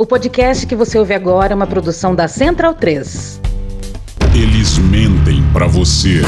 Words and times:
O 0.00 0.06
podcast 0.06 0.64
que 0.64 0.76
você 0.76 0.96
ouve 0.96 1.12
agora 1.12 1.52
é 1.52 1.56
uma 1.56 1.66
produção 1.66 2.14
da 2.14 2.28
Central 2.28 2.72
3. 2.72 3.40
Eles 4.32 4.78
mentem 4.78 5.42
pra 5.52 5.66
você. 5.66 6.22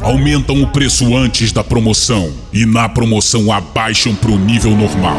Aumentam 0.00 0.62
o 0.62 0.68
preço 0.68 1.16
antes 1.16 1.50
da 1.50 1.64
promoção 1.64 2.32
e 2.52 2.64
na 2.64 2.88
promoção 2.88 3.50
abaixam 3.52 4.14
pro 4.14 4.38
nível 4.38 4.70
normal. 4.70 5.18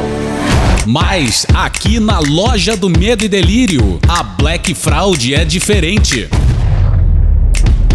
Mas 0.88 1.46
aqui 1.54 2.00
na 2.00 2.20
loja 2.20 2.78
do 2.78 2.90
Medo 2.90 3.26
e 3.26 3.28
Delírio, 3.28 4.00
a 4.08 4.24
Black 4.24 4.74
Fraud 4.74 5.34
é 5.36 5.44
diferente. 5.44 6.30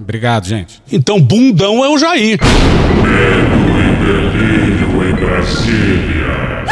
Obrigado, 0.00 0.46
gente. 0.46 0.80
Então, 0.90 1.20
bundão 1.20 1.84
é 1.84 1.88
o 1.88 1.98
Jair. 1.98 2.38
Delírio 4.04 5.10
em 5.10 5.14
Brasília. 5.14 6.64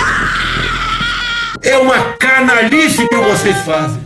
É 1.63 1.77
uma 1.79 1.99
canalice 2.19 3.07
que 3.09 3.17
vocês 3.17 3.57
fazem. 3.59 4.06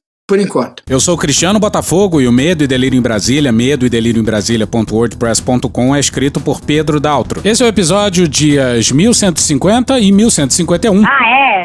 Por 0.31 0.39
enquanto. 0.39 0.81
Eu 0.87 0.97
sou 1.01 1.15
o 1.15 1.17
Cristiano 1.17 1.59
Botafogo 1.59 2.21
e 2.21 2.25
o 2.25 2.31
Medo 2.31 2.63
e 2.63 2.67
Delírio 2.67 2.97
em 2.97 3.01
Brasília, 3.01 3.51
medo 3.51 3.85
e 3.85 3.89
delírio 3.89 4.21
em 4.21 4.23
Brasília.wordpress.com 4.23 5.93
é 5.93 5.99
escrito 5.99 6.39
por 6.39 6.61
Pedro 6.61 7.01
Daltro. 7.01 7.41
Esse 7.43 7.61
é 7.61 7.65
o 7.65 7.67
episódio 7.67 8.25
dias 8.29 8.93
1150 8.93 9.99
e 9.99 10.09
1151. 10.09 11.03
Ah, 11.05 11.27
é? 11.27 11.63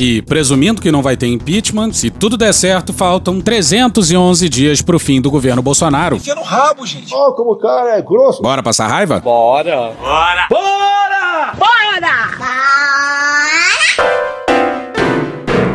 E 0.00 0.20
presumindo 0.22 0.82
que 0.82 0.90
não 0.90 1.00
vai 1.00 1.16
ter 1.16 1.28
impeachment, 1.28 1.92
se 1.92 2.10
tudo 2.10 2.36
der 2.36 2.52
certo, 2.52 2.92
faltam 2.92 3.40
311 3.40 4.48
dias 4.48 4.82
pro 4.82 4.98
fim 4.98 5.20
do 5.20 5.30
governo 5.30 5.62
Bolsonaro. 5.62 6.16
Enfia 6.16 6.34
no 6.34 6.42
rabo, 6.42 6.84
gente. 6.84 7.14
Ó, 7.14 7.30
como 7.30 7.52
o 7.52 7.56
cara 7.56 7.96
é 7.96 8.02
grosso. 8.02 8.42
Bora 8.42 8.64
passar 8.64 8.88
raiva? 8.88 9.20
Bora! 9.20 9.92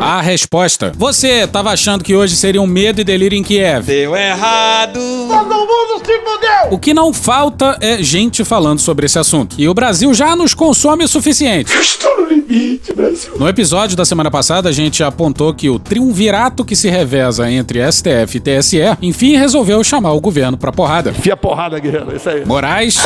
A 0.06 0.20
resposta. 0.20 0.92
Você 0.98 1.48
tava 1.48 1.70
achando 1.72 2.04
que 2.04 2.14
hoje 2.14 2.36
seria 2.36 2.62
um 2.62 2.68
medo 2.68 3.00
e 3.00 3.06
delírio 3.06 3.38
em 3.38 3.42
Kiev. 3.44 3.86
Deu 3.86 4.14
errado! 4.14 5.00
Todo 5.00 5.46
mundo 5.60 6.06
se 6.06 6.20
fudeu. 6.20 6.72
O 6.72 6.78
que 6.78 6.94
não 6.94 7.14
falta 7.14 7.78
é 7.80 8.04
gente 8.04 8.44
falando 8.44 8.80
sobre 8.80 9.06
esse 9.06 9.18
assunto. 9.18 9.56
E 9.58 9.66
o 9.70 9.74
Brasil 9.74 10.14
já 10.14 10.36
nos 10.36 10.54
consome 10.54 11.06
o 11.06 11.08
suficiente. 11.08 11.72
Estou 11.80 12.18
no 12.20 12.28
limite, 12.28 12.94
Brasil. 12.94 13.34
No 13.40 13.48
episódio 13.48 13.96
da 13.96 14.04
semana 14.04 14.30
passada, 14.30 14.68
a 14.68 14.72
gente 14.74 15.02
apontou 15.02 15.54
que 15.54 15.70
o 15.70 15.80
triunvirato 15.80 16.66
que 16.66 16.76
se 16.76 16.90
reveza 16.90 17.50
entre 17.50 17.80
STF 17.90 18.36
e 18.36 18.40
TSE, 18.42 18.80
enfim, 19.02 19.38
resolveu 19.38 19.82
chamar 19.86 20.12
o 20.12 20.20
governo 20.20 20.58
pra 20.58 20.74
porrada. 20.74 21.12
Enfia 21.12 21.38
porrada, 21.38 21.80
guerreiro. 21.80 22.14
Isso 22.14 22.30
aí. 22.30 22.46
Moraes, 22.46 22.98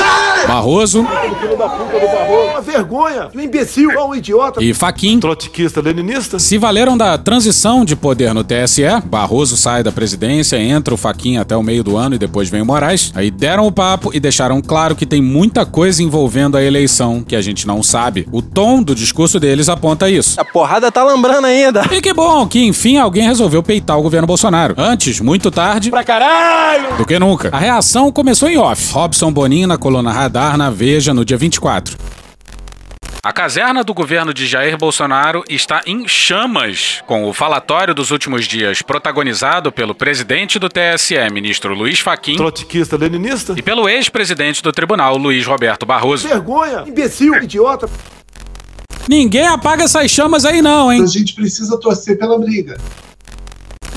Barroso 0.47 1.05
Filho 1.41 1.57
da 1.57 1.69
puta 1.69 1.99
do 1.99 2.07
barro. 2.07 2.47
Uma 2.49 2.61
vergonha. 2.61 3.29
Um 3.35 3.39
imbecil. 3.39 3.91
Um 4.03 4.15
idiota. 4.15 4.63
e 4.63 4.73
Faquim 4.73 5.19
Trotskista, 5.19 5.79
leninista. 5.79 6.39
se 6.39 6.57
valeram 6.57 6.86
da 6.95 7.17
transição 7.17 7.83
de 7.83 7.95
poder 7.95 8.33
no 8.35 8.43
TSE. 8.43 8.83
Barroso 9.05 9.57
sai 9.57 9.81
da 9.81 9.91
presidência, 9.91 10.57
entra 10.61 10.93
o 10.93 10.97
Faquim 10.97 11.37
até 11.37 11.57
o 11.57 11.63
meio 11.63 11.83
do 11.83 11.97
ano 11.97 12.13
e 12.15 12.19
depois 12.19 12.49
vem 12.49 12.61
o 12.61 12.65
Moraes. 12.65 13.11
Aí 13.15 13.31
deram 13.31 13.65
o 13.65 13.71
papo 13.71 14.11
e 14.13 14.19
deixaram 14.19 14.61
claro 14.61 14.95
que 14.95 15.05
tem 15.07 15.21
muita 15.21 15.65
coisa 15.65 16.03
envolvendo 16.03 16.55
a 16.55 16.63
eleição 16.63 17.23
que 17.23 17.35
a 17.35 17.41
gente 17.41 17.65
não 17.65 17.81
sabe. 17.81 18.27
O 18.31 18.41
tom 18.43 18.83
do 18.83 18.93
discurso 18.93 19.39
deles 19.39 19.67
aponta 19.69 20.07
isso. 20.09 20.39
A 20.39 20.45
porrada 20.45 20.91
tá 20.91 21.03
lambrando 21.03 21.47
ainda! 21.47 21.81
E 21.91 21.99
que 22.01 22.13
bom 22.13 22.45
que, 22.45 22.63
enfim, 22.63 22.97
alguém 22.97 23.25
resolveu 23.27 23.63
peitar 23.63 23.97
o 23.97 24.03
governo 24.03 24.27
Bolsonaro. 24.27 24.75
Antes, 24.77 25.19
muito 25.19 25.49
tarde, 25.49 25.89
Pra 25.89 26.03
caralho! 26.03 26.97
do 26.97 27.05
que 27.05 27.17
nunca. 27.17 27.49
A 27.51 27.57
reação 27.57 28.11
começou 28.11 28.47
em 28.47 28.57
off. 28.57 28.93
Robson 28.93 29.31
Bonin 29.31 29.65
na 29.65 29.77
coluna 29.77 30.11
Radar 30.11 30.57
na 30.57 30.69
Veja 30.69 31.13
no 31.13 31.25
dia 31.25 31.37
24. 31.37 31.97
A 33.23 33.33
caserna 33.33 33.83
do 33.83 33.93
governo 33.93 34.33
de 34.33 34.45
Jair 34.45 34.77
Bolsonaro 34.77 35.43
está 35.49 35.81
em 35.85 36.07
chamas, 36.07 37.03
com 37.05 37.25
o 37.25 37.33
falatório 37.33 37.93
dos 37.93 38.11
últimos 38.11 38.45
dias 38.45 38.81
protagonizado 38.81 39.71
pelo 39.71 39.93
presidente 39.93 40.57
do 40.59 40.69
TSE, 40.69 41.15
ministro 41.31 41.73
Luiz 41.73 41.99
Faquim, 41.99 42.37
Trotskista, 42.37 42.95
leninista. 42.95 43.53
e 43.57 43.61
pelo 43.61 43.89
ex-presidente 43.89 44.61
do 44.63 44.71
tribunal, 44.71 45.17
Luiz 45.17 45.45
Roberto 45.45 45.85
Barroso. 45.85 46.27
Vergonha. 46.27 46.83
Imbecil, 46.87 47.35
idiota. 47.43 47.89
Ninguém 49.09 49.47
apaga 49.47 49.83
essas 49.83 50.09
chamas 50.11 50.45
aí 50.45 50.61
não, 50.61 50.91
hein? 50.91 51.01
A 51.01 51.07
gente 51.07 51.33
precisa 51.33 51.77
torcer 51.79 52.17
pela 52.17 52.37
briga. 52.37 52.77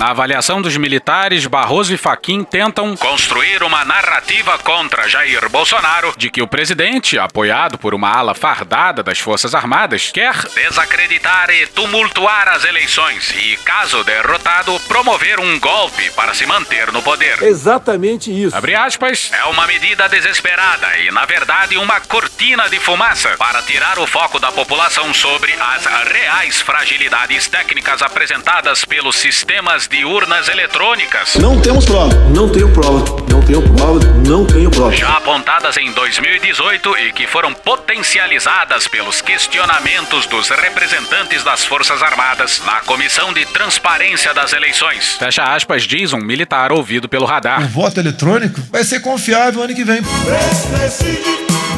Na 0.00 0.12
avaliação 0.12 0.62
dos 0.62 0.74
militares, 0.78 1.44
Barroso 1.44 1.92
e 1.92 1.98
Faquim 1.98 2.42
tentam 2.42 2.96
construir 2.96 3.62
uma 3.62 3.84
narrativa 3.84 4.56
contra 4.60 5.06
Jair 5.06 5.46
Bolsonaro 5.50 6.14
de 6.16 6.30
que 6.30 6.40
o 6.40 6.48
presidente, 6.48 7.18
apoiado 7.18 7.76
por 7.76 7.92
uma 7.92 8.08
ala 8.08 8.34
fardada 8.34 9.02
das 9.02 9.18
Forças 9.18 9.54
Armadas, 9.54 10.10
quer 10.10 10.34
desacreditar 10.54 11.50
e 11.50 11.66
tumultuar 11.66 12.48
as 12.48 12.64
eleições 12.64 13.30
e, 13.36 13.58
caso 13.58 14.02
derrotado, 14.02 14.80
promover 14.88 15.38
um 15.38 15.60
golpe 15.60 16.10
para 16.12 16.32
se 16.32 16.46
manter 16.46 16.90
no 16.92 17.02
poder. 17.02 17.42
Exatamente 17.42 18.30
isso. 18.30 18.56
Abre 18.56 18.74
aspas, 18.74 19.30
é 19.34 19.44
uma 19.44 19.66
medida 19.66 20.08
desesperada 20.08 20.96
e, 20.96 21.10
na 21.10 21.26
verdade, 21.26 21.76
uma 21.76 22.00
cortina 22.00 22.70
de 22.70 22.80
fumaça 22.80 23.36
para 23.36 23.60
tirar 23.60 23.98
o 23.98 24.06
foco 24.06 24.38
da 24.38 24.50
população 24.50 25.12
sobre 25.12 25.52
as 25.52 25.84
reais 26.10 26.58
fragilidades 26.62 27.48
técnicas 27.48 28.00
apresentadas 28.00 28.82
pelos 28.82 29.16
sistemas 29.16 29.89
de 29.90 30.04
urnas 30.04 30.48
eletrônicas. 30.48 31.34
Não 31.34 31.60
temos 31.60 31.84
prova. 31.84 32.14
Não 32.32 32.48
tenho 32.48 32.72
prova. 32.72 33.04
Não 33.28 33.42
tenho 33.42 33.60
prova. 33.74 33.98
Não 34.24 34.46
tenho 34.46 34.70
prova. 34.70 34.94
Já 34.94 35.16
apontadas 35.16 35.76
em 35.76 35.90
2018 35.90 36.96
e 36.98 37.12
que 37.12 37.26
foram 37.26 37.52
potencializadas 37.52 38.86
pelos 38.86 39.20
questionamentos 39.20 40.26
dos 40.26 40.48
representantes 40.48 41.42
das 41.42 41.64
Forças 41.64 42.02
Armadas 42.04 42.62
na 42.64 42.80
Comissão 42.82 43.32
de 43.32 43.44
Transparência 43.46 44.32
das 44.32 44.52
Eleições. 44.52 45.16
Fecha 45.18 45.42
aspas, 45.42 45.82
diz 45.82 46.12
um 46.12 46.18
militar 46.20 46.70
ouvido 46.70 47.08
pelo 47.08 47.26
radar. 47.26 47.60
O 47.64 47.68
voto 47.68 47.98
eletrônico 47.98 48.60
vai 48.70 48.84
ser 48.84 49.00
confiável 49.00 49.62
ano 49.62 49.74
que 49.74 49.82
vem. 49.82 50.02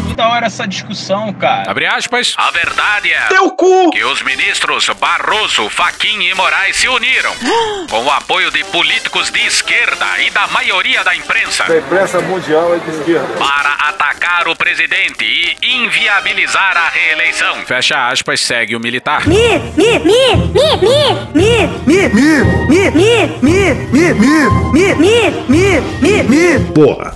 Que 0.09 0.15
da 0.15 0.29
hora 0.29 0.47
essa 0.47 0.67
discussão, 0.69 1.33
cara. 1.33 1.71
Abre 1.71 1.87
aspas. 1.87 2.34
A 2.37 2.50
verdade 2.50 3.11
é 3.11 3.29
Teu 3.29 3.50
cu. 3.53 3.91
que 3.91 4.05
os 4.05 4.21
ministros 4.23 4.91
Barroso, 5.00 5.71
Faquim 5.71 6.21
e 6.25 6.34
Moraes 6.34 6.77
se 6.77 6.89
uniram 6.89 7.33
com 7.89 8.02
o 8.05 8.11
apoio 8.11 8.51
de 8.51 8.65
políticos 8.65 9.31
de 9.31 9.41
esquerda 9.47 10.07
e 10.26 10.31
da 10.31 10.47
maioria 10.49 11.05
da 11.05 11.15
imprensa 11.15 11.65
A 11.73 11.76
imprensa 11.76 12.21
mundial 12.21 12.75
é 12.75 12.79
de 12.79 12.91
esquerda. 12.99 13.26
para 13.38 13.73
atacar 13.88 14.49
o 14.49 14.56
presidente 14.56 15.25
e 15.25 15.56
inviabilizar 15.85 16.76
a 16.76 16.88
reeleição. 16.88 17.55
Fecha 17.67 18.09
aspas, 18.09 18.41
segue 18.41 18.75
o 18.75 18.81
militar. 18.81 19.26
Mi, 19.29 19.59
mi, 19.76 19.99
mi, 20.00 20.37
mi, 20.37 20.76
mi, 20.82 21.12
mi, 21.35 21.62
Mi, 21.87 22.09
mi, 22.09 22.09
mi, 22.09 22.91
mi, 22.91 22.91
mi, 22.91 23.75
mi, 23.93 24.15
mi, 24.15 24.94
mi, 24.94 25.31
mi, 25.49 25.81
mi, 26.00 26.23
mi. 26.23 26.73
Porra. 26.75 27.15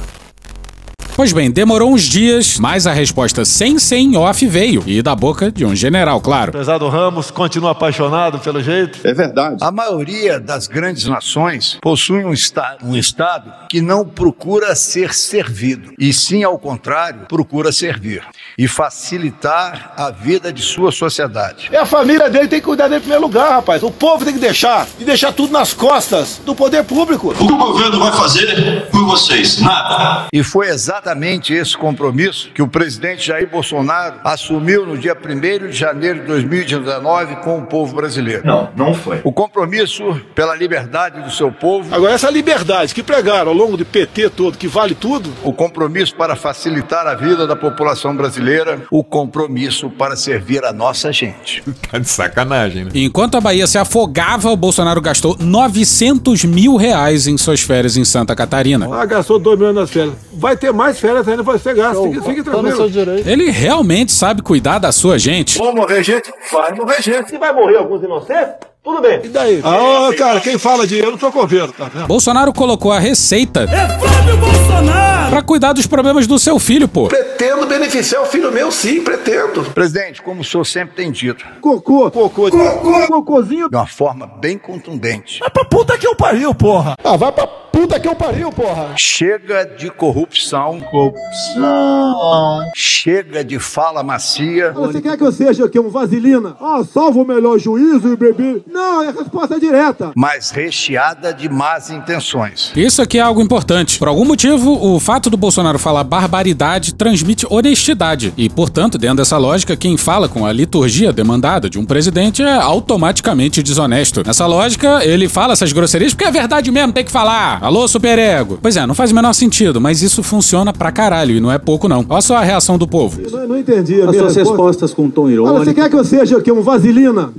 Pois 1.17 1.33
bem, 1.33 1.51
demorou 1.51 1.95
uns 1.95 2.03
dias, 2.03 2.59
mas 2.59 2.87
a 2.87 2.93
resposta 2.93 3.43
sem 3.43 3.79
ser 3.79 3.97
em 3.97 4.19
off 4.19 4.47
veio, 4.47 4.85
e 4.87 5.01
da 5.01 5.15
boca 5.15 5.51
de 5.51 5.65
um 5.65 5.75
general, 5.75 6.21
claro. 6.21 6.51
Apesar 6.51 6.77
do 6.77 6.91
Ramos, 6.91 7.31
continua 7.31 7.71
apaixonado 7.71 8.39
pelo 8.39 8.63
jeito. 8.63 8.99
É 9.03 9.15
verdade. 9.15 9.57
A 9.63 9.73
maioria 9.73 10.39
das 10.39 10.67
grandes 10.67 11.07
nações 11.07 11.79
possui 11.81 12.23
um 12.23 12.35
estado, 12.35 12.85
um 12.85 12.95
estado 12.95 13.51
que 13.71 13.81
não 13.81 14.05
procura 14.05 14.75
ser 14.75 15.15
servido, 15.15 15.95
e 15.99 16.13
sim, 16.13 16.45
ao 16.45 16.59
contrário, 16.59 17.21
procura 17.27 17.73
servir 17.73 18.23
e 18.59 18.69
facilitar 18.69 19.95
a 19.97 20.11
vida 20.11 20.53
de 20.53 20.61
sua 20.61 20.93
sociedade. 20.93 21.71
É 21.73 21.79
a 21.79 21.87
família 21.87 22.29
dele 22.29 22.47
tem 22.47 22.61
que 22.61 22.67
cuidar 22.67 22.89
dele 22.89 22.99
em 22.99 23.01
primeiro 23.01 23.23
lugar, 23.25 23.53
rapaz. 23.53 23.83
O 23.83 23.91
povo 23.91 24.23
tem 24.23 24.35
que 24.35 24.41
deixar 24.41 24.87
e 25.01 25.05
deixar 25.05 25.33
tudo 25.33 25.51
nas 25.51 25.73
costas 25.73 26.43
do 26.45 26.55
poder 26.55 26.85
público. 26.85 27.31
O 27.31 27.47
que 27.47 27.53
o 27.55 27.57
governo 27.57 28.01
vai 28.01 28.13
fazer 28.13 28.87
por 28.91 29.03
vocês? 29.07 29.59
Nada. 29.63 30.27
E 30.31 30.43
foi 30.43 30.69
exatamente 30.69 31.06
esse 31.51 31.77
compromisso 31.77 32.51
que 32.55 32.63
o 32.63 32.69
presidente 32.69 33.27
Jair 33.27 33.49
Bolsonaro 33.49 34.17
assumiu 34.25 34.87
no 34.87 34.99
dia 34.99 35.17
1 35.17 35.69
de 35.69 35.73
janeiro 35.77 36.21
de 36.21 36.27
2019 36.27 37.37
com 37.37 37.59
o 37.59 37.67
povo 37.67 37.95
brasileiro. 37.95 38.43
Não, 38.45 38.71
não 38.77 38.95
foi. 38.95 39.21
O 39.25 39.33
compromisso 39.33 40.21
pela 40.35 40.55
liberdade 40.55 41.21
do 41.23 41.31
seu 41.31 41.53
povo. 41.53 41.95
Agora, 41.95 42.13
essa 42.13 42.31
liberdade 42.31 42.95
que 42.95 43.03
pregaram 43.03 43.51
ao 43.51 43.57
longo 43.57 43.77
do 43.77 43.85
PT 43.85 44.31
todo, 44.31 44.59
que 44.59 44.67
vale 44.69 44.95
tudo. 44.95 45.33
O 45.43 45.53
compromisso 45.53 46.15
para 46.15 46.35
facilitar 46.35 47.07
a 47.07 47.15
vida 47.15 47.47
da 47.47 47.57
população 47.57 48.17
brasileira. 48.17 48.83
O 48.91 49.05
compromisso 49.05 49.91
para 49.91 50.17
servir 50.17 50.65
a 50.65 50.73
nossa 50.73 51.13
gente. 51.13 51.63
Tá 51.87 51.99
de 51.99 52.09
sacanagem, 52.09 52.85
né? 52.85 52.91
Enquanto 52.95 53.37
a 53.37 53.41
Bahia 53.41 53.67
se 53.67 53.79
afogava, 53.79 54.51
o 54.51 54.57
Bolsonaro 54.57 55.01
gastou 55.01 55.37
900 55.39 56.45
mil 56.45 56.75
reais 56.75 57.29
em 57.29 57.39
suas 57.39 57.61
férias 57.61 57.97
em 57.97 58.05
Santa 58.05 58.35
Catarina. 58.35 58.89
Ah, 58.93 59.05
gastou 59.05 59.39
2 59.39 59.57
milhões 59.57 59.75
nas 59.77 59.91
férias. 59.91 60.15
Vai 60.33 60.57
ter 60.57 60.73
mais 60.73 60.96
férias 60.99 61.27
ainda 61.29 61.45
ser 61.59 61.75
gasto. 61.75 62.03
Fique, 62.03 62.21
fique 62.23 62.43
tranquilo. 62.43 62.89
Ele 63.25 63.51
realmente 63.51 64.13
sabe 64.13 64.43
cuidar 64.43 64.79
da 64.79 64.93
sua 64.93 65.19
gente. 65.19 65.59
Vão 65.59 65.75
morrer 65.75 66.03
gente? 66.03 66.33
Vai 66.53 66.73
morrer 66.73 67.03
gente. 67.03 67.31
Se 67.31 67.39
vai 67.39 67.53
morrer 67.53 67.77
alguns 67.77 68.03
inocentes, 68.03 68.55
tudo 68.85 69.01
bem. 69.01 69.21
E 69.25 69.29
daí? 69.29 69.61
Ah, 69.65 70.11
cara, 70.17 70.41
quem 70.41 70.59
fala 70.59 70.87
de 70.87 70.99
eu 70.99 71.11
não 71.11 71.19
sou 71.19 71.33
coveiro, 71.33 71.73
tá 71.73 71.89
vendo? 71.93 72.07
Bolsonaro 72.07 72.53
colocou 72.53 72.93
a 72.93 72.99
receita 72.99 73.63
É 73.63 73.99
Flávio 73.99 74.37
Bolsonaro! 74.39 75.31
pra 75.31 75.43
cuidar 75.43 75.73
dos 75.73 75.87
problemas 75.87 76.27
do 76.27 76.39
seu 76.39 76.59
filho, 76.59 76.87
pô. 76.87 77.09
Pretendo 77.09 77.67
beneficiar 77.67 78.23
o 78.23 78.27
filho 78.27 78.53
meu, 78.53 78.71
sim, 78.71 79.03
pretendo. 79.03 79.65
Presidente, 79.73 80.23
como 80.23 80.41
o 80.41 80.45
senhor 80.45 80.65
sempre 80.65 80.95
tem 80.95 81.11
dito, 81.11 81.45
Cocô, 81.61 82.11
cocô, 82.11 82.51
cocô, 82.51 83.07
cocôzinho. 83.09 83.69
de 83.69 83.75
uma 83.77 83.87
forma 83.87 84.27
bem 84.41 84.57
contundente. 84.57 85.41
Vai 85.41 85.51
pra 85.51 85.65
puta 85.65 85.99
que 85.99 86.07
eu 86.07 86.15
pariu, 86.15 86.55
porra. 86.55 86.95
Ah, 87.03 87.17
vai 87.17 87.33
pra 87.33 87.47
puta 87.77 88.01
que 88.01 88.09
eu 88.09 88.15
pariu, 88.17 88.51
porra. 88.51 88.95
Chega 88.97 89.67
de 89.67 89.91
corrupção. 89.91 90.81
Corrupção. 90.91 92.63
Chega 92.75 93.45
de 93.45 93.59
fala 93.59 94.03
macia. 94.03 94.73
Você 94.73 95.03
quer 95.03 95.19
que 95.19 95.23
eu 95.23 95.31
seja 95.31 95.63
o 95.63 95.69
quê? 95.69 95.79
Um 95.79 95.91
vaselina? 95.91 96.57
Ah, 96.59 96.83
salvo 96.91 97.23
o 97.23 97.27
melhor 97.27 97.59
juízo 97.59 98.11
e 98.11 98.17
beber. 98.17 98.63
Não, 98.67 99.03
é 99.03 99.09
a 99.09 99.13
resposta 99.13 99.61
direta. 99.61 100.13
Mas 100.17 100.51
recheada 100.51 101.35
de 101.35 101.51
más 101.51 101.91
intenções. 101.91 102.73
Isso 102.75 103.03
aqui 103.03 103.19
é 103.19 103.21
algo 103.21 103.43
importante. 103.43 103.99
Por 103.99 104.09
algum 104.09 104.25
motivo, 104.25 104.73
o 104.73 104.99
fato 104.99 105.29
do 105.29 105.37
Bolsonaro 105.37 105.79
falar 105.79 106.03
barbaridade 106.03 106.95
transmite 106.95 107.47
honestidade. 107.51 108.33
E, 108.39 108.49
portanto, 108.49 108.97
dentro 108.97 109.19
dessa 109.19 109.37
lógica, 109.37 109.77
quem 109.77 109.99
fala 109.99 110.31
com 110.31 110.47
a 110.47 110.53
liturgia 110.53 111.13
demandada 111.13 111.69
de 111.69 111.79
um 111.79 111.85
presidente 111.85 112.43
é 112.43 112.55
automaticamente 112.55 113.63
desonesto. 113.63 114.23
Nessa 114.27 114.47
lógica, 114.47 115.05
ele 115.05 115.29
fala 115.29 115.53
essas 115.53 115.73
grosserias 115.75 116.15
porque 116.15 116.25
é 116.27 116.31
verdade 116.31 116.71
mesmo, 116.71 116.95
tem 116.95 117.05
que 117.05 117.13
falar. 117.13 117.66
Alô, 117.67 117.89
superego. 117.89 118.61
Pois 118.63 118.77
é, 118.77 118.87
não 118.87 118.95
faz 118.95 119.11
o 119.11 119.15
menor 119.17 119.33
sentido, 119.33 119.81
mas 119.81 120.01
isso 120.01 120.23
funciona 120.23 120.73
pra 120.73 120.93
caralho 120.93 121.35
e 121.35 121.41
não 121.41 121.51
é 121.51 121.59
pouco 121.59 121.89
não. 121.89 122.07
Olha 122.09 122.21
só 122.21 122.37
a 122.37 122.45
reação 122.45 122.79
do 122.79 122.87
povo. 122.87 123.21
Eu 123.21 123.49
não 123.49 123.59
entendi. 123.59 124.01
As 124.03 124.15
suas 124.15 124.37
respostas 124.37 124.95
com 124.95 125.11
tom 125.11 125.29
irônico. 125.29 125.65
você 125.65 125.75
quer 125.75 125.91
que 125.91 125.97
eu 125.97 126.05
seja 126.05 126.39
o 126.39 126.41
quê? 126.41 126.53
Um 126.53 126.63
vaselina? 126.63 127.33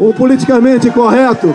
Um 0.00 0.10
politicamente 0.14 0.88
correto? 0.88 1.54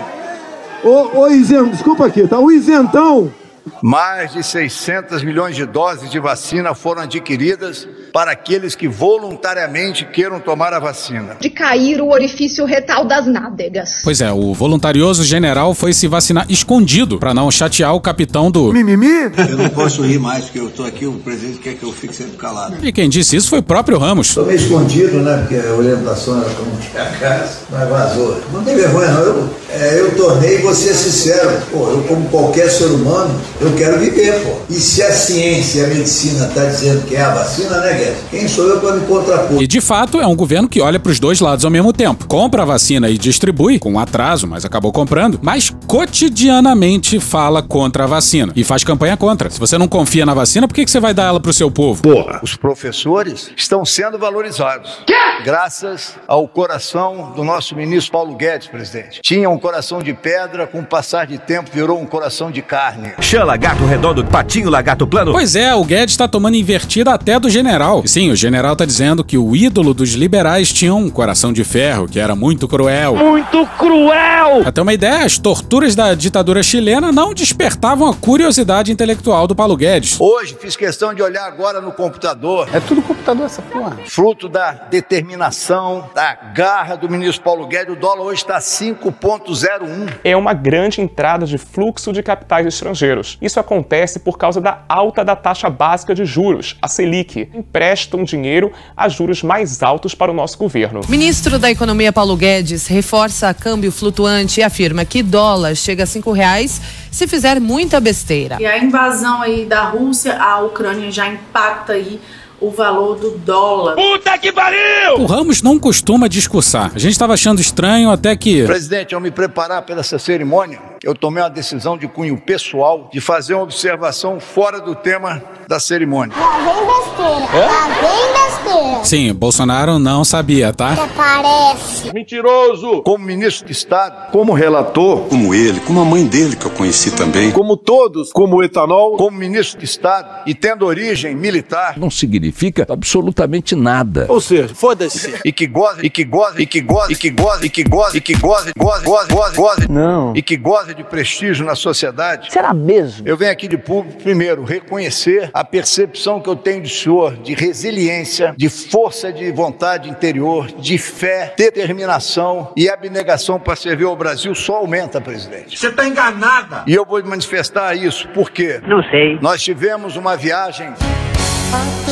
Ou, 0.84 1.16
ou 1.16 1.30
isentão? 1.32 1.70
Desculpa 1.70 2.06
aqui, 2.06 2.24
tá? 2.28 2.38
O 2.38 2.52
isentão. 2.52 3.32
Mais 3.82 4.32
de 4.32 4.42
600 4.42 5.22
milhões 5.22 5.56
de 5.56 5.64
doses 5.64 6.10
de 6.10 6.18
vacina 6.18 6.74
foram 6.74 7.02
adquiridas 7.02 7.86
para 8.12 8.32
aqueles 8.32 8.74
que 8.74 8.88
voluntariamente 8.88 10.04
queiram 10.04 10.40
tomar 10.40 10.72
a 10.72 10.78
vacina. 10.78 11.36
De 11.40 11.50
cair 11.50 12.00
o 12.00 12.08
orifício 12.08 12.64
retal 12.64 13.04
das 13.04 13.26
nádegas. 13.26 14.00
Pois 14.02 14.20
é, 14.20 14.32
o 14.32 14.52
voluntarioso 14.54 15.24
general 15.24 15.74
foi 15.74 15.92
se 15.92 16.06
vacinar 16.08 16.46
escondido 16.48 17.18
pra 17.18 17.34
não 17.34 17.50
chatear 17.50 17.94
o 17.94 18.00
capitão 18.00 18.50
do. 18.50 18.72
Mimimi? 18.72 19.30
Eu 19.50 19.56
não 19.56 19.68
posso 19.70 20.02
rir 20.02 20.18
mais, 20.18 20.44
porque 20.44 20.58
eu 20.58 20.70
tô 20.70 20.84
aqui, 20.84 21.06
o 21.06 21.14
presidente 21.14 21.58
quer 21.58 21.74
que 21.74 21.82
eu 21.82 21.92
fique 21.92 22.14
sempre 22.14 22.36
calado. 22.36 22.76
E 22.82 22.92
quem 22.92 23.08
disse 23.08 23.36
isso 23.36 23.48
foi 23.48 23.58
o 23.58 23.62
próprio 23.62 23.98
Ramos. 23.98 24.34
Tô 24.34 24.44
meio 24.44 24.58
escondido, 24.58 25.18
né? 25.18 25.38
Porque 25.38 25.56
a 25.56 25.74
orientação 25.74 26.40
era 26.40 26.50
como 26.54 26.76
que 26.78 26.98
a 26.98 27.06
casa, 27.06 27.58
mas 27.70 27.88
vazou. 27.88 28.40
Não 28.52 28.62
tem 28.62 28.74
vergonha, 28.76 29.10
não. 29.12 29.22
Eu, 29.22 29.50
é, 29.70 30.00
eu 30.00 30.16
tornei 30.16 30.58
você 30.58 30.94
sincero. 30.94 31.50
Pô, 31.70 31.90
eu, 31.90 32.02
como 32.04 32.28
qualquer 32.28 32.70
ser 32.70 32.86
humano, 32.86 33.38
eu 33.60 33.74
quero 33.76 33.98
viver, 33.98 34.42
pô. 34.44 34.58
E 34.70 34.74
se 34.74 35.02
a 35.02 35.10
ciência 35.10 35.80
e 35.80 35.84
a 35.84 35.88
medicina 35.88 36.46
tá 36.54 36.64
dizendo 36.64 37.06
que 37.06 37.16
é 37.16 37.20
a 37.20 37.34
vacina, 37.34 37.80
né, 37.80 37.94
Guedes? 37.94 38.18
Quem 38.30 38.46
sou 38.46 38.68
eu 38.68 38.80
para 38.80 38.92
me 38.96 39.06
contrapor? 39.06 39.62
E 39.62 39.66
de 39.66 39.80
fato 39.80 40.20
é 40.20 40.26
um 40.26 40.36
governo 40.36 40.68
que 40.68 40.80
olha 40.80 41.00
pros 41.00 41.18
dois 41.18 41.40
lados 41.40 41.64
ao 41.64 41.70
mesmo 41.70 41.92
tempo. 41.92 42.26
Compra 42.28 42.62
a 42.62 42.64
vacina 42.64 43.08
e 43.10 43.18
distribui, 43.18 43.78
com 43.78 43.98
atraso, 43.98 44.46
mas 44.46 44.64
acabou 44.64 44.92
comprando, 44.92 45.40
mas 45.42 45.74
cotidianamente 45.86 47.18
fala 47.18 47.62
contra 47.62 48.04
a 48.04 48.06
vacina 48.06 48.52
e 48.54 48.62
faz 48.62 48.84
campanha 48.84 49.16
contra. 49.16 49.50
Se 49.50 49.58
você 49.58 49.76
não 49.76 49.88
confia 49.88 50.24
na 50.24 50.34
vacina, 50.34 50.68
por 50.68 50.74
que, 50.74 50.84
que 50.84 50.90
você 50.90 51.00
vai 51.00 51.12
dar 51.12 51.24
ela 51.24 51.40
pro 51.40 51.52
seu 51.52 51.70
povo? 51.70 52.02
Porra. 52.02 52.40
Os 52.42 52.54
professores 52.54 53.50
estão 53.56 53.84
sendo 53.84 54.18
valorizados. 54.18 55.02
Graças 55.44 56.14
ao 56.26 56.46
coração 56.46 57.32
do 57.34 57.42
nosso 57.42 57.74
ministro 57.74 58.12
Paulo 58.12 58.34
Guedes, 58.36 58.68
presidente. 58.68 59.20
Tinha 59.22 59.48
um 59.50 59.58
coração 59.58 60.02
de 60.02 60.12
pedra, 60.12 60.66
com 60.66 60.80
o 60.80 60.84
passar 60.84 61.26
de 61.26 61.38
tempo 61.38 61.70
virou 61.72 62.00
um 62.00 62.06
coração 62.06 62.50
de 62.50 62.62
carne. 62.62 63.12
Chã 63.20 63.47
lagarto 63.48 63.86
redondo, 63.86 64.22
patinho 64.26 64.68
lagarto 64.68 65.06
plano. 65.06 65.32
Pois 65.32 65.56
é, 65.56 65.74
o 65.74 65.82
Guedes 65.82 66.18
tá 66.18 66.28
tomando 66.28 66.54
invertida 66.54 67.14
até 67.14 67.40
do 67.40 67.48
general. 67.48 68.02
E 68.04 68.08
sim, 68.08 68.30
o 68.30 68.36
general 68.36 68.76
tá 68.76 68.84
dizendo 68.84 69.24
que 69.24 69.38
o 69.38 69.56
ídolo 69.56 69.94
dos 69.94 70.10
liberais 70.10 70.70
tinha 70.70 70.94
um 70.94 71.08
coração 71.08 71.50
de 71.50 71.64
ferro, 71.64 72.06
que 72.06 72.20
era 72.20 72.36
muito 72.36 72.68
cruel. 72.68 73.16
Muito 73.16 73.66
cruel! 73.78 74.70
Ter 74.70 74.80
uma 74.82 74.92
ideia, 74.92 75.24
as 75.24 75.38
torturas 75.38 75.94
da 75.94 76.12
ditadura 76.12 76.62
chilena 76.62 77.10
não 77.10 77.32
despertavam 77.32 78.10
a 78.10 78.14
curiosidade 78.14 78.92
intelectual 78.92 79.46
do 79.46 79.56
Paulo 79.56 79.78
Guedes. 79.78 80.20
Hoje 80.20 80.54
fiz 80.60 80.76
questão 80.76 81.14
de 81.14 81.22
olhar 81.22 81.46
agora 81.46 81.80
no 81.80 81.90
computador. 81.90 82.68
É 82.70 82.80
tudo 82.80 83.00
computador 83.00 83.46
essa 83.46 83.62
porra. 83.62 83.96
Fruto 84.04 84.46
da 84.46 84.72
determinação, 84.72 86.10
da 86.14 86.34
garra 86.54 86.96
do 86.96 87.08
ministro 87.08 87.42
Paulo 87.42 87.66
Guedes, 87.66 87.96
o 87.96 87.98
dólar 87.98 88.24
hoje 88.24 88.42
está 88.42 88.58
5,01. 88.58 90.18
É 90.22 90.36
uma 90.36 90.52
grande 90.52 91.00
entrada 91.00 91.46
de 91.46 91.56
fluxo 91.56 92.12
de 92.12 92.22
capitais 92.22 92.66
estrangeiros. 92.66 93.37
Isso 93.40 93.60
acontece 93.60 94.18
por 94.18 94.36
causa 94.36 94.60
da 94.60 94.82
alta 94.88 95.24
da 95.24 95.36
taxa 95.36 95.70
básica 95.70 96.14
de 96.14 96.24
juros, 96.24 96.76
a 96.82 96.88
Selic. 96.88 97.48
Emprestam 97.54 98.24
dinheiro 98.24 98.72
a 98.96 99.08
juros 99.08 99.42
mais 99.42 99.82
altos 99.82 100.14
para 100.14 100.30
o 100.30 100.34
nosso 100.34 100.58
governo. 100.58 101.00
Ministro 101.08 101.58
da 101.58 101.70
Economia 101.70 102.12
Paulo 102.12 102.36
Guedes 102.36 102.86
reforça 102.86 103.54
câmbio 103.54 103.92
flutuante 103.92 104.60
e 104.60 104.62
afirma 104.62 105.04
que 105.04 105.22
dólar 105.22 105.74
chega 105.76 106.02
a 106.02 106.06
cinco 106.06 106.32
reais 106.32 106.80
se 107.10 107.26
fizer 107.26 107.60
muita 107.60 108.00
besteira. 108.00 108.56
E 108.60 108.66
a 108.66 108.78
invasão 108.78 109.42
aí 109.42 109.64
da 109.64 109.84
Rússia 109.84 110.36
à 110.40 110.60
Ucrânia 110.60 111.10
já 111.10 111.28
impacta 111.28 111.92
aí 111.92 112.20
o 112.60 112.70
valor 112.70 113.16
do 113.16 113.30
dólar. 113.38 113.94
Puta 113.94 114.36
que 114.38 114.52
pariu! 114.52 115.16
O 115.18 115.26
Ramos 115.26 115.62
não 115.62 115.78
costuma 115.78 116.28
discursar. 116.28 116.92
A 116.94 116.98
gente 116.98 117.12
estava 117.12 117.34
achando 117.34 117.60
estranho 117.60 118.10
até 118.10 118.34
que. 118.36 118.64
Presidente, 118.64 119.14
ao 119.14 119.20
me 119.20 119.30
preparar 119.30 119.82
para 119.82 120.00
essa 120.00 120.18
cerimônia, 120.18 120.80
eu 121.02 121.14
tomei 121.14 121.42
uma 121.42 121.50
decisão 121.50 121.96
de 121.96 122.08
cunho 122.08 122.40
pessoal 122.40 123.08
de 123.12 123.20
fazer 123.20 123.54
uma 123.54 123.62
observação 123.62 124.40
fora 124.40 124.80
do 124.80 124.94
tema 124.94 125.42
da 125.68 125.78
cerimônia. 125.78 126.36
Lá 126.36 126.58
vem 126.58 126.86
besteira. 126.86 127.66
Lá 127.66 127.88
vem 128.00 128.32
besteira. 128.32 129.04
Sim, 129.04 129.32
Bolsonaro 129.32 129.98
não 129.98 130.24
sabia, 130.24 130.72
tá? 130.72 130.92
Até 130.92 131.06
parece. 131.16 132.12
Mentiroso. 132.12 133.02
Como 133.02 133.24
ministro 133.24 133.66
de 133.66 133.72
Estado, 133.72 134.30
como 134.32 134.52
relator, 134.52 135.20
Como 135.28 135.54
ele, 135.54 135.80
como 135.80 136.00
a 136.00 136.04
mãe 136.04 136.26
dele 136.26 136.56
que 136.56 136.66
eu 136.66 136.70
conheci 136.70 137.10
também. 137.12 137.50
Como 137.52 137.76
todos, 137.76 138.32
como 138.32 138.56
o 138.56 138.62
etanol. 138.62 139.16
como 139.16 139.36
ministro 139.36 139.78
de 139.78 139.84
Estado 139.84 140.42
e 140.46 140.54
tendo 140.54 140.84
origem 140.84 141.34
militar 141.34 141.94
Não 141.96 142.10
significa 142.48 142.86
absolutamente 142.88 143.74
nada. 143.76 144.26
Ou 144.28 144.40
seja, 144.40 144.68
foda-se. 144.74 145.34
e 145.44 145.52
que 145.52 145.66
goza, 145.66 146.04
e 146.04 146.10
que 146.10 146.24
goza, 146.24 146.60
e 146.60 146.66
que 146.66 146.80
goza, 146.80 147.12
e 147.12 147.16
que 147.16 147.30
goza, 147.30 147.66
e 147.66 147.70
que 147.70 147.84
goza, 147.84 148.16
e 148.16 148.20
que 148.20 148.34
goza, 148.34 148.72
goza, 148.76 149.04
goza, 149.04 149.34
goza, 149.34 149.56
goza, 149.56 149.86
Não. 149.88 150.32
e 150.34 150.42
que 150.42 150.56
goza 150.56 150.94
de 150.94 151.04
prestígio 151.04 151.64
na 151.64 151.74
sociedade. 151.74 152.50
Será 152.52 152.72
mesmo? 152.72 153.26
Eu 153.28 153.36
venho 153.36 153.52
aqui 153.52 153.68
de 153.68 153.76
público, 153.76 154.22
primeiro, 154.22 154.64
reconhecer 154.64 155.50
a 155.52 155.64
percepção 155.64 156.40
que 156.40 156.48
eu 156.48 156.56
tenho 156.56 156.82
do 156.82 156.88
senhor 156.88 157.36
de 157.36 157.54
resiliência, 157.54 158.54
de 158.56 158.68
força 158.68 159.32
de 159.32 159.50
vontade 159.52 160.08
interior, 160.08 160.66
de 160.72 160.96
fé, 160.98 161.54
determinação 161.56 162.72
e 162.76 162.88
abnegação 162.88 163.58
para 163.60 163.76
servir 163.76 164.04
ao 164.04 164.16
Brasil 164.16 164.54
só 164.54 164.76
aumenta, 164.76 165.20
presidente. 165.20 165.78
Você 165.78 165.90
tá 165.90 166.06
enganada. 166.06 166.82
E 166.86 166.94
eu 166.94 167.04
vou 167.04 167.22
manifestar 167.24 167.94
isso 167.94 168.28
porque 168.34 168.80
Não 168.86 169.02
sei. 169.04 169.38
nós 169.40 169.62
tivemos 169.62 170.16
uma 170.16 170.36
viagem 170.36 170.88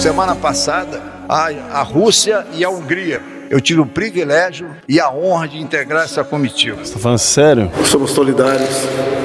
Semana 0.01 0.35
passada, 0.35 1.03
a, 1.29 1.47
a 1.81 1.83
Rússia 1.83 2.47
e 2.55 2.65
a 2.65 2.71
Hungria. 2.71 3.21
Eu 3.49 3.61
tive 3.61 3.81
o 3.81 3.87
privilégio 3.87 4.69
e 4.89 5.01
a 5.01 5.11
honra 5.11 5.49
de 5.49 5.59
integrar 5.59 6.05
essa 6.05 6.25
comitiva. 6.25 6.85
Você 6.85 6.95
tá 6.95 6.99
falando 6.99 7.19
sério? 7.19 7.71
Somos 7.85 8.11
solidários 8.11 8.69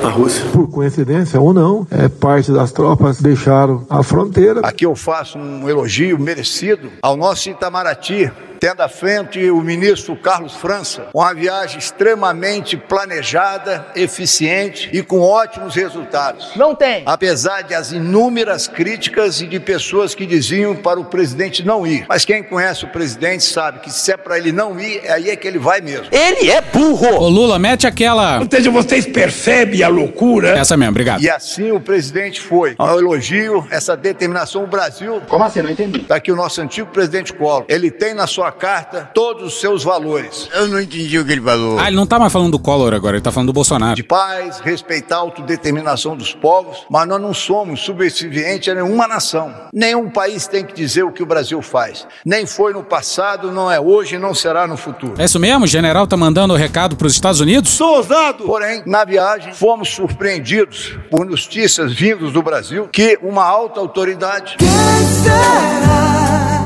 à 0.03 0.09
Rússia. 0.09 0.45
Por 0.53 0.69
coincidência 0.69 1.39
ou 1.39 1.53
não, 1.53 1.87
é, 1.89 2.07
parte 2.07 2.51
das 2.51 2.71
tropas 2.71 3.19
deixaram 3.19 3.85
a 3.89 4.03
fronteira. 4.03 4.61
Aqui 4.63 4.85
eu 4.85 4.95
faço 4.95 5.39
um 5.39 5.67
elogio 5.67 6.19
merecido 6.19 6.91
ao 7.01 7.17
nosso 7.17 7.49
Itamaraty, 7.49 8.31
tendo 8.61 8.81
à 8.81 8.87
frente 8.87 9.49
o 9.49 9.59
ministro 9.61 10.15
Carlos 10.15 10.53
França, 10.53 11.07
uma 11.15 11.33
viagem 11.33 11.79
extremamente 11.79 12.77
planejada, 12.77 13.87
eficiente 13.95 14.87
e 14.93 15.01
com 15.01 15.19
ótimos 15.19 15.73
resultados. 15.73 16.51
Não 16.55 16.75
tem. 16.75 17.01
Apesar 17.07 17.63
de 17.63 17.73
as 17.73 17.91
inúmeras 17.91 18.67
críticas 18.67 19.41
e 19.41 19.47
de 19.47 19.59
pessoas 19.59 20.13
que 20.13 20.27
diziam 20.27 20.75
para 20.75 20.99
o 20.99 21.05
presidente 21.05 21.65
não 21.65 21.87
ir. 21.87 22.05
Mas 22.07 22.23
quem 22.23 22.43
conhece 22.43 22.85
o 22.85 22.87
presidente 22.89 23.43
sabe 23.43 23.79
que 23.79 23.89
se 23.89 24.11
é 24.11 24.17
para 24.17 24.37
ele 24.37 24.51
não 24.51 24.79
ir, 24.79 25.09
aí 25.09 25.31
é 25.31 25.35
que 25.35 25.47
ele 25.47 25.57
vai 25.57 25.81
mesmo. 25.81 26.05
Ele 26.11 26.51
é 26.51 26.61
burro. 26.61 27.15
Ô 27.19 27.29
Lula, 27.29 27.57
mete 27.57 27.87
aquela. 27.87 28.41
Ou 28.41 28.47
seja, 28.47 28.69
vocês 28.69 29.07
percebem 29.07 29.81
a 29.81 29.87
loucura. 29.87 30.49
Essa 30.49 30.77
mesmo, 30.77 30.91
obrigado. 30.91 31.23
E 31.23 31.27
assim 31.31 31.71
o 31.71 31.79
presidente 31.79 32.39
foi. 32.39 32.75
Eu 32.77 32.99
elogio 32.99 33.65
essa 33.71 33.97
determinação. 33.97 34.63
O 34.63 34.67
Brasil. 34.67 35.19
Como 35.27 35.43
assim? 35.43 35.63
Não 35.63 35.71
entendi. 35.71 36.01
Está 36.01 36.17
aqui 36.17 36.31
o 36.31 36.35
nosso 36.35 36.61
antigo 36.61 36.91
presidente 36.91 37.33
Collor. 37.33 37.65
Ele 37.67 37.89
tem 37.89 38.13
na 38.13 38.27
sua 38.27 38.50
carta 38.51 39.09
todos 39.13 39.53
os 39.53 39.59
seus 39.59 39.83
valores. 39.83 40.49
Eu 40.53 40.67
não 40.67 40.79
entendi 40.79 41.17
o 41.17 41.25
que 41.25 41.31
ele 41.31 41.41
falou. 41.41 41.79
Ah, 41.79 41.87
ele 41.87 41.95
não 41.95 42.05
tá 42.05 42.19
mais 42.19 42.31
falando 42.31 42.51
do 42.51 42.59
Collor 42.59 42.93
agora, 42.93 43.15
ele 43.17 43.23
tá 43.23 43.31
falando 43.31 43.47
do 43.47 43.53
Bolsonaro. 43.53 43.95
De 43.95 44.03
paz, 44.03 44.59
respeitar 44.59 45.17
a 45.17 45.19
autodeterminação 45.19 46.15
dos 46.15 46.33
povos, 46.33 46.85
mas 46.89 47.07
nós 47.07 47.21
não 47.21 47.33
somos 47.33 47.81
subservientes 47.81 48.69
a 48.69 48.75
nenhuma 48.75 49.07
nação. 49.07 49.53
Nenhum 49.73 50.09
país 50.09 50.47
tem 50.47 50.65
que 50.65 50.73
dizer 50.73 51.03
o 51.03 51.11
que 51.11 51.23
o 51.23 51.25
Brasil 51.25 51.61
faz. 51.61 52.07
Nem 52.25 52.45
foi 52.45 52.73
no 52.73 52.83
passado, 52.83 53.51
não 53.51 53.71
é 53.71 53.79
hoje 53.79 54.17
não 54.17 54.33
será 54.33 54.67
no 54.67 54.77
futuro. 54.77 55.15
É 55.17 55.25
isso 55.25 55.39
mesmo? 55.39 55.65
O 55.65 55.67
general 55.67 56.07
tá 56.07 56.15
mandando 56.15 56.53
o 56.53 56.57
recado 56.57 56.95
pros 56.95 57.13
Estados 57.13 57.39
Unidos? 57.39 57.71
Sou 57.71 57.97
ousado! 57.97 58.45
Porém, 58.45 58.83
na 58.85 59.03
viagem, 59.03 59.53
fomos 59.53 59.89
surpreendidos 59.89 60.97
por 61.09 61.25
notícias 61.25 61.93
vindas 61.93 62.31
do 62.31 62.41
Brasil 62.41 62.87
que 62.91 63.17
uma 63.21 63.43
alta 63.43 63.79
autoridade 63.79 64.57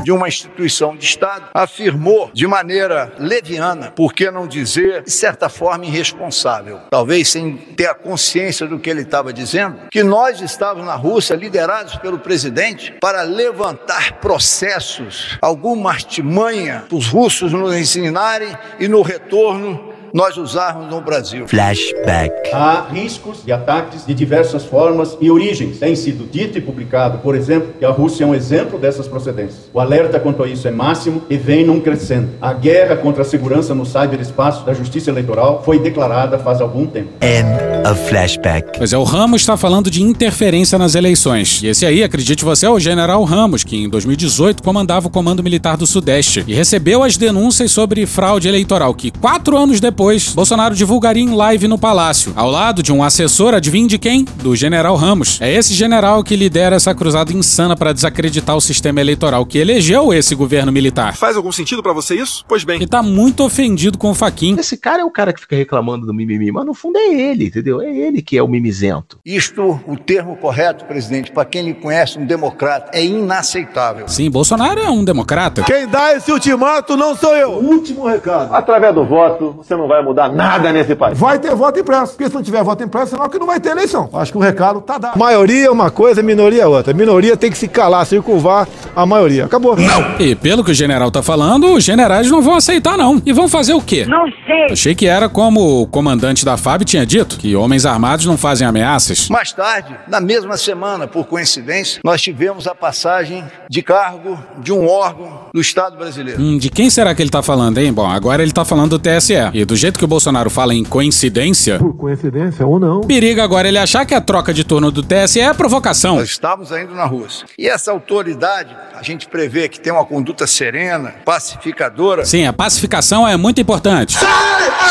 de 0.06 0.12
uma 0.12 0.28
instituição 0.28 0.96
de 0.96 1.04
Estado 1.04 1.48
afirmou 1.52 2.30
de 2.32 2.46
maneira 2.46 3.12
leviana, 3.18 3.90
por 3.90 4.14
que 4.14 4.30
não 4.30 4.46
dizer, 4.46 5.02
de 5.02 5.10
certa 5.10 5.48
forma, 5.48 5.84
irresponsável, 5.84 6.78
talvez 6.88 7.28
sem 7.28 7.56
ter 7.56 7.86
a 7.86 7.94
consciência 7.94 8.68
do 8.68 8.78
que 8.78 8.88
ele 8.88 9.00
estava 9.00 9.32
dizendo, 9.32 9.80
que 9.90 10.04
nós 10.04 10.40
estávamos 10.40 10.86
na 10.86 10.94
Rússia, 10.94 11.34
liderados 11.34 11.96
pelo 11.96 12.20
presidente, 12.20 12.94
para 13.00 13.22
levantar 13.22 14.20
processos, 14.20 15.36
alguma 15.42 15.90
artimanha 15.90 16.84
para 16.88 16.96
os 16.96 17.08
russos 17.08 17.52
nos 17.52 17.74
ensinarem 17.74 18.56
e 18.78 18.86
no 18.86 19.02
retorno 19.02 19.95
nós 20.16 20.38
usarmos 20.38 20.88
no 20.88 20.98
Brasil. 21.02 21.46
Flashback. 21.46 22.32
Há 22.50 22.86
riscos 22.90 23.44
de 23.44 23.52
ataques 23.52 24.06
de 24.06 24.14
diversas 24.14 24.64
formas 24.64 25.14
e 25.20 25.30
origens. 25.30 25.78
Tem 25.78 25.94
sido 25.94 26.26
dito 26.26 26.56
e 26.56 26.60
publicado, 26.62 27.18
por 27.18 27.36
exemplo, 27.36 27.74
que 27.78 27.84
a 27.84 27.90
Rússia 27.90 28.24
é 28.24 28.26
um 28.26 28.34
exemplo 28.34 28.78
dessas 28.78 29.06
procedências. 29.06 29.68
O 29.74 29.78
alerta 29.78 30.18
quanto 30.18 30.42
a 30.42 30.48
isso 30.48 30.66
é 30.66 30.70
máximo 30.70 31.20
e 31.28 31.36
vem 31.36 31.66
num 31.66 31.82
crescendo. 31.82 32.30
A 32.40 32.54
guerra 32.54 32.96
contra 32.96 33.20
a 33.20 33.24
segurança 33.26 33.74
no 33.74 33.84
cyberespaço 33.84 34.64
da 34.64 34.72
Justiça 34.72 35.10
Eleitoral 35.10 35.62
foi 35.62 35.78
declarada 35.78 36.38
faz 36.38 36.62
algum 36.62 36.86
tempo. 36.86 37.10
End 37.20 37.86
of 37.86 38.08
flashback. 38.08 38.78
Pois 38.78 38.94
é, 38.94 38.96
o 38.96 39.04
Ramos 39.04 39.42
está 39.42 39.58
falando 39.58 39.90
de 39.90 40.02
interferência 40.02 40.78
nas 40.78 40.94
eleições. 40.94 41.62
E 41.62 41.66
esse 41.66 41.84
aí, 41.84 42.02
acredite 42.02 42.42
você, 42.42 42.64
é 42.64 42.70
o 42.70 42.80
general 42.80 43.22
Ramos, 43.24 43.64
que 43.64 43.76
em 43.76 43.86
2018 43.86 44.62
comandava 44.62 45.08
o 45.08 45.10
Comando 45.10 45.42
Militar 45.42 45.76
do 45.76 45.86
Sudeste 45.86 46.42
e 46.46 46.54
recebeu 46.54 47.02
as 47.02 47.18
denúncias 47.18 47.70
sobre 47.70 48.06
fraude 48.06 48.48
eleitoral 48.48 48.94
que, 48.94 49.10
quatro 49.10 49.58
anos 49.58 49.78
depois, 49.78 50.05
Bolsonaro 50.34 50.74
divulgaria 50.74 51.22
em 51.22 51.34
live 51.34 51.66
no 51.66 51.78
Palácio, 51.78 52.32
ao 52.36 52.50
lado 52.50 52.82
de 52.82 52.92
um 52.92 53.02
assessor, 53.02 53.54
adivinha 53.54 53.88
de 53.88 53.98
quem? 53.98 54.24
Do 54.42 54.54
general 54.54 54.94
Ramos. 54.94 55.40
É 55.40 55.52
esse 55.52 55.74
general 55.74 56.22
que 56.22 56.36
lidera 56.36 56.76
essa 56.76 56.94
cruzada 56.94 57.32
insana 57.32 57.76
para 57.76 57.92
desacreditar 57.92 58.56
o 58.56 58.60
sistema 58.60 59.00
eleitoral 59.00 59.44
que 59.44 59.58
elegeu 59.58 60.14
esse 60.14 60.34
governo 60.34 60.70
militar. 60.70 61.16
Faz 61.16 61.36
algum 61.36 61.50
sentido 61.50 61.82
para 61.82 61.92
você 61.92 62.14
isso? 62.14 62.44
Pois 62.48 62.62
bem. 62.62 62.80
E 62.80 62.86
tá 62.86 63.02
muito 63.02 63.42
ofendido 63.42 63.98
com 63.98 64.10
o 64.10 64.14
Faquin. 64.14 64.56
Esse 64.58 64.76
cara 64.76 65.02
é 65.02 65.04
o 65.04 65.10
cara 65.10 65.32
que 65.32 65.40
fica 65.40 65.56
reclamando 65.56 66.06
do 66.06 66.14
mimimi, 66.14 66.52
mas 66.52 66.64
no 66.64 66.72
fundo 66.72 66.96
é 66.98 67.12
ele, 67.12 67.46
entendeu? 67.46 67.80
É 67.80 67.94
ele 67.94 68.22
que 68.22 68.38
é 68.38 68.42
o 68.42 68.48
mimizento. 68.48 69.18
Isto, 69.24 69.80
o 69.86 69.96
termo 69.96 70.36
correto, 70.36 70.84
presidente, 70.84 71.32
para 71.32 71.44
quem 71.44 71.62
lhe 71.62 71.74
conhece, 71.74 72.18
um 72.18 72.24
democrata, 72.26 72.90
é 72.96 73.04
inaceitável. 73.04 74.08
Sim, 74.08 74.30
Bolsonaro 74.30 74.80
é 74.80 74.88
um 74.88 75.04
democrata. 75.04 75.62
Quem 75.62 75.86
dá 75.88 76.14
esse 76.14 76.30
ultimato 76.30 76.96
não 76.96 77.16
sou 77.16 77.34
eu. 77.34 77.50
Último 77.52 78.06
recado. 78.06 78.54
Através 78.54 78.94
do 78.94 79.04
voto, 79.04 79.52
você 79.52 79.74
não 79.74 79.85
vai 79.86 80.02
mudar 80.02 80.30
nada 80.30 80.72
nesse 80.72 80.94
país. 80.94 81.18
Vai 81.18 81.38
ter 81.38 81.54
voto 81.54 81.78
impresso. 81.80 82.12
Porque 82.12 82.28
se 82.28 82.34
não 82.34 82.42
tiver 82.42 82.62
voto 82.62 82.82
impresso, 82.82 83.12
senão 83.12 83.28
que 83.28 83.38
não 83.38 83.46
vai 83.46 83.60
ter 83.60 83.70
eleição. 83.70 84.08
Acho 84.12 84.32
que 84.32 84.38
o 84.38 84.40
recado 84.40 84.80
tá 84.80 84.98
dado. 84.98 85.18
Maioria 85.18 85.66
é 85.66 85.70
uma 85.70 85.90
coisa, 85.90 86.22
minoria 86.22 86.62
é 86.62 86.66
outra. 86.66 86.92
Minoria 86.92 87.36
tem 87.36 87.50
que 87.50 87.58
se 87.58 87.68
calar, 87.68 88.04
circunvar 88.06 88.68
a 88.94 89.06
maioria. 89.06 89.44
Acabou. 89.44 89.76
Não. 89.76 90.16
E 90.18 90.34
pelo 90.34 90.64
que 90.64 90.70
o 90.70 90.74
general 90.74 91.10
tá 91.10 91.22
falando, 91.22 91.72
os 91.72 91.84
generais 91.84 92.30
não 92.30 92.42
vão 92.42 92.56
aceitar 92.56 92.96
não. 92.96 93.20
E 93.24 93.32
vão 93.32 93.48
fazer 93.48 93.74
o 93.74 93.80
quê? 93.80 94.06
Não 94.06 94.24
sei. 94.46 94.72
Achei 94.72 94.94
que 94.94 95.06
era 95.06 95.28
como 95.28 95.82
o 95.82 95.86
comandante 95.86 96.44
da 96.44 96.56
FAB 96.56 96.84
tinha 96.84 97.04
dito, 97.06 97.38
que 97.38 97.54
homens 97.54 97.86
armados 97.86 98.26
não 98.26 98.36
fazem 98.36 98.66
ameaças. 98.66 99.28
Mais 99.28 99.52
tarde, 99.52 99.94
na 100.08 100.20
mesma 100.20 100.56
semana, 100.56 101.06
por 101.06 101.26
coincidência, 101.26 102.00
nós 102.04 102.20
tivemos 102.20 102.66
a 102.66 102.74
passagem 102.74 103.44
de 103.68 103.82
cargo 103.82 104.38
de 104.58 104.72
um 104.72 104.88
órgão 104.88 105.46
do 105.54 105.60
Estado 105.60 105.96
brasileiro. 105.96 106.40
Hum, 106.40 106.58
de 106.58 106.70
quem 106.70 106.90
será 106.90 107.14
que 107.14 107.22
ele 107.22 107.30
tá 107.30 107.42
falando, 107.42 107.78
hein? 107.78 107.92
Bom, 107.92 108.06
agora 108.06 108.42
ele 108.42 108.52
tá 108.52 108.64
falando 108.64 108.90
do 108.90 108.98
TSE. 108.98 109.34
E 109.52 109.64
do 109.64 109.75
jeito 109.76 109.98
que 109.98 110.04
o 110.04 110.08
Bolsonaro 110.08 110.48
fala 110.50 110.74
em 110.74 110.84
coincidência, 110.84 111.78
Por 111.78 111.94
coincidência 111.96 112.66
ou 112.66 112.78
não. 112.78 113.00
periga 113.02 113.42
agora 113.44 113.68
ele 113.68 113.78
achar 113.78 114.04
que 114.04 114.14
a 114.14 114.20
troca 114.20 114.52
de 114.52 114.64
turno 114.64 114.90
do 114.90 115.02
TSE 115.02 115.40
é 115.40 115.52
provocação. 115.54 116.16
Nós 116.16 116.28
estávamos 116.30 116.72
ainda 116.72 116.92
na 116.94 117.04
Rússia. 117.04 117.46
E 117.58 117.68
essa 117.68 117.90
autoridade, 117.90 118.76
a 118.94 119.02
gente 119.02 119.26
prevê 119.28 119.68
que 119.68 119.78
tem 119.80 119.92
uma 119.92 120.04
conduta 120.04 120.46
serena, 120.46 121.14
pacificadora. 121.24 122.24
Sim, 122.24 122.46
a 122.46 122.52
pacificação 122.52 123.26
é 123.26 123.36
muito 123.36 123.60
importante. 123.60 124.16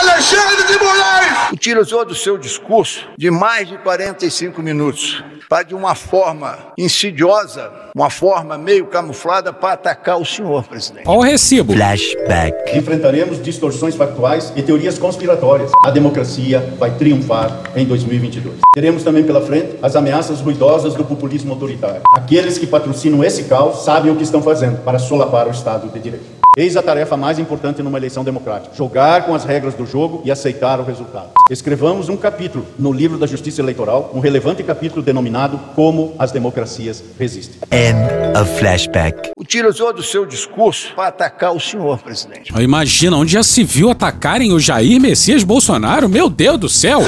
Alexandre 0.01 0.63
de 0.67 0.77
Moraes! 0.83 1.51
Utilizou 1.53 2.03
do 2.05 2.15
seu 2.15 2.37
discurso 2.37 3.07
de 3.17 3.29
mais 3.29 3.67
de 3.67 3.77
45 3.77 4.61
minutos 4.61 5.23
para, 5.47 5.63
de 5.63 5.75
uma 5.75 5.93
forma 5.93 6.57
insidiosa, 6.77 7.71
uma 7.95 8.09
forma 8.09 8.57
meio 8.57 8.87
camuflada, 8.87 9.53
para 9.53 9.73
atacar 9.73 10.19
o 10.19 10.25
senhor, 10.25 10.63
presidente. 10.63 11.03
Olha 11.07 11.17
o 11.19 11.21
recibo. 11.21 11.73
Flashback. 11.73 12.75
Enfrentaremos 12.77 13.41
distorções 13.41 13.95
factuais 13.95 14.51
e 14.55 14.63
teorias 14.75 14.97
conspiratórias. 14.97 15.71
A 15.85 15.89
democracia 15.89 16.73
vai 16.77 16.91
triunfar 16.91 17.61
em 17.75 17.85
2022. 17.85 18.57
Teremos 18.73 19.03
também 19.03 19.23
pela 19.23 19.39
frente 19.39 19.77
as 19.81 19.95
ameaças 19.95 20.41
ruidosas 20.41 20.93
do 20.95 21.05
populismo 21.05 21.53
autoritário. 21.53 22.01
Aqueles 22.13 22.57
que 22.57 22.67
patrocinam 22.67 23.23
esse 23.23 23.45
caos 23.45 23.85
sabem 23.85 24.11
o 24.11 24.15
que 24.17 24.23
estão 24.23 24.41
fazendo 24.41 24.83
para 24.83 24.99
solapar 24.99 25.47
o 25.47 25.51
Estado 25.51 25.87
de 25.87 25.99
Direito. 25.99 26.45
Eis 26.57 26.77
a 26.77 26.81
tarefa 26.81 27.17
mais 27.17 27.37
importante 27.37 27.83
numa 27.83 27.97
eleição 27.97 28.23
democrática: 28.23 28.73
jogar 28.73 29.25
com 29.25 29.35
as 29.35 29.43
regras 29.43 29.73
do 29.73 29.85
jogo 29.85 30.21
e 30.23 30.31
aceitar 30.31 30.79
o 30.79 30.83
resultado. 30.83 31.31
Escrevamos 31.51 32.07
um 32.07 32.15
capítulo 32.15 32.65
no 32.79 32.93
livro 32.93 33.17
da 33.17 33.27
Justiça 33.27 33.61
Eleitoral, 33.61 34.09
um 34.13 34.21
relevante 34.21 34.63
capítulo 34.63 35.01
denominado 35.01 35.59
Como 35.75 36.15
as 36.17 36.31
Democracias 36.31 37.03
Resistem. 37.19 37.57
End 37.69 37.99
of 38.39 38.57
flashback. 38.57 39.31
Utilizou 39.37 39.91
do 39.91 40.01
seu 40.01 40.25
discurso 40.25 40.93
para 40.95 41.09
atacar 41.09 41.53
o 41.53 41.59
senhor, 41.59 41.99
presidente. 41.99 42.53
Imagina, 42.57 43.17
onde 43.17 43.33
já 43.33 43.43
se 43.43 43.61
viu 43.61 43.89
atacarem 43.89 44.53
o 44.53 44.59
Jair 44.65 44.99
Messias 44.99 45.43
Bolsonaro? 45.43 46.09
Meu 46.09 46.27
Deus 46.27 46.59
do 46.59 46.67
céu! 46.67 46.99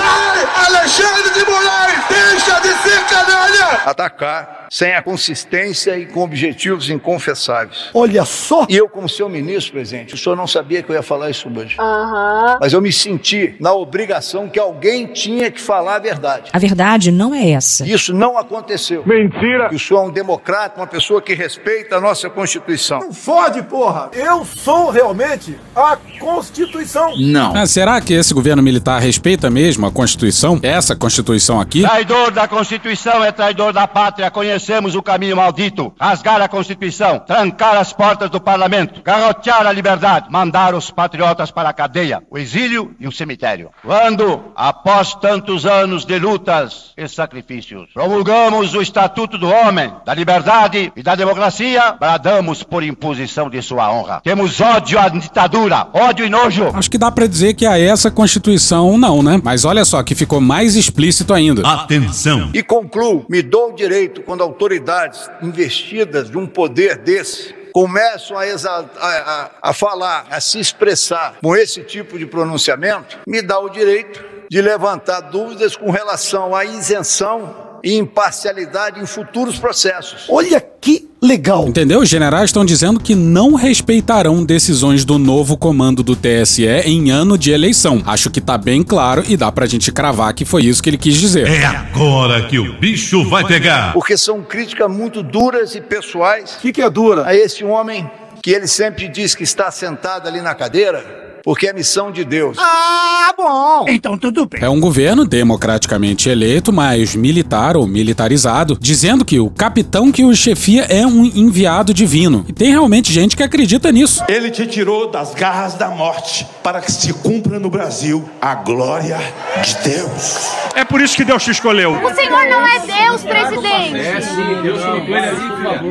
Alexandre 0.68 1.34
de 1.34 1.44
Moraes, 1.50 1.77
deixa 2.10 2.60
de 2.60 2.70
ser 2.84 3.06
canalha! 3.06 3.82
Atacar 3.86 4.68
sem 4.70 4.94
a 4.94 5.02
consistência 5.02 5.98
e 5.98 6.06
com 6.06 6.22
objetivos 6.22 6.90
inconfessáveis. 6.90 7.90
Olha 7.94 8.26
só! 8.26 8.66
E 8.70 8.76
eu, 8.76 8.90
como 8.90 9.08
seu 9.08 9.30
ministro, 9.30 9.74
presidente, 9.74 10.14
o 10.14 10.18
senhor 10.18 10.36
não 10.36 10.48
sabia 10.48 10.84
que 10.84 10.90
eu 10.92 10.96
ia 10.96 11.02
falar 11.02 11.30
isso 11.30 11.50
hoje. 11.54 11.76
Aham. 11.80 12.58
Mas 12.60 12.74
eu 12.74 12.82
me 12.82 12.92
senti 12.92 13.56
na 13.60 13.74
obrigação 13.74 14.50
que 14.50 14.60
alguém 14.60 15.08
tinha 15.08 15.50
que 15.50 15.62
falar 15.62 15.96
a 15.96 16.00
verdade. 16.00 16.50
A 16.52 16.60
verdade 16.60 17.12
não 17.12 17.34
é 17.34 17.52
essa. 17.52 17.86
Isso 17.88 18.14
não 18.14 18.38
aconteceu. 18.38 19.04
Mentira! 19.06 19.70
Que 19.70 19.76
o 19.76 19.80
senhor 19.80 20.04
é 20.04 20.08
um 20.08 20.12
democrata, 20.12 20.80
uma 20.80 20.88
pessoa 20.88 21.22
que 21.22 21.34
respeita 21.34 21.98
a 21.98 22.02
nossa 22.02 22.30
Constituição. 22.30 23.00
Não 23.00 23.14
fode, 23.14 23.62
porra! 23.64 24.10
Eu 24.14 24.46
sou 24.46 24.90
realmente 24.90 25.58
a 25.76 25.98
Constituição. 26.20 27.18
Não. 27.18 27.56
Ah, 27.56 27.66
será 27.66 28.02
que 28.02 28.14
esse 28.14 28.34
governo 28.34 28.62
militar 28.62 29.02
respeita 29.02 29.50
mesmo 29.50 29.86
a 29.86 29.92
Constituição? 29.92 30.60
Essa 30.62 30.96
Constituição 30.96 31.60
aqui? 31.60 31.86
Traidor 31.98 32.30
da 32.30 32.48
Constituição 32.48 33.24
é 33.24 33.32
traidor 33.32 33.74
da 33.74 33.88
pátria 33.88 34.30
conhecemos 34.30 34.94
o 34.94 35.02
caminho 35.02 35.36
maldito: 35.36 35.92
rasgar 36.00 36.40
a 36.40 36.48
Constituição, 36.48 37.18
trancar 37.18 37.76
as 37.76 37.92
portas 37.92 38.30
do 38.30 38.40
parlamento, 38.40 39.02
garrotear 39.02 39.66
a 39.66 39.72
liberdade, 39.72 40.28
mandar 40.30 40.76
os 40.76 40.92
patriotas 40.92 41.50
para 41.50 41.70
a 41.70 41.74
cadeia, 41.74 42.22
o 42.30 42.38
exílio 42.38 42.96
e 43.00 43.08
o 43.08 43.12
cemitério. 43.12 43.72
Quando, 43.84 44.44
após 44.56 45.16
tantos 45.16 45.66
anos 45.66 46.06
de 46.06 46.20
lutas 46.20 46.94
e 46.96 47.08
sacrifícios, 47.08 47.90
promulgamos 47.96 48.76
o 48.76 48.82
Estatuto 48.84 49.36
do 49.36 49.50
Homem, 49.50 49.92
da 50.06 50.14
Liberdade 50.14 50.94
e 50.96 51.02
da 51.02 51.16
Democracia, 51.16 51.96
bradamos 52.00 52.62
por 52.62 52.84
imposição 52.84 53.50
de 53.50 53.60
sua 53.64 53.92
honra. 53.92 54.22
Temos 54.24 54.62
ódio 54.62 55.00
à 55.00 55.10
ditadura, 55.10 55.88
ódio 55.92 56.28
e 56.28 56.30
nojo. 56.30 56.70
Acho 56.76 56.92
que 56.92 56.98
dá 57.00 57.10
pra 57.10 57.26
dizer 57.26 57.56
que 57.56 57.66
a 57.66 57.80
essa 57.80 58.12
Constituição 58.12 59.00
não, 59.00 59.24
né? 59.24 59.42
Mas 59.44 59.66
olha 59.66 59.84
só 59.84 60.04
que 60.04 60.14
ficou 60.14 60.40
mais 60.40 60.76
explícito 60.76 61.34
ainda. 61.34 61.87
Atenção! 61.88 62.52
E 62.54 62.62
concluo, 62.62 63.26
me 63.30 63.42
dou 63.42 63.70
o 63.70 63.74
direito 63.74 64.22
quando 64.22 64.44
autoridades 64.44 65.30
investidas 65.42 66.30
de 66.30 66.38
um 66.38 66.46
poder 66.46 66.98
desse 66.98 67.56
começam 67.72 68.38
a, 68.38 68.44
a, 68.44 68.82
a, 69.00 69.52
a 69.62 69.74
falar, 69.74 70.26
a 70.30 70.42
se 70.42 70.60
expressar 70.60 71.38
com 71.42 71.56
esse 71.56 71.84
tipo 71.84 72.18
de 72.20 72.26
pronunciamento, 72.26 73.18
me 73.26 73.42
dá 73.42 73.58
o 73.60 73.70
direito 73.70 74.22
de 74.50 74.62
levantar 74.62 75.22
dúvidas 75.22 75.78
com 75.78 75.92
relação 75.92 76.54
à 76.54 76.66
isenção 76.66 77.67
e 77.84 77.96
imparcialidade 77.96 79.00
em 79.02 79.06
futuros 79.06 79.58
processos. 79.58 80.26
Olha 80.30 80.60
que 80.60 81.08
legal. 81.22 81.68
Entendeu? 81.68 82.00
Os 82.02 82.10
generais 82.10 82.46
estão 82.46 82.64
dizendo 82.64 83.00
que 83.00 83.16
não 83.16 83.54
respeitarão 83.54 84.44
decisões 84.44 85.04
do 85.04 85.18
novo 85.18 85.58
comando 85.58 86.04
do 86.04 86.16
TSE 86.16 86.66
em 86.66 87.10
ano 87.10 87.38
de 87.38 87.52
eleição. 87.52 88.02
Acho 88.06 88.30
que 88.30 88.40
tá 88.40 88.58
bem 88.58 88.84
claro 88.84 89.24
e 89.28 89.36
dá 89.36 89.52
pra 89.52 89.66
gente 89.66 89.92
cravar 89.92 90.34
que 90.34 90.46
foi 90.46 90.66
isso 90.66 90.82
que 90.82 90.90
ele 90.90 90.98
quis 90.98 91.16
dizer. 91.16 91.48
É 91.48 91.66
agora 91.66 92.44
que 92.48 92.60
o 92.60 92.74
bicho 92.80 93.28
vai 93.28 93.46
pegar. 93.46 93.94
Porque 93.94 94.18
são 94.18 94.42
críticas 94.42 94.90
muito 94.92 95.24
duras 95.24 95.76
e 95.76 95.82
pessoais. 95.82 96.56
O 96.56 96.60
que, 96.60 96.72
que 96.72 96.82
é 96.82 96.90
dura? 96.90 97.26
A 97.26 97.36
esse 97.36 97.64
homem 97.64 98.10
que 98.42 98.52
ele 98.52 98.68
sempre 98.68 99.08
diz 99.08 99.36
que 99.36 99.44
está 99.44 99.70
sentado 99.72 100.28
ali 100.28 100.42
na 100.42 100.54
cadeira 100.54 101.27
porque 101.48 101.66
é 101.66 101.72
missão 101.72 102.12
de 102.12 102.26
Deus. 102.26 102.58
Ah, 102.60 103.34
bom! 103.38 103.86
Então 103.88 104.18
tudo 104.18 104.46
bem. 104.46 104.62
É 104.62 104.68
um 104.68 104.82
governo 104.82 105.24
democraticamente 105.24 106.28
eleito, 106.28 106.74
mas 106.74 107.16
militar 107.16 107.78
ou 107.78 107.88
militarizado, 107.88 108.78
dizendo 108.82 109.24
que 109.24 109.40
o 109.40 109.50
capitão 109.50 110.12
que 110.12 110.26
o 110.26 110.36
chefia 110.36 110.84
é 110.90 111.08
um 111.08 111.24
enviado 111.24 111.94
divino. 111.94 112.44
E 112.50 112.52
tem 112.52 112.72
realmente 112.72 113.14
gente 113.14 113.38
que 113.38 113.44
acredita 113.44 113.94
nisso. 113.94 114.26
Ele 114.28 114.52
te 114.52 114.68
tirou 114.68 115.10
das 115.10 115.34
garras 115.34 115.76
da 115.76 115.88
morte 115.88 116.46
para 116.62 116.82
que 116.82 116.92
se 116.92 117.14
cumpra 117.14 117.58
no 117.58 117.70
Brasil 117.70 118.28
a 118.42 118.54
glória 118.54 119.18
de 119.64 119.90
Deus. 119.90 120.52
É 120.76 120.84
por 120.84 121.00
isso 121.00 121.16
que 121.16 121.24
Deus 121.24 121.46
te 121.46 121.52
escolheu. 121.52 121.94
O 121.94 122.14
Senhor 122.14 122.46
não 122.50 122.68
é 122.68 122.80
Deus, 122.80 123.24
presidente. 123.24 123.96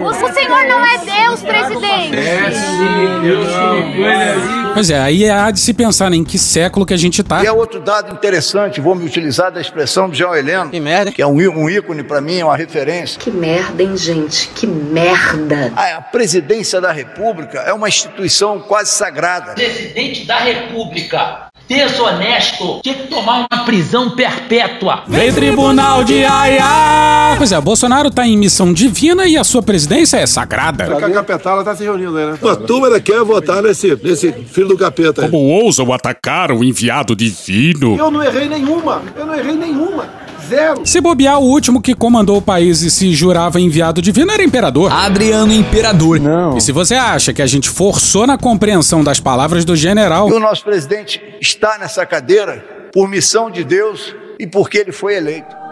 O 0.05 0.35
Senhor 0.35 0.67
não 0.69 0.85
é 0.85 0.99
Deus, 0.99 1.41
presidente. 1.41 2.17
Pois 4.75 4.91
é, 4.91 5.01
aí 5.01 5.25
de 5.50 5.61
se 5.61 5.73
pensar 5.75 6.12
em 6.12 6.23
que 6.25 6.38
século 6.38 6.85
que 6.87 6.95
a 6.95 6.97
gente 6.97 7.23
tá. 7.23 7.43
E 7.43 7.47
é 7.47 7.53
outro 7.53 7.81
dado 7.81 8.12
interessante, 8.12 8.81
vou 8.81 8.95
me 8.95 9.05
utilizar 9.05 9.50
da 9.50 9.61
expressão 9.61 10.09
do 10.09 10.15
João 10.15 10.35
Heleno, 10.35 10.71
Que 10.71 10.81
merda. 10.81 11.12
que 11.12 11.23
é 11.23 11.26
um, 11.26 11.37
um 11.37 11.69
ícone 11.69 12.03
para 12.03 12.21
mim, 12.21 12.38
é 12.41 12.45
uma 12.45 12.57
referência. 12.57 13.19
Que 13.19 13.31
merda, 13.31 13.83
hein, 13.83 13.97
gente? 13.97 14.49
Que 14.49 14.67
merda. 14.67 15.73
A 15.75 15.97
a 15.97 16.00
presidência 16.03 16.81
da 16.81 16.93
República 16.93 17.61
é 17.61 17.73
uma 17.73 17.88
instituição 17.88 18.61
quase 18.61 18.91
sagrada. 18.91 19.55
Presidente 19.55 20.26
da 20.26 20.38
República, 20.38 21.46
desonesto, 21.68 22.80
tinha 22.82 22.94
que 22.94 23.08
tomar 23.08 23.46
uma 23.50 23.64
prisão 23.64 24.11
perpétua. 24.11 25.02
Vem 25.06 25.32
tribunal 25.32 26.04
de 26.04 26.25
Aia! 26.25 27.35
Pois 27.37 27.52
é, 27.52 27.61
Bolsonaro 27.61 28.11
tá 28.11 28.26
em 28.26 28.37
missão 28.37 28.73
divina 28.73 29.26
e 29.26 29.37
a 29.37 29.44
sua 29.44 29.62
presidência 29.62 30.16
é 30.18 30.26
sagrada. 30.26 30.85
A 30.85 31.11
capetala 31.11 31.64
tá 31.64 31.75
se 31.75 31.82
reunindo 31.82 32.16
aí, 32.16 32.26
né? 32.26 32.38
A 32.42 32.56
turma 32.56 32.87
ainda 32.87 33.00
quer 33.00 33.23
votar 33.23 33.62
nesse, 33.62 33.99
nesse 34.02 34.32
filho 34.32 34.68
do 34.68 34.78
capeta 34.78 35.23
aí. 35.23 35.30
Como 35.30 35.42
ousam 35.42 35.92
atacar 35.92 36.52
o 36.52 36.62
enviado 36.62 37.16
divino? 37.16 37.96
Eu 37.96 38.11
não 38.11 38.23
errei 38.23 38.49
nenhuma. 38.49 39.02
Eu 39.16 39.26
não 39.26 39.35
errei 39.35 39.56
nenhuma. 39.56 40.25
Zero. 40.49 40.87
Se 40.87 41.00
bobear, 41.00 41.38
o 41.38 41.45
último 41.45 41.81
que 41.83 41.95
comandou 41.95 42.37
o 42.38 42.43
país 42.43 42.83
e 42.83 42.91
se 42.91 43.12
jurava 43.15 43.61
enviado 43.61 44.00
divino 44.00 44.31
era 44.31 44.43
imperador. 44.43 44.93
Adriano 44.93 45.53
Imperador. 45.53 46.21
E 46.57 46.61
se 46.61 46.73
você 46.73 46.95
acha 46.95 47.33
que 47.33 47.43
a 47.43 47.47
gente 47.47 47.69
forçou 47.69 48.26
na 48.26 48.38
compreensão 48.38 49.03
das 49.03 49.19
palavras 49.21 49.65
do 49.65 49.75
general, 49.75 50.29
E 50.29 50.33
o 50.33 50.41
nosso 50.41 50.65
presidente 50.65 51.21
está 51.41 51.79
nessa 51.79 52.05
cadeira 52.07 52.65
por 52.93 53.09
missão 53.09 53.50
de 53.50 53.65
Deus 53.65 54.15
e 54.38 54.47
porque 54.47 54.79
ele 54.79 54.93
foi 54.93 55.17
eleito. 55.17 55.65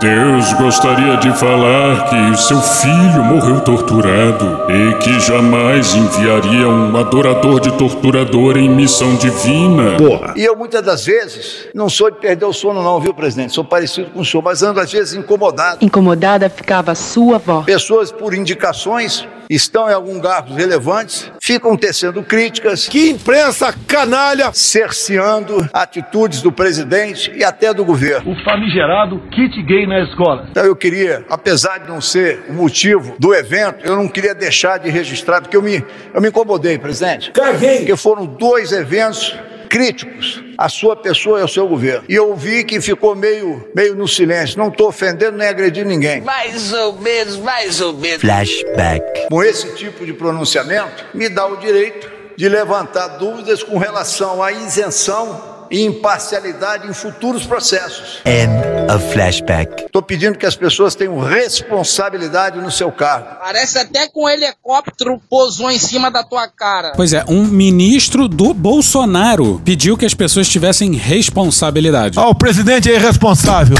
Deus 0.00 0.52
gostaria 0.54 1.16
de 1.16 1.32
falar 1.38 2.10
que 2.10 2.36
seu 2.42 2.60
filho 2.60 3.22
morreu 3.22 3.60
torturado 3.60 4.66
e 4.68 4.94
que 4.98 5.20
jamais 5.20 5.94
enviaria 5.94 6.68
um 6.68 6.96
adorador 6.96 7.60
de 7.60 7.70
torturador 7.78 8.56
em 8.56 8.68
missão 8.68 9.14
divina. 9.14 9.96
Porra. 9.96 10.34
E 10.36 10.44
eu 10.44 10.56
muitas 10.56 10.82
das 10.82 11.06
vezes 11.06 11.68
não 11.72 11.88
sou 11.88 12.10
de 12.10 12.18
perder 12.18 12.44
o 12.44 12.52
sono 12.52 12.82
não, 12.82 13.00
viu, 13.00 13.14
presidente? 13.14 13.52
Sou 13.52 13.64
parecido 13.64 14.10
com 14.10 14.20
o 14.20 14.24
senhor, 14.24 14.42
mas 14.42 14.60
ando 14.60 14.80
às 14.80 14.90
vezes 14.90 15.14
incomodado. 15.14 15.78
Incomodada 15.80 16.50
ficava 16.50 16.90
a 16.90 16.96
sua 16.96 17.38
voz. 17.38 17.64
Pessoas 17.64 18.10
por 18.10 18.34
indicações 18.34 19.26
estão 19.48 19.88
em 19.88 19.92
alguns 19.92 20.20
cargos 20.20 20.56
relevantes, 20.56 21.30
ficam 21.40 21.76
tecendo 21.76 22.22
críticas, 22.22 22.88
Que 22.88 23.10
imprensa 23.10 23.74
canalha. 23.86 24.50
cerceando 24.52 25.68
atitudes 25.72 26.42
do 26.42 26.50
presidente 26.52 27.32
e 27.34 27.44
até 27.44 27.72
do 27.72 27.84
governo. 27.84 28.32
O 28.32 28.44
famigerado 28.44 29.20
kit 29.30 29.62
gay 29.62 29.86
na 29.86 30.00
escola. 30.00 30.46
Então 30.50 30.64
eu 30.64 30.76
queria, 30.76 31.24
apesar 31.28 31.78
de 31.78 31.88
não 31.88 32.00
ser 32.00 32.44
o 32.48 32.52
motivo 32.52 33.14
do 33.18 33.34
evento, 33.34 33.84
eu 33.84 33.96
não 33.96 34.08
queria 34.08 34.34
deixar 34.34 34.78
de 34.78 34.90
registrar, 34.90 35.40
porque 35.40 35.56
eu 35.56 35.62
me, 35.62 35.84
eu 36.12 36.20
me 36.20 36.28
incomodei, 36.28 36.78
presidente. 36.78 37.30
Caguei. 37.32 37.78
Porque 37.78 37.96
foram 37.96 38.26
dois 38.26 38.72
eventos 38.72 39.34
críticos 39.66 40.42
à 40.56 40.68
sua 40.68 40.96
pessoa 40.96 41.38
e 41.38 41.42
ao 41.42 41.48
seu 41.48 41.66
governo. 41.68 42.04
E 42.08 42.14
eu 42.14 42.34
vi 42.34 42.64
que 42.64 42.80
ficou 42.80 43.14
meio, 43.14 43.68
meio 43.74 43.94
no 43.94 44.08
silêncio. 44.08 44.58
Não 44.58 44.68
estou 44.68 44.88
ofendendo 44.88 45.36
nem 45.36 45.48
agredindo 45.48 45.88
ninguém. 45.88 46.20
Mais 46.20 46.72
ou 46.72 46.98
menos, 47.00 47.36
mais 47.36 47.80
ou 47.80 47.92
menos. 47.92 48.20
Flashback. 48.20 49.28
Com 49.28 49.42
esse 49.42 49.74
tipo 49.74 50.04
de 50.04 50.12
pronunciamento, 50.12 51.04
me 51.14 51.28
dá 51.28 51.46
o 51.46 51.56
direito 51.56 52.10
de 52.36 52.48
levantar 52.48 53.08
dúvidas 53.18 53.62
com 53.62 53.78
relação 53.78 54.42
à 54.42 54.52
isenção 54.52 55.55
e 55.70 55.84
imparcialidade 55.84 56.88
em 56.88 56.92
futuros 56.92 57.46
processos. 57.46 58.20
End 58.24 58.52
of 58.92 59.12
flashback. 59.12 59.84
Estou 59.84 60.02
pedindo 60.02 60.38
que 60.38 60.46
as 60.46 60.56
pessoas 60.56 60.94
tenham 60.94 61.18
responsabilidade 61.18 62.60
no 62.60 62.70
seu 62.70 62.90
cargo. 62.92 63.28
Parece 63.40 63.78
até 63.78 64.08
com 64.08 64.24
um 64.24 64.28
helicóptero 64.28 65.20
pousou 65.28 65.70
em 65.70 65.78
cima 65.78 66.10
da 66.10 66.22
tua 66.22 66.48
cara. 66.48 66.92
pois 66.96 67.12
é, 67.12 67.24
um 67.28 67.44
ministro 67.44 68.28
do 68.28 68.52
Bolsonaro 68.54 69.60
pediu 69.64 69.96
que 69.96 70.06
as 70.06 70.14
pessoas 70.14 70.48
tivessem 70.48 70.94
responsabilidade. 70.94 72.18
Ah, 72.18 72.28
o 72.28 72.34
presidente 72.34 72.90
é 72.90 72.94
irresponsável. 72.94 73.76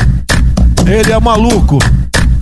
Ele 0.86 1.12
é 1.12 1.18
maluco. 1.18 1.78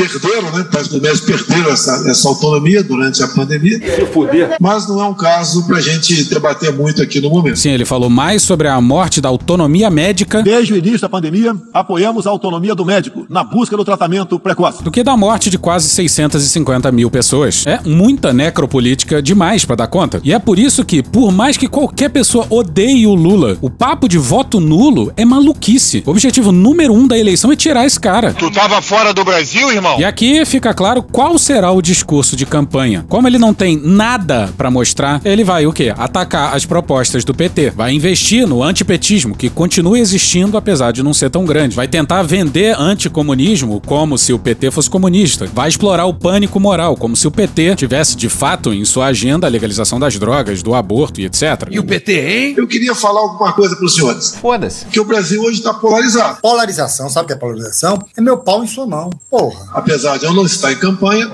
Perderam, 0.00 0.50
né? 0.52 0.66
Os 0.80 1.00
médicos 1.00 1.20
perderam 1.20 1.72
essa, 1.72 2.04
essa 2.08 2.28
autonomia 2.28 2.82
durante 2.82 3.22
a 3.22 3.28
pandemia. 3.28 3.78
Se 3.78 4.06
fuder. 4.06 4.56
Mas 4.60 4.88
não 4.88 5.00
é 5.00 5.04
um 5.04 5.14
caso 5.14 5.66
pra 5.66 5.80
gente 5.80 6.24
debater 6.24 6.72
muito 6.72 7.02
aqui 7.02 7.20
no 7.20 7.30
momento. 7.30 7.58
Sim, 7.58 7.70
ele 7.70 7.84
falou 7.84 8.08
mais 8.08 8.42
sobre 8.42 8.68
a 8.68 8.80
morte 8.80 9.20
da 9.20 9.28
autonomia 9.28 9.90
médica 9.90 10.42
Desde 10.42 10.72
o 10.72 10.76
início 10.76 11.00
da 11.00 11.08
pandemia, 11.08 11.54
apoiamos 11.72 12.26
a 12.26 12.30
autonomia 12.30 12.74
do 12.74 12.84
médico 12.84 13.26
na 13.28 13.44
busca 13.44 13.76
do 13.76 13.84
tratamento 13.84 14.38
precoce. 14.38 14.82
do 14.82 14.90
que 14.90 15.02
da 15.02 15.16
morte 15.16 15.50
de 15.50 15.58
quase 15.58 15.88
650 15.88 16.90
mil 16.92 17.10
pessoas. 17.10 17.66
É 17.66 17.80
muita 17.84 18.32
necropolítica 18.32 19.22
demais 19.22 19.64
pra 19.64 19.76
dar 19.76 19.86
conta. 19.86 20.20
E 20.24 20.32
é 20.32 20.38
por 20.38 20.58
isso 20.58 20.84
que, 20.84 21.02
por 21.02 21.30
mais 21.32 21.56
que 21.56 21.68
qualquer 21.68 22.10
pessoa 22.10 22.46
odeie 22.48 23.06
o 23.06 23.14
Lula, 23.14 23.58
o 23.60 23.68
papo 23.68 24.08
de 24.08 24.18
voto 24.18 24.60
nulo 24.60 25.12
é 25.16 25.24
maluquice. 25.24 26.02
O 26.06 26.10
objetivo 26.10 26.52
número 26.52 26.92
um 26.92 27.06
da 27.06 27.18
eleição 27.18 27.52
é 27.52 27.56
tirar 27.56 27.86
esse 27.86 27.98
cara. 27.98 28.32
Tu 28.32 28.50
tava 28.50 28.80
fora 28.80 29.12
do 29.12 29.24
Brasil, 29.24 29.70
irmão? 29.70 29.89
E 29.98 30.04
aqui 30.04 30.44
fica 30.44 30.74
claro 30.74 31.02
qual 31.02 31.38
será 31.38 31.70
o 31.70 31.82
discurso 31.82 32.36
de 32.36 32.46
campanha. 32.46 33.04
Como 33.08 33.26
ele 33.26 33.38
não 33.38 33.54
tem 33.54 33.80
nada 33.82 34.50
pra 34.56 34.70
mostrar, 34.70 35.20
ele 35.24 35.44
vai 35.44 35.66
o 35.66 35.72
quê? 35.72 35.92
Atacar 35.96 36.54
as 36.54 36.64
propostas 36.64 37.24
do 37.24 37.34
PT. 37.34 37.70
Vai 37.70 37.92
investir 37.92 38.46
no 38.46 38.62
antipetismo, 38.62 39.36
que 39.36 39.50
continua 39.50 39.98
existindo 39.98 40.56
apesar 40.56 40.92
de 40.92 41.02
não 41.02 41.14
ser 41.14 41.30
tão 41.30 41.44
grande. 41.44 41.76
Vai 41.76 41.88
tentar 41.88 42.22
vender 42.22 42.78
anticomunismo 42.78 43.80
como 43.86 44.16
se 44.18 44.32
o 44.32 44.38
PT 44.38 44.70
fosse 44.70 44.90
comunista. 44.90 45.46
Vai 45.52 45.68
explorar 45.68 46.06
o 46.06 46.14
pânico 46.14 46.60
moral, 46.60 46.96
como 46.96 47.16
se 47.16 47.26
o 47.26 47.30
PT 47.30 47.76
tivesse 47.76 48.16
de 48.16 48.28
fato 48.28 48.72
em 48.72 48.84
sua 48.84 49.06
agenda 49.06 49.46
a 49.46 49.50
legalização 49.50 49.98
das 49.98 50.18
drogas, 50.18 50.62
do 50.62 50.74
aborto 50.74 51.20
e 51.20 51.26
etc. 51.26 51.68
E 51.70 51.78
o 51.78 51.84
PT, 51.84 52.12
hein? 52.12 52.54
Eu 52.56 52.66
queria 52.66 52.94
falar 52.94 53.20
alguma 53.20 53.52
coisa 53.52 53.76
para 53.76 53.84
os 53.84 53.94
senhores. 53.94 54.34
Foda-se. 54.34 54.86
Que 54.86 55.00
o 55.00 55.04
Brasil 55.04 55.42
hoje 55.42 55.58
está 55.58 55.72
polarizado. 55.72 56.40
Polarização, 56.40 57.08
sabe 57.08 57.24
o 57.24 57.26
que 57.28 57.32
é 57.32 57.36
polarização? 57.36 57.98
É 58.16 58.20
meu 58.20 58.38
pau 58.38 58.62
em 58.62 58.66
sua 58.66 58.86
mão. 58.86 59.10
Porra. 59.30 59.79
Apesar 59.80 60.18
de 60.18 60.26
eu 60.26 60.34
não 60.34 60.44
estar 60.44 60.70
em 60.72 60.76
campanha, 60.76 61.30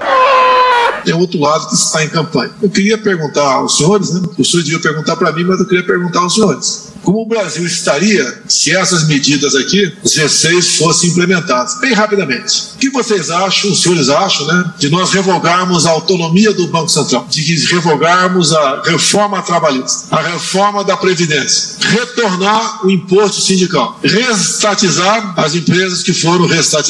tem 1.05 1.13
outro 1.15 1.41
lado 1.41 1.67
que 1.67 1.75
está 1.75 2.05
em 2.05 2.09
campanha. 2.09 2.53
Eu 2.63 2.71
queria 2.71 2.97
perguntar 2.97 3.55
aos 3.55 3.77
senhores, 3.77 4.13
né? 4.13 4.23
O 4.39 4.45
senhor 4.45 4.63
devia 4.63 4.79
perguntar 4.79 5.17
para 5.17 5.33
mim, 5.33 5.43
mas 5.43 5.59
eu 5.59 5.67
queria 5.67 5.85
perguntar 5.85 6.21
aos 6.21 6.35
senhores. 6.35 6.93
Como 7.07 7.23
o 7.23 7.25
Brasil 7.29 7.64
estaria 7.64 8.42
se 8.49 8.75
essas 8.75 9.07
medidas 9.07 9.55
aqui, 9.55 9.92
os 10.03 10.12
16, 10.12 10.77
fossem 10.79 11.11
implementadas? 11.11 11.79
Bem 11.79 11.92
rapidamente. 11.92 12.71
O 12.75 12.79
que 12.79 12.90
vocês 12.90 13.31
acham, 13.31 13.71
os 13.71 13.81
senhores 13.81 14.09
acham, 14.09 14.45
né? 14.49 14.73
De 14.77 14.88
nós 14.88 15.12
revogarmos 15.12 15.87
a 15.87 15.90
autonomia 15.90 16.53
do 16.53 16.66
Banco 16.66 16.88
Central, 16.88 17.25
de 17.31 17.64
revogarmos 17.66 18.53
a 18.53 18.83
reforma 18.85 19.40
trabalhista, 19.40 20.16
a 20.16 20.21
reforma 20.21 20.83
da 20.83 20.97
Previdência, 20.97 21.77
retornar 21.90 22.85
o 22.85 22.90
imposto 22.90 23.40
sindical, 23.40 24.01
reestatizar 24.03 25.33
as 25.38 25.55
empresas 25.55 26.03
que 26.03 26.12
foram 26.12 26.53
esta- 26.53 26.83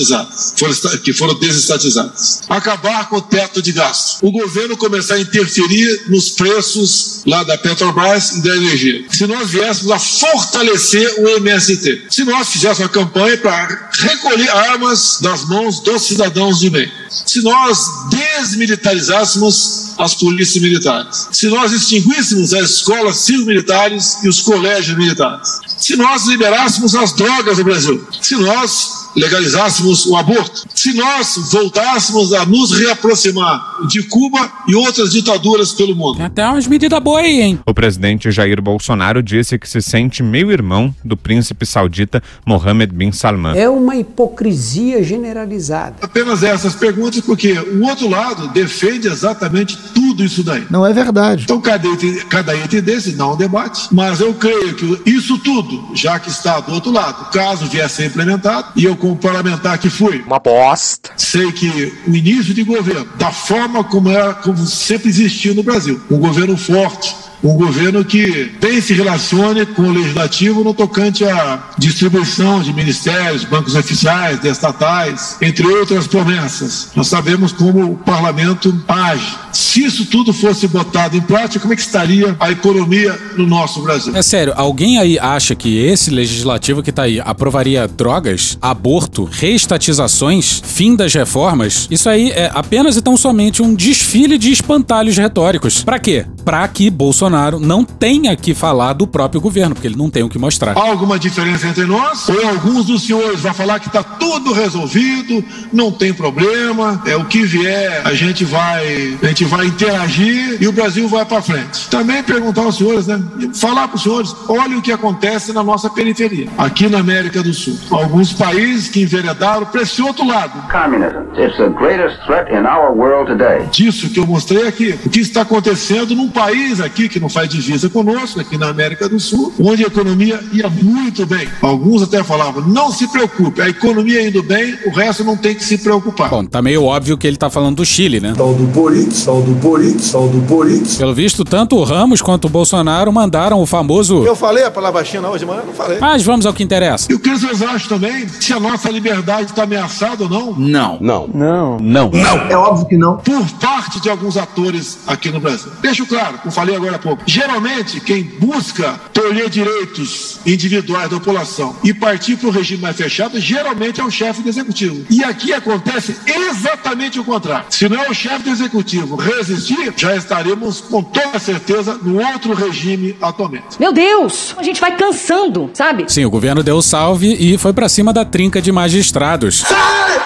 que 1.05 1.13
foram 1.13 1.39
desestatizadas, 1.39 2.41
acabar 2.49 3.11
com 3.11 3.17
o 3.17 3.23
teto 3.23 3.61
de 3.61 3.73
gastos, 3.73 4.17
o 4.23 4.31
governo 4.31 4.79
começar 4.79 5.17
a 5.17 5.21
interferir 5.21 6.05
nos 6.09 6.31
preços 6.31 7.21
lá 7.27 7.45
da 7.45 7.59
Petrobras 7.59 8.31
e 8.37 8.41
da 8.43 8.57
energia. 8.57 9.05
Se 9.11 9.27
nós 9.27 9.51
viéssemos 9.51 9.91
a 9.93 10.06
fortalecer 10.09 11.15
o 11.21 11.29
MST, 11.37 12.07
se 12.11 12.25
nós 12.25 12.49
fizéssemos 12.49 12.81
uma 12.81 12.89
campanha 12.89 13.37
para 13.39 13.91
recolher 13.93 14.49
armas 14.51 15.19
das 15.21 15.45
mãos 15.47 15.81
dos 15.81 16.03
cidadãos 16.03 16.61
de 16.61 16.71
bem, 16.71 16.91
se 17.11 17.43
nós 17.43 17.79
desmilitarizássemos 18.11 19.95
as 19.99 20.15
polícias 20.15 20.63
militares, 20.63 21.29
se 21.33 21.49
nós 21.49 21.73
extinguíssemos 21.73 22.53
as 22.55 22.71
escolas 22.71 23.17
civil-militares 23.19 24.19
e 24.23 24.29
os 24.29 24.43
colégios 24.43 24.97
militares, 24.97 25.61
se 25.79 25.97
nós 25.97 26.27
liberássemos 26.27 26.95
as 26.95 27.13
drogas 27.13 27.59
no 27.59 27.65
Brasil, 27.65 28.07
se 28.21 28.37
nós 28.37 29.06
legalizássemos 29.17 30.07
o 30.07 30.17
aborto, 30.17 30.67
se 30.75 30.93
nós 30.93 31.37
voltássemos 31.51 32.33
a 32.33 32.45
nos 32.45 32.73
reaproximar 32.73 33.79
de 33.89 34.03
Cuba 34.03 34.53
e 34.69 34.75
outras 34.75 35.11
ditaduras 35.11 35.73
pelo 35.73 35.97
mundo. 35.97 36.17
Tem 36.17 36.27
até 36.27 36.47
umas 36.47 36.67
medidas 36.67 37.01
boas 37.01 37.25
aí, 37.25 37.41
hein? 37.41 37.61
O 37.67 37.75
presidente 37.75 38.31
Jair 38.31 38.61
Bolsonaro 38.61 39.23
disse 39.23 39.59
que 39.59 39.69
se 39.69 39.81
sente 39.81 40.23
meio-irmão 40.23 40.95
do 41.05 41.17
príncipe 41.17 41.65
saudita 41.65 42.23
Mohammed 42.45 42.93
bin 42.93 43.13
Salman. 43.13 43.57
É 43.57 43.69
uma 43.69 43.97
hipocrisia 43.97 45.03
generalizada. 45.03 45.97
Apenas 46.03 46.43
essas 46.43 46.75
perguntas, 46.75 47.21
porque 47.21 47.53
o 47.53 47.85
outro 47.85 48.09
lado 48.09 48.49
defende 48.49 49.09
exatamente 49.09 49.77
tudo 49.95 50.06
isso 50.25 50.43
daí. 50.43 50.67
Não 50.71 50.87
é 50.87 50.93
verdade. 50.93 51.45
Então, 51.45 51.61
cada 51.61 51.87
item, 51.89 52.17
cada 52.29 52.55
item 52.55 52.81
desse 52.81 53.13
dá 53.13 53.27
um 53.27 53.37
debate, 53.37 53.89
mas 53.93 54.21
eu 54.21 54.35
creio 54.35 54.75
que 54.75 55.03
isso 55.11 55.39
tudo, 55.39 55.95
já 55.95 56.19
que 56.19 56.29
está 56.29 56.61
do 56.61 56.73
outro 56.73 56.91
lado, 56.91 57.31
caso 57.31 57.67
vier 57.67 57.85
a 57.85 57.89
ser 57.89 58.07
implementado, 58.07 58.69
e 58.77 58.85
eu, 58.85 58.97
como 58.97 59.17
parlamentar 59.17 59.79
que 59.79 59.89
fui, 59.91 60.23
Uma 60.27 60.39
bosta. 60.39 61.11
sei 61.17 61.51
que 61.53 61.93
o 62.07 62.15
início 62.15 62.55
de 62.55 62.63
governo, 62.63 63.07
da 63.17 63.31
forma 63.31 63.85
como, 63.85 64.11
era, 64.11 64.35
como 64.35 64.59
sempre 64.67 65.09
existiu 65.09 65.55
no 65.55 65.63
Brasil, 65.63 66.01
um 66.11 66.19
governo 66.19 66.57
forte, 66.57 67.15
um 67.43 67.55
governo 67.55 68.05
que 68.05 68.53
bem 68.61 68.81
se 68.81 68.95
relacione 68.95 69.67
com 69.67 69.83
o 69.83 69.93
legislativo 69.93 70.65
no 70.65 70.75
tocante 70.75 71.25
à 71.25 71.71
distribuição 71.79 72.61
de 72.61 72.73
ministérios, 72.73 73.45
bancos 73.45 73.75
oficiais, 73.75 74.45
estatais, 74.45 75.37
entre 75.41 75.67
outras 75.67 76.07
promessas. 76.07 76.89
Nós 76.95 77.09
sabemos 77.09 77.53
como 77.53 77.93
o 77.93 77.97
parlamento 77.97 78.75
age. 78.89 79.37
Se 79.53 79.85
isso 79.85 80.07
tudo 80.07 80.33
fosse 80.33 80.67
botado 80.69 81.17
em 81.17 81.21
prática, 81.21 81.61
como 81.61 81.73
é 81.73 81.77
que 81.77 81.83
estaria 81.83 82.37
a 82.39 82.51
economia 82.51 83.19
no 83.37 83.47
nosso 83.47 83.83
Brasil? 83.83 84.15
É 84.17 84.23
sério, 84.23 84.53
alguém 84.57 84.99
aí 84.99 85.19
acha 85.19 85.55
que 85.55 85.79
esse 85.79 86.11
legislativo 86.11 86.83
que 86.83 86.93
tá 86.93 87.03
aí 87.03 87.21
aprovaria 87.21 87.87
drogas, 87.89 88.59
aborto, 88.61 89.25
reestatizações, 89.25 90.63
fim 90.65 90.97
das 90.97 91.13
reformas? 91.15 91.87
Isso 91.91 92.09
aí 92.09 92.31
é 92.31 92.51
apenas 92.55 92.97
e 92.97 93.03
tão 93.03 93.17
somente 93.17 93.63
um 93.63 93.75
desfile 93.75 94.39
de 94.39 94.51
espantalhos 94.51 95.17
retóricos. 95.17 95.83
Pra 95.83 95.99
quê? 95.99 96.27
para 96.47 96.69
que 96.69 96.89
Bolsonaro 96.89 97.26
não 97.31 97.85
tenha 97.85 98.35
que 98.37 98.55
falar 98.55 98.93
do 98.93 99.07
próprio 99.07 99.41
governo, 99.41 99.75
porque 99.75 99.89
ele 99.89 99.97
não 99.97 100.11
tem 100.11 100.23
o 100.23 100.29
que 100.29 100.39
mostrar. 100.39 100.77
Há 100.77 100.89
alguma 100.89 101.19
diferença 101.19 101.67
entre 101.67 101.85
nós? 101.85 102.29
Ou 102.29 102.49
alguns 102.49 102.87
dos 102.87 103.07
senhores 103.07 103.41
vão 103.41 103.55
falar 103.55 103.81
que 103.81 103.89
está 103.89 104.03
tudo 104.03 104.53
resolvido, 104.53 105.45
não 105.73 105.91
tem 105.91 106.13
problema, 106.13 107.03
é 107.07 107.17
o 107.17 107.25
que 107.25 107.45
vier, 107.45 108.03
a 108.05 108.15
gente 108.15 108.45
vai, 108.45 109.19
a 109.23 109.27
gente 109.27 109.45
vai 109.45 109.67
interagir 109.67 110.59
e 110.61 110.67
o 110.67 110.73
Brasil 110.73 111.09
vai 111.09 111.25
para 111.25 111.43
frente. 111.43 111.89
Também 111.89 112.23
perguntar 112.23 112.63
aos 112.63 112.77
senhores, 112.77 113.07
né? 113.07 113.23
Falar 113.55 113.89
para 113.89 113.97
os 113.97 114.03
senhores, 114.03 114.35
olhem 114.49 114.77
o 114.77 114.83
que 114.83 114.93
acontece 114.93 115.53
na 115.53 115.63
nossa 115.63 115.89
periferia, 115.91 116.49
aqui 116.59 116.89
na 116.89 116.99
América 116.99 117.43
do 117.43 117.53
Sul. 117.53 117.79
Alguns 117.91 118.33
países 118.33 118.89
que 118.89 119.03
enveredaram 119.03 119.67
para 119.67 119.83
esse 119.83 120.03
outro 120.03 120.27
lado. 120.27 120.53
Communism. 120.71 121.27
It's 121.37 121.57
the 121.57 121.69
greatest 121.69 122.17
threat 122.25 122.51
in 122.51 122.67
our 122.67 122.93
world 122.93 123.31
today. 123.31 123.67
Disso 123.71 124.09
que 124.09 124.21
eu 124.21 124.27
mostrei 124.27 124.67
aqui. 124.67 124.99
O 125.05 125.11
que 125.11 125.21
está 125.21 125.43
acontecendo 125.43 126.15
num 126.15 126.29
país 126.29 126.81
aqui 126.81 127.09
que 127.09 127.16
não 127.21 127.29
faz 127.29 127.49
divisa 127.49 127.89
conosco, 127.89 128.41
aqui 128.41 128.57
na 128.57 128.69
América 128.69 129.09
do 129.09 129.19
Sul, 129.19 129.53
onde 129.61 129.85
a 129.85 129.87
economia 129.87 130.41
ia 130.53 130.69
muito 130.69 131.27
bem. 131.27 131.49
Alguns 131.63 132.03
até 132.03 132.23
falavam, 132.23 132.67
não 132.67 132.91
se 132.91 133.07
preocupe, 133.09 133.61
a 133.61 133.69
economia 133.69 134.27
indo 134.27 134.43
bem, 134.43 134.77
o 134.87 134.91
resto 134.91 135.25
não 135.25 135.37
tem 135.37 135.55
que 135.55 135.65
se 135.65 135.79
preocupar. 135.79 136.31
Bom, 136.31 136.45
tá 136.45 136.61
meio 136.61 136.85
óbvio 136.85 137.17
que 137.17 137.27
ele 137.27 137.37
tá 137.37 137.51
falando 137.51 137.77
do 137.77 137.85
Chile, 137.85 138.21
né? 138.21 138.35
Tal 138.37 138.55
do 138.55 138.65
Boric, 138.65 139.25
tal 139.25 139.43
do 139.43 139.53
Boric, 139.53 140.11
tal 140.11 140.29
do 140.29 140.39
Boric. 140.39 140.97
Pelo 140.97 141.15
visto, 141.15 141.45
tanto 141.45 141.77
o 141.77 141.85
Ramos 141.85 142.21
quanto 142.23 142.47
o 142.47 142.49
Bolsonaro 142.49 143.13
mandaram 143.13 143.61
o 143.61 143.67
famoso. 143.67 144.25
Eu 144.25 144.37
falei 144.37 144.65
a 144.65 144.71
palavra 144.71 145.05
China 145.05 145.29
hoje 145.29 145.41
de 145.41 145.47
manhã? 145.47 145.63
Não 145.67 145.75
falei. 145.75 145.99
Mas 145.99 146.23
vamos 146.23 146.47
ao 146.47 146.53
que 146.53 146.63
interessa. 146.63 147.11
E 147.11 147.15
o 147.15 147.19
que 147.19 147.31
vocês 147.31 147.63
acham 147.63 147.89
também? 147.89 148.29
Se 148.29 148.53
a 148.53 148.61
nossa 148.61 148.91
liberdade 148.91 149.51
está 149.51 149.63
ameaçada 149.63 150.25
ou 150.25 150.31
não? 150.31 150.53
Não. 150.53 150.99
Não. 151.01 151.29
Não. 151.33 151.79
Não. 151.81 152.11
Não. 152.11 152.37
É 152.49 152.57
óbvio 152.57 152.87
que 152.87 152.97
não. 152.97 153.17
Por 153.19 153.45
parte 153.61 154.01
de 154.01 154.09
alguns 154.09 154.37
atores 154.37 154.99
aqui 155.07 155.31
no 155.31 155.41
Brasil. 155.41 155.71
Deixo 155.81 156.07
claro, 156.07 156.39
como 156.39 156.53
falei 156.53 156.75
agora 156.77 156.97
há 156.97 156.99
pouco. 157.07 157.23
Geralmente, 157.27 158.01
quem 158.01 158.25
busca 158.25 158.99
tolher 159.13 159.49
direitos 159.49 160.41
individuais 160.45 161.09
da 161.09 161.19
população 161.19 161.77
e 161.85 161.95
partir 161.95 162.37
para 162.37 162.49
o 162.49 162.51
regime 162.51 162.83
mais 162.83 162.97
fechado, 162.97 163.39
geralmente 163.39 164.01
é 164.01 164.05
o 164.05 164.11
chefe 164.11 164.43
do 164.43 164.49
executivo. 164.49 165.05
E 165.09 165.23
aqui 165.23 165.53
acontece 165.53 166.17
exatamente 166.27 167.21
o 167.21 167.25
contrário. 167.25 167.67
Se 167.71 167.89
não 167.89 168.03
é 168.03 168.11
o 168.11 168.15
chefe 168.15 168.45
do 168.45 168.51
executivo 168.51 169.17
resistir, 169.17 169.93
já 169.97 170.17
estaremos 170.17 170.81
com 170.81 171.03
toda 171.03 171.39
certeza 171.39 171.99
no 172.03 172.21
outro 172.21 172.55
regime 172.55 173.17
atualmente. 173.23 173.79
Meu 173.79 173.93
Deus, 173.93 174.55
a 174.59 174.63
gente 174.63 174.81
vai 174.81 174.97
cansando, 174.97 175.71
sabe? 175.75 176.07
Sim, 176.09 176.25
o 176.25 176.31
governo 176.31 176.63
deu 176.63 176.83
salve 176.83 177.35
e 177.39 177.57
foi 177.59 177.73
para 177.73 177.89
cima 177.89 178.13
da 178.13 178.25
trinca 178.25 178.61
de 178.61 178.73
magistrados. 178.73 179.65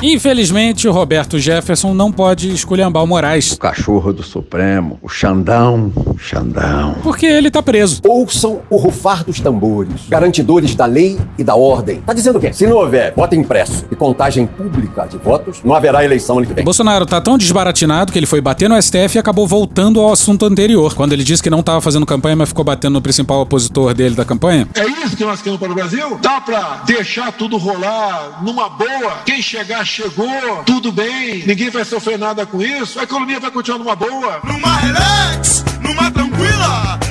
Infelizmente, 0.02 0.88
o 0.88 0.92
Roberto 0.92 1.38
Jefferson 1.38 1.92
não 1.92 2.10
pode 2.10 2.50
esculhambar 2.50 3.04
o 3.04 3.06
Moraes. 3.06 3.52
O 3.52 3.58
cachorro 3.58 4.12
do 4.12 4.22
Supremo, 4.22 4.98
o 5.02 5.08
Xandão, 5.08 5.92
Xandão. 6.18 6.69
Porque 7.02 7.26
ele 7.26 7.50
tá 7.50 7.62
preso. 7.62 8.00
Ouçam 8.06 8.60
o 8.68 8.76
rufar 8.76 9.24
dos 9.24 9.40
tambores, 9.40 10.02
garantidores 10.08 10.74
da 10.74 10.86
lei 10.86 11.18
e 11.38 11.44
da 11.44 11.54
ordem. 11.54 12.00
Tá 12.00 12.12
dizendo 12.12 12.36
o 12.36 12.40
quê? 12.40 12.52
Se 12.52 12.66
não 12.66 12.76
houver 12.76 13.12
voto 13.14 13.34
impresso 13.34 13.84
e 13.90 13.96
contagem 13.96 14.46
pública 14.46 15.06
de 15.06 15.18
votos, 15.18 15.60
não 15.64 15.74
haverá 15.74 16.04
eleição 16.04 16.38
ano 16.38 16.46
que 16.46 16.54
vem. 16.54 16.64
Bolsonaro 16.64 17.06
tá 17.06 17.20
tão 17.20 17.38
desbaratinado 17.38 18.12
que 18.12 18.18
ele 18.18 18.26
foi 18.26 18.40
bater 18.40 18.68
no 18.68 18.80
STF 18.80 19.16
e 19.16 19.18
acabou 19.18 19.46
voltando 19.46 20.00
ao 20.00 20.12
assunto 20.12 20.44
anterior, 20.46 20.94
quando 20.94 21.12
ele 21.12 21.24
disse 21.24 21.42
que 21.42 21.50
não 21.50 21.62
tava 21.62 21.80
fazendo 21.80 22.06
campanha, 22.06 22.36
mas 22.36 22.48
ficou 22.48 22.64
batendo 22.64 22.94
no 22.94 23.02
principal 23.02 23.40
opositor 23.40 23.94
dele 23.94 24.14
da 24.14 24.24
campanha. 24.24 24.68
É 24.74 24.86
isso 24.86 25.16
que 25.16 25.24
nós 25.24 25.40
queremos 25.40 25.60
para 25.60 25.72
o 25.72 25.74
Brasil? 25.74 26.18
Dá 26.22 26.40
para 26.40 26.82
deixar 26.86 27.32
tudo 27.32 27.56
rolar 27.56 28.40
numa 28.42 28.68
boa? 28.68 29.18
Quem 29.24 29.42
chegar, 29.42 29.84
chegou, 29.84 30.62
tudo 30.64 30.92
bem, 30.92 31.44
ninguém 31.46 31.70
vai 31.70 31.84
sofrer 31.84 32.18
nada 32.18 32.46
com 32.46 32.60
isso, 32.62 32.98
a 32.98 33.04
economia 33.04 33.40
vai 33.40 33.50
continuar 33.50 33.78
numa 33.78 33.96
boa. 33.96 34.40
Numa 34.44 34.76
relax, 34.76 35.64
numa 35.90 36.10
tranquila. 36.10 37.09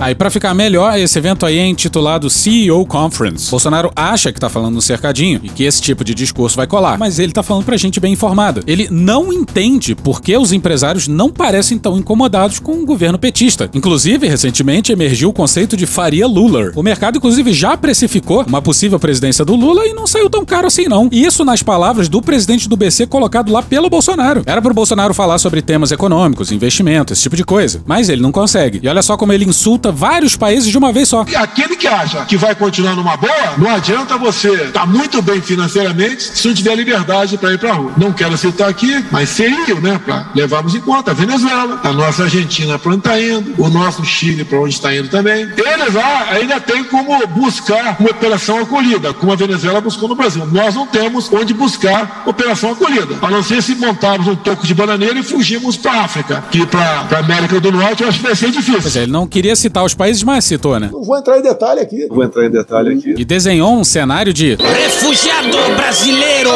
Aí, 0.00 0.14
pra 0.14 0.30
ficar 0.30 0.54
melhor, 0.54 0.96
esse 0.96 1.18
evento 1.18 1.44
aí 1.44 1.58
é 1.58 1.66
intitulado 1.66 2.30
CEO 2.30 2.86
Conference. 2.86 3.50
Bolsonaro 3.50 3.90
acha 3.96 4.32
que 4.32 4.38
tá 4.38 4.48
falando 4.48 4.74
no 4.74 4.80
cercadinho 4.82 5.40
e 5.42 5.48
que 5.48 5.64
esse 5.64 5.82
tipo 5.82 6.04
de 6.04 6.14
discurso 6.14 6.56
vai 6.56 6.68
colar, 6.68 6.96
mas 6.96 7.18
ele 7.18 7.32
tá 7.32 7.42
falando 7.42 7.64
pra 7.64 7.76
gente 7.76 7.98
bem 7.98 8.12
informada. 8.12 8.62
Ele 8.64 8.86
não 8.92 9.32
entende 9.32 9.96
por 9.96 10.22
que 10.22 10.36
os 10.36 10.52
empresários 10.52 11.08
não 11.08 11.30
parecem 11.30 11.76
tão 11.76 11.98
incomodados 11.98 12.60
com 12.60 12.80
o 12.80 12.86
governo 12.86 13.18
petista. 13.18 13.68
Inclusive, 13.74 14.28
recentemente 14.28 14.92
emergiu 14.92 15.30
o 15.30 15.32
conceito 15.32 15.76
de 15.76 15.84
faria 15.84 16.28
Lula. 16.28 16.70
O 16.76 16.82
mercado, 16.82 17.18
inclusive, 17.18 17.52
já 17.52 17.76
precificou 17.76 18.44
uma 18.46 18.62
possível 18.62 19.00
presidência 19.00 19.44
do 19.44 19.56
Lula 19.56 19.84
e 19.84 19.92
não 19.92 20.06
saiu 20.06 20.30
tão 20.30 20.44
caro 20.44 20.68
assim, 20.68 20.86
não. 20.86 21.08
E 21.10 21.24
isso 21.24 21.44
nas 21.44 21.62
palavras 21.62 22.08
do 22.08 22.22
presidente 22.22 22.68
do 22.68 22.76
BC 22.76 23.08
colocado 23.08 23.52
lá 23.52 23.62
pelo 23.62 23.90
Bolsonaro. 23.90 24.42
Era 24.46 24.62
pro 24.62 24.72
Bolsonaro 24.72 25.12
falar 25.12 25.38
sobre 25.38 25.60
temas 25.60 25.90
econômicos, 25.90 26.52
investimento, 26.52 27.12
esse 27.12 27.22
tipo 27.22 27.34
de 27.34 27.44
coisa. 27.44 27.82
Mas 27.84 28.08
ele 28.08 28.22
não 28.22 28.30
consegue. 28.30 28.78
E 28.80 28.88
olha 28.88 29.02
só 29.02 29.16
como 29.16 29.32
ele 29.32 29.44
insulta 29.44 29.87
vários 29.92 30.36
países 30.36 30.70
de 30.70 30.78
uma 30.78 30.92
vez 30.92 31.08
só. 31.08 31.24
Aquele 31.36 31.76
que 31.76 31.86
acha 31.86 32.24
que 32.24 32.36
vai 32.36 32.54
continuar 32.54 32.94
numa 32.94 33.16
boa, 33.16 33.54
não 33.56 33.70
adianta 33.70 34.16
você 34.16 34.52
estar 34.64 34.86
muito 34.86 35.20
bem 35.22 35.40
financeiramente 35.40 36.22
se 36.22 36.46
não 36.46 36.54
tiver 36.54 36.74
liberdade 36.74 37.36
para 37.38 37.52
ir 37.52 37.58
para 37.58 37.72
rua. 37.72 37.92
Não 37.96 38.12
quero 38.12 38.36
citar 38.36 38.68
aqui, 38.68 39.04
mas 39.10 39.28
seria, 39.28 39.74
né, 39.76 40.00
para 40.04 40.26
levarmos 40.34 40.74
em 40.74 40.80
conta 40.80 41.10
a 41.10 41.14
Venezuela, 41.14 41.80
a 41.82 41.92
nossa 41.92 42.24
Argentina 42.24 42.78
para 42.78 42.92
onde 42.92 42.98
está 42.98 43.20
indo, 43.20 43.54
o 43.58 43.68
nosso 43.68 44.04
Chile 44.04 44.44
para 44.44 44.58
onde 44.60 44.74
está 44.74 44.94
indo 44.94 45.08
também. 45.08 45.48
Eles 45.56 45.94
lá 45.94 46.28
ainda 46.30 46.60
tem 46.60 46.84
como 46.84 47.26
buscar 47.28 47.96
uma 47.98 48.10
operação 48.10 48.58
acolhida, 48.58 49.12
como 49.14 49.32
a 49.32 49.36
Venezuela 49.36 49.80
buscou 49.80 50.08
no 50.08 50.14
Brasil. 50.14 50.46
Nós 50.46 50.74
não 50.74 50.86
temos 50.86 51.30
onde 51.32 51.54
buscar 51.54 52.24
operação 52.26 52.72
acolhida, 52.72 53.16
a 53.20 53.30
não 53.30 53.42
ser 53.42 53.62
se 53.62 53.74
montarmos 53.74 54.26
um 54.26 54.36
toco 54.36 54.66
de 54.66 54.74
bananeira 54.74 55.18
e 55.18 55.22
fugirmos 55.22 55.76
para 55.76 55.92
a 55.92 56.04
África, 56.04 56.44
que 56.50 56.64
para 56.66 57.06
a 57.10 57.18
América 57.18 57.60
do 57.60 57.72
Norte 57.72 58.02
eu 58.02 58.08
acho 58.08 58.18
que 58.18 58.24
vai 58.24 58.36
ser 58.36 58.50
difícil. 58.50 58.82
Pois 58.82 58.96
é, 58.96 59.02
ele 59.02 59.12
não 59.12 59.26
queria 59.26 59.56
citar 59.56 59.77
os 59.84 59.94
países, 59.94 60.22
mas 60.22 60.44
citou, 60.44 60.78
né? 60.78 60.88
Não 60.92 61.02
vou 61.02 61.16
entrar 61.16 61.38
em 61.38 61.42
detalhe 61.42 61.80
aqui. 61.80 62.06
Vou 62.08 62.24
entrar 62.24 62.44
em 62.44 62.50
detalhe 62.50 62.94
aqui. 62.94 63.14
E 63.16 63.24
desenhou 63.24 63.72
um 63.72 63.84
cenário 63.84 64.32
de 64.32 64.56
Refugiado 64.56 65.56
brasileiro 65.76 66.50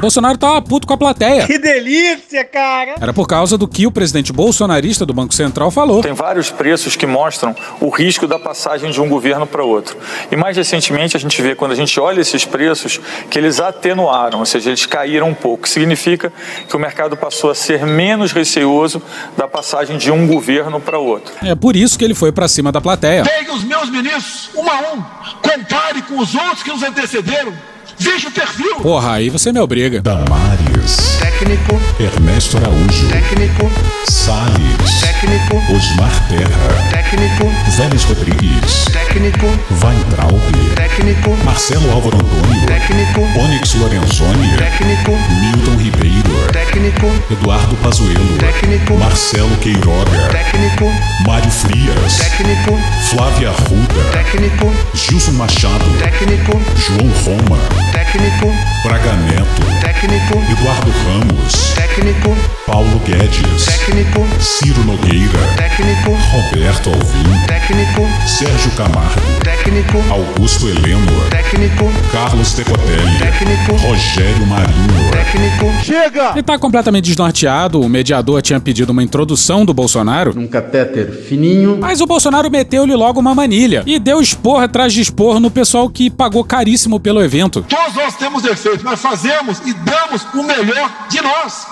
Bolsonaro 0.00 0.38
tava 0.38 0.62
puto 0.62 0.86
com 0.86 0.94
a 0.94 0.96
plateia. 0.96 1.46
Que 1.46 1.58
delícia, 1.58 2.42
cara! 2.42 2.94
Era 2.98 3.12
por 3.12 3.26
causa 3.26 3.58
do 3.58 3.68
que 3.68 3.86
o 3.86 3.92
presidente 3.92 4.32
bolsonarista 4.32 5.04
do 5.04 5.12
Banco 5.12 5.34
Central 5.34 5.70
falou. 5.70 6.00
Tem 6.00 6.14
vários 6.14 6.50
preços 6.50 6.96
que 6.96 7.06
mostram 7.06 7.54
o 7.80 7.90
risco 7.90 8.26
da 8.26 8.38
passagem 8.38 8.90
de 8.90 9.00
um 9.00 9.08
governo 9.08 9.46
para 9.46 9.62
outro. 9.62 9.98
E 10.32 10.36
mais 10.36 10.56
recentemente 10.56 11.16
a 11.16 11.20
gente 11.20 11.40
vê, 11.42 11.54
quando 11.54 11.72
a 11.72 11.74
gente 11.74 12.00
olha 12.00 12.20
esses 12.22 12.46
preços, 12.46 12.98
que 13.28 13.38
eles 13.38 13.60
atenuaram, 13.60 14.38
ou 14.38 14.46
seja, 14.46 14.70
eles 14.70 14.86
caíram 14.86 15.28
um 15.28 15.34
pouco. 15.34 15.68
Significa 15.68 16.32
que 16.66 16.74
o 16.74 16.78
mercado 16.78 17.14
passou 17.16 17.50
a 17.50 17.54
ser 17.54 17.84
menos 17.84 18.32
receoso 18.32 19.02
da 19.36 19.46
passagem 19.46 19.98
de 19.98 20.10
um 20.10 20.26
governo 20.26 20.80
para 20.80 20.98
outro. 20.98 21.34
É 21.44 21.54
por 21.54 21.76
isso 21.76 21.98
que 21.98 22.04
ele 22.04 22.14
foi 22.14 22.32
para 22.32 22.48
cima 22.48 22.72
da 22.72 22.80
plateia. 22.80 23.22
Pegue 23.22 23.50
os 23.50 23.64
meus 23.64 23.90
ministros, 23.90 24.50
um 24.56 24.66
a 24.70 24.94
um, 24.94 25.02
compare 25.42 26.00
com 26.02 26.18
os 26.18 26.34
outros 26.34 26.62
que 26.62 26.70
nos 26.70 26.82
antecederam. 26.82 27.52
Veja 28.00 28.28
o 28.28 28.32
perfil. 28.32 28.76
Porra, 28.76 29.12
aí 29.12 29.28
você 29.28 29.52
me 29.52 29.60
obriga. 29.60 30.00
Damares. 30.00 31.29
Técnico. 31.40 31.80
Ernesto 31.98 32.58
Araújo. 32.58 33.08
Técnico. 33.08 33.70
Salles. 34.10 35.00
Técnico. 35.00 35.56
Osmar 35.74 36.12
Terra. 36.28 36.90
Técnico. 36.90 37.50
Vélez 37.78 38.04
Rodrigues. 38.04 38.84
Técnico. 38.92 39.46
Weintraub. 39.82 40.38
Técnico. 40.76 41.34
Marcelo 41.42 41.90
Álvaro 41.92 42.18
Antônio. 42.18 42.66
Técnico. 42.66 43.22
Onyx 43.40 43.74
Lorenzoni. 43.76 44.54
Técnico. 44.58 45.12
Milton 45.40 45.78
Ribeiro. 45.78 46.52
Técnico. 46.52 47.06
Eduardo 47.30 47.74
Pazuello. 47.76 48.36
Técnico. 48.38 48.98
Marcelo 48.98 49.56
Queiroga. 49.62 50.28
Técnico. 50.28 50.92
Mário 51.26 51.50
Frias. 51.50 52.18
Técnico. 52.18 52.78
Flávia 53.08 53.48
Arruda. 53.48 54.10
Técnico. 54.12 54.70
Gilson 54.92 55.32
Machado. 55.32 55.86
Técnico. 56.02 56.60
João 56.76 57.10
Roma. 57.24 57.58
Técnico. 57.92 58.52
Braga 58.84 59.14
Neto. 59.14 59.62
Técnico. 59.80 60.38
Eduardo 60.52 60.90
Ramos. 61.06 61.29
Técnico. 61.74 62.36
Paulo 62.66 63.00
Guedes. 63.00 63.64
Técnico. 63.66 64.26
Ciro 64.40 64.82
Nogueira. 64.84 65.38
Técnico. 65.56 66.16
Roberto 66.32 66.90
Alvim. 66.90 67.46
Técnico. 67.46 68.02
Sérgio 68.26 68.70
Camargo. 68.72 69.20
Técnico. 69.42 69.98
Augusto 70.10 70.68
Heleno. 70.68 71.06
Técnico. 71.30 71.90
Carlos 72.12 72.54
Decotelli. 72.54 73.18
Técnico. 73.18 73.86
Rogério 73.86 74.46
Marinho. 74.46 75.10
Técnico. 75.10 75.84
Chega! 75.84 76.30
Ele 76.32 76.42
tá 76.42 76.58
completamente 76.58 77.04
desnorteado. 77.04 77.80
O 77.80 77.88
mediador 77.88 78.40
tinha 78.42 78.60
pedido 78.60 78.90
uma 78.90 79.02
introdução 79.02 79.64
do 79.64 79.72
Bolsonaro. 79.74 80.32
Um 80.36 80.46
catéter 80.46 81.10
fininho. 81.10 81.78
Mas 81.80 82.00
o 82.00 82.06
Bolsonaro 82.06 82.50
meteu-lhe 82.50 82.94
logo 82.94 83.20
uma 83.20 83.34
manilha 83.34 83.82
e 83.86 83.98
deu 83.98 84.20
esporro 84.20 84.60
atrás 84.60 84.92
de 84.92 85.00
esporro 85.00 85.40
no 85.40 85.50
pessoal 85.50 85.88
que 85.88 86.10
pagou 86.10 86.44
caríssimo 86.44 86.98
pelo 86.98 87.22
evento. 87.22 87.64
Todos 87.68 87.94
nós 87.94 88.16
temos 88.16 88.42
defeitos, 88.42 88.82
mas 88.82 89.00
fazemos 89.00 89.60
e 89.66 89.72
damos 89.72 90.26
o 90.34 90.42
melhor 90.42 90.90
de 91.08 91.19
nós. 91.22 91.66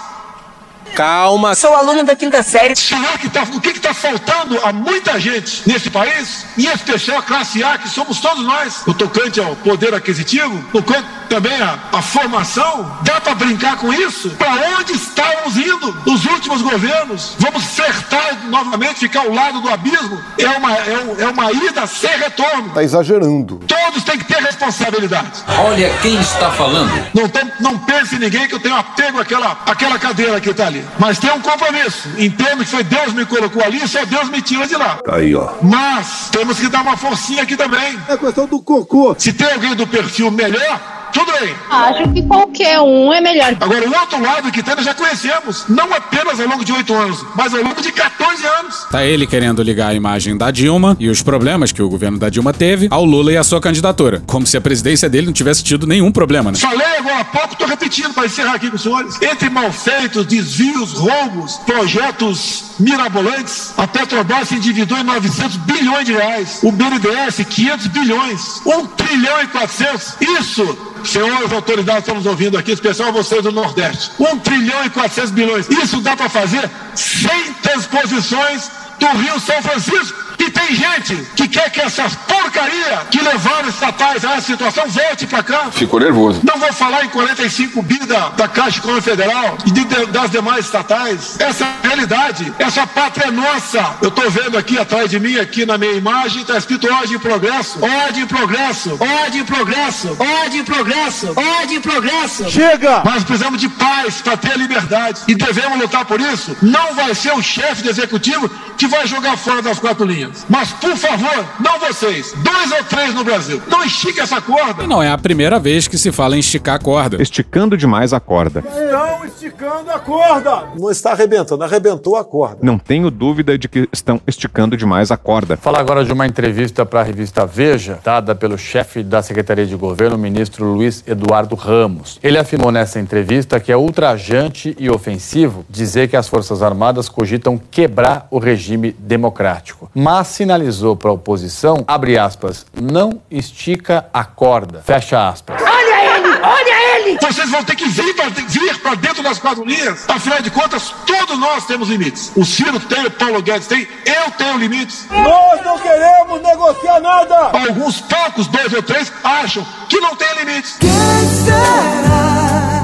Calma. 0.94 1.54
Sou 1.54 1.74
aluno 1.74 2.02
da 2.04 2.16
quinta 2.16 2.42
série. 2.42 2.74
Será 2.74 3.18
que 3.18 3.28
tá, 3.28 3.42
o 3.42 3.60
que 3.60 3.68
está 3.70 3.94
faltando 3.94 4.58
a 4.64 4.72
muita 4.72 5.18
gente 5.20 5.62
nesse 5.66 5.90
país? 5.90 6.46
Em 6.56 6.66
especial 6.66 7.18
a 7.18 7.22
classe 7.22 7.62
A, 7.62 7.78
que 7.78 7.88
somos 7.88 8.20
todos 8.20 8.44
nós, 8.44 8.82
no 8.86 8.94
tocante 8.94 9.40
ao 9.40 9.54
poder 9.56 9.94
aquisitivo, 9.94 10.64
no 10.72 10.82
também 11.28 11.60
a, 11.60 11.78
a 11.92 12.02
formação. 12.02 12.98
Dá 13.02 13.20
para 13.20 13.34
brincar 13.34 13.76
com 13.76 13.92
isso? 13.92 14.30
Para 14.30 14.52
onde 14.78 14.92
estávamos 14.92 15.56
indo 15.56 15.96
os 16.06 16.24
últimos 16.26 16.62
governos? 16.62 17.34
Vamos 17.38 17.64
flertar 17.64 18.46
novamente, 18.48 19.00
ficar 19.00 19.20
ao 19.20 19.32
lado 19.32 19.60
do 19.60 19.68
abismo? 19.68 20.18
É 20.38 20.48
uma, 20.50 20.72
é, 20.74 20.98
um- 20.98 21.20
é 21.22 21.28
uma 21.28 21.52
ida 21.52 21.86
sem 21.86 22.10
retorno. 22.18 22.70
Tá 22.70 22.82
exagerando. 22.82 23.60
Todos 23.66 24.02
têm 24.04 24.18
que 24.18 24.24
ter 24.24 24.42
responsabilidade. 24.42 25.42
Olha 25.66 25.90
quem 26.02 26.18
está 26.20 26.50
falando. 26.50 26.90
Não, 27.14 27.28
tem- 27.28 27.50
não 27.60 27.78
pense 27.78 28.16
em 28.16 28.18
ninguém 28.18 28.46
que 28.48 28.54
eu 28.54 28.60
tenho 28.60 28.76
apego 28.76 29.20
àquela, 29.20 29.56
àquela 29.66 29.98
cadeira 29.98 30.40
que 30.40 30.50
está 30.50 30.66
ali. 30.66 30.84
Mas 30.98 31.18
tem 31.18 31.30
um 31.32 31.40
compromisso. 31.40 32.08
Entendo 32.18 32.64
que 32.64 32.70
foi 32.70 32.84
Deus 32.84 33.06
que 33.06 33.12
me 33.12 33.26
colocou 33.26 33.62
ali 33.62 33.82
e 33.82 33.88
só 33.88 34.04
Deus 34.04 34.28
me 34.28 34.40
tira 34.42 34.66
de 34.66 34.76
lá. 34.76 34.98
Aí, 35.10 35.34
ó. 35.34 35.48
Mas 35.62 36.28
temos 36.30 36.58
que 36.58 36.68
dar 36.68 36.82
uma 36.82 36.96
forcinha 36.96 37.42
aqui 37.42 37.56
também. 37.56 37.98
É 38.08 38.16
questão 38.16 38.46
do 38.46 38.60
cocô. 38.60 39.14
Se 39.18 39.32
tem 39.32 39.52
alguém 39.52 39.74
do 39.74 39.86
perfil 39.86 40.30
melhor, 40.30 40.80
tudo 41.12 41.32
bem. 41.40 41.54
Acho 41.70 42.12
que 42.12 42.22
qualquer 42.22 42.80
um 42.80 43.12
é 43.12 43.20
melhor. 43.20 43.56
Agora, 43.60 43.88
o 43.88 43.94
outro 43.94 44.20
lado 44.22 44.50
que 44.50 44.62
tem, 44.62 44.74
nós 44.74 44.84
já 44.84 44.94
conhecemos. 44.94 45.64
Não 45.68 45.92
apenas 45.92 46.40
ao 46.40 46.48
longo 46.48 46.64
de 46.64 46.72
oito 46.72 46.94
anos, 46.94 47.24
mas 47.34 47.54
ao 47.54 47.62
longo 47.62 47.80
de 47.80 47.92
14 47.92 48.46
anos. 48.46 48.86
Tá 48.90 49.04
ele 49.04 49.26
querendo 49.26 49.62
ligar 49.62 49.90
a 49.90 49.94
imagem 49.94 50.36
da 50.36 50.50
Dilma 50.50 50.96
e 50.98 51.08
os 51.08 51.22
problemas 51.22 51.72
que 51.72 51.82
o 51.82 51.88
governo 51.88 52.18
da 52.18 52.28
Dilma 52.28 52.52
teve 52.52 52.88
ao 52.90 53.04
Lula 53.04 53.32
e 53.32 53.36
a 53.36 53.44
sua 53.44 53.60
candidatura. 53.60 54.22
Como 54.26 54.46
se 54.46 54.56
a 54.56 54.60
presidência 54.60 55.08
dele 55.08 55.26
não 55.26 55.32
tivesse 55.32 55.62
tido 55.62 55.86
nenhum 55.86 56.10
problema, 56.12 56.52
né? 56.52 56.58
Falei 56.58 56.86
agora 56.98 57.20
há 57.20 57.24
pouco, 57.24 57.52
estou 57.52 57.66
repetindo 57.66 58.12
para 58.14 58.26
encerrar 58.26 58.54
aqui 58.54 58.70
com 58.70 58.76
os 58.76 58.82
senhores. 58.82 59.20
Entre 59.20 59.50
malfeitos, 59.50 60.26
desvios, 60.26 60.92
roubos, 60.92 61.56
projetos 61.66 62.74
mirabolantes, 62.78 63.72
a 63.76 63.86
Petrobras 63.86 64.48
se 64.48 64.54
endividou 64.54 64.98
em 64.98 65.02
900 65.02 65.56
bilhões 65.58 66.06
de 66.06 66.12
reais. 66.12 66.60
O 66.62 66.70
BNDES, 66.70 67.46
500 67.48 67.86
bilhões. 67.88 68.60
1 68.66 68.86
trilhão 68.86 69.42
e 69.42 69.46
400. 69.48 70.16
Isso, 70.20 70.78
senhoras 71.08 71.52
autoridades 71.52 72.12
nos 72.12 72.26
ouvindo 72.26 72.58
aqui, 72.58 72.72
especial 72.72 73.12
vocês 73.12 73.42
do 73.42 73.52
Nordeste. 73.52 74.10
1 74.18 74.38
trilhão 74.38 74.84
e 74.84 74.90
400 74.90 75.30
bilhões. 75.30 75.68
Isso 75.68 76.00
dá 76.00 76.16
para 76.16 76.28
fazer 76.28 76.70
100 76.94 77.54
transposições 77.62 78.70
do 78.98 79.06
Rio 79.18 79.40
São 79.40 79.62
Francisco. 79.62 80.27
E 80.38 80.50
tem 80.50 80.74
gente 80.74 81.16
que 81.36 81.48
quer 81.48 81.70
que 81.70 81.80
essas 81.80 82.14
porcaria 82.14 83.06
que 83.10 83.20
levaram 83.20 83.68
estatais 83.68 84.24
a 84.24 84.32
essa 84.34 84.46
situação 84.46 84.86
volte 84.88 85.26
pra 85.26 85.42
cá. 85.42 85.70
Ficou 85.70 86.00
nervoso. 86.00 86.40
Não 86.44 86.58
vou 86.58 86.72
falar 86.72 87.04
em 87.04 87.08
45 87.08 87.82
bi 87.82 87.98
da, 88.06 88.28
da 88.30 88.48
Caixa 88.48 88.78
Econômica 88.78 89.10
Federal 89.10 89.58
e 89.66 89.70
de- 89.70 89.84
de- 89.84 90.06
das 90.06 90.30
demais 90.30 90.64
estatais. 90.64 91.36
Essa 91.40 91.64
é 91.64 91.68
a 91.82 91.86
realidade. 91.88 92.52
Essa 92.58 92.86
pátria 92.86 93.28
é 93.28 93.30
nossa. 93.30 93.96
Eu 94.00 94.10
tô 94.10 94.28
vendo 94.30 94.56
aqui 94.56 94.78
atrás 94.78 95.10
de 95.10 95.18
mim, 95.18 95.36
aqui 95.38 95.66
na 95.66 95.76
minha 95.76 95.92
imagem, 95.92 96.44
tá 96.44 96.56
escrito 96.56 96.92
ordem 96.92 97.14
e 97.16 97.18
progresso. 97.18 97.78
Ordem 97.82 98.22
e 98.22 98.26
progresso. 98.26 98.96
Ordem 99.00 99.40
e 99.40 99.44
progresso. 99.44 100.16
Ordem 100.18 100.60
e 100.60 100.64
progresso. 100.64 101.32
Ordem 101.36 101.76
e 101.76 101.80
progresso. 101.80 102.50
Chega! 102.50 103.02
Nós 103.04 103.24
precisamos 103.24 103.60
de 103.60 103.68
paz 103.68 104.20
para 104.22 104.36
ter 104.36 104.56
liberdade. 104.56 105.22
E 105.28 105.34
devemos 105.34 105.78
lutar 105.78 106.04
por 106.04 106.20
isso. 106.20 106.56
Não 106.62 106.94
vai 106.94 107.14
ser 107.14 107.32
o 107.32 107.42
chefe 107.42 107.82
do 107.82 107.90
executivo 107.90 108.48
que 108.76 108.86
vai 108.86 109.06
jogar 109.06 109.36
fora 109.36 109.60
das 109.62 109.78
quatro 109.78 110.04
linhas. 110.06 110.27
Mas, 110.48 110.72
por 110.72 110.96
favor, 110.96 111.44
não 111.60 111.78
vocês. 111.78 112.34
Dois 112.38 112.72
ou 112.72 112.84
três 112.84 113.14
no 113.14 113.24
Brasil. 113.24 113.62
Não 113.68 113.84
estique 113.84 114.20
essa 114.20 114.40
corda. 114.40 114.84
E 114.84 114.86
não 114.86 115.02
é 115.02 115.10
a 115.10 115.18
primeira 115.18 115.58
vez 115.58 115.88
que 115.88 115.98
se 115.98 116.10
fala 116.12 116.36
em 116.36 116.40
esticar 116.40 116.76
a 116.76 116.78
corda. 116.78 117.20
Esticando 117.20 117.76
demais 117.76 118.12
a 118.12 118.20
corda. 118.20 118.64
Estão 118.66 119.24
esticando 119.24 119.90
a 119.90 119.98
corda. 119.98 120.68
Não 120.78 120.90
está 120.90 121.12
arrebentando, 121.12 121.62
arrebentou 121.62 122.16
a 122.16 122.24
corda. 122.24 122.58
Não 122.62 122.78
tenho 122.78 123.10
dúvida 123.10 123.56
de 123.56 123.68
que 123.68 123.88
estão 123.92 124.20
esticando 124.26 124.76
demais 124.76 125.10
a 125.10 125.16
corda. 125.16 125.56
Fala 125.56 125.78
agora 125.78 126.04
de 126.04 126.12
uma 126.12 126.26
entrevista 126.26 126.84
para 126.84 127.00
a 127.00 127.02
revista 127.02 127.46
Veja, 127.46 127.98
dada 128.02 128.34
pelo 128.34 128.58
chefe 128.58 129.02
da 129.02 129.22
Secretaria 129.22 129.66
de 129.66 129.76
Governo, 129.76 130.16
o 130.16 130.18
ministro 130.18 130.64
Luiz 130.64 131.02
Eduardo 131.06 131.54
Ramos. 131.54 132.18
Ele 132.22 132.38
afirmou 132.38 132.72
nessa 132.72 133.00
entrevista 133.00 133.60
que 133.60 133.72
é 133.72 133.76
ultrajante 133.76 134.76
e 134.78 134.90
ofensivo 134.90 135.64
dizer 135.68 136.08
que 136.08 136.16
as 136.16 136.28
Forças 136.28 136.62
Armadas 136.62 137.08
cogitam 137.08 137.58
quebrar 137.70 138.26
o 138.30 138.38
regime 138.38 138.92
democrático. 138.98 139.90
Mas 139.94 140.17
sinalizou 140.24 140.96
para 140.96 141.10
a 141.10 141.14
oposição, 141.14 141.84
abre 141.86 142.18
aspas, 142.18 142.66
não 142.80 143.20
estica 143.30 144.06
a 144.12 144.24
corda, 144.24 144.82
fecha 144.84 145.28
aspas. 145.28 145.60
Olha 145.60 146.16
ele! 146.16 146.28
Olha 146.42 146.96
ele! 146.96 147.18
Vocês 147.20 147.50
vão 147.50 147.64
ter 147.64 147.74
que 147.76 147.88
vir 147.88 148.14
para 148.14 148.28
vir 148.28 148.78
pra 148.80 148.94
dentro 148.94 149.22
das 149.22 149.38
quatro 149.38 149.64
linhas. 149.64 150.04
Afinal 150.08 150.40
de 150.40 150.50
contas, 150.50 150.94
todos 151.06 151.38
nós 151.38 151.66
temos 151.66 151.88
limites. 151.88 152.32
O 152.36 152.44
Ciro 152.44 152.78
tem, 152.80 153.06
o 153.06 153.10
Paulo 153.10 153.42
Guedes 153.42 153.66
tem, 153.66 153.86
eu 154.04 154.30
tenho 154.32 154.58
limites. 154.58 155.06
Nós 155.10 155.64
não 155.64 155.78
queremos 155.78 156.42
negociar 156.42 157.00
nada. 157.00 157.50
Alguns 157.52 158.00
poucos, 158.00 158.46
dois 158.48 158.72
ou 158.72 158.82
três, 158.82 159.12
acham 159.22 159.66
que 159.88 160.00
não 160.00 160.14
tem 160.16 160.28
limites. 160.38 160.78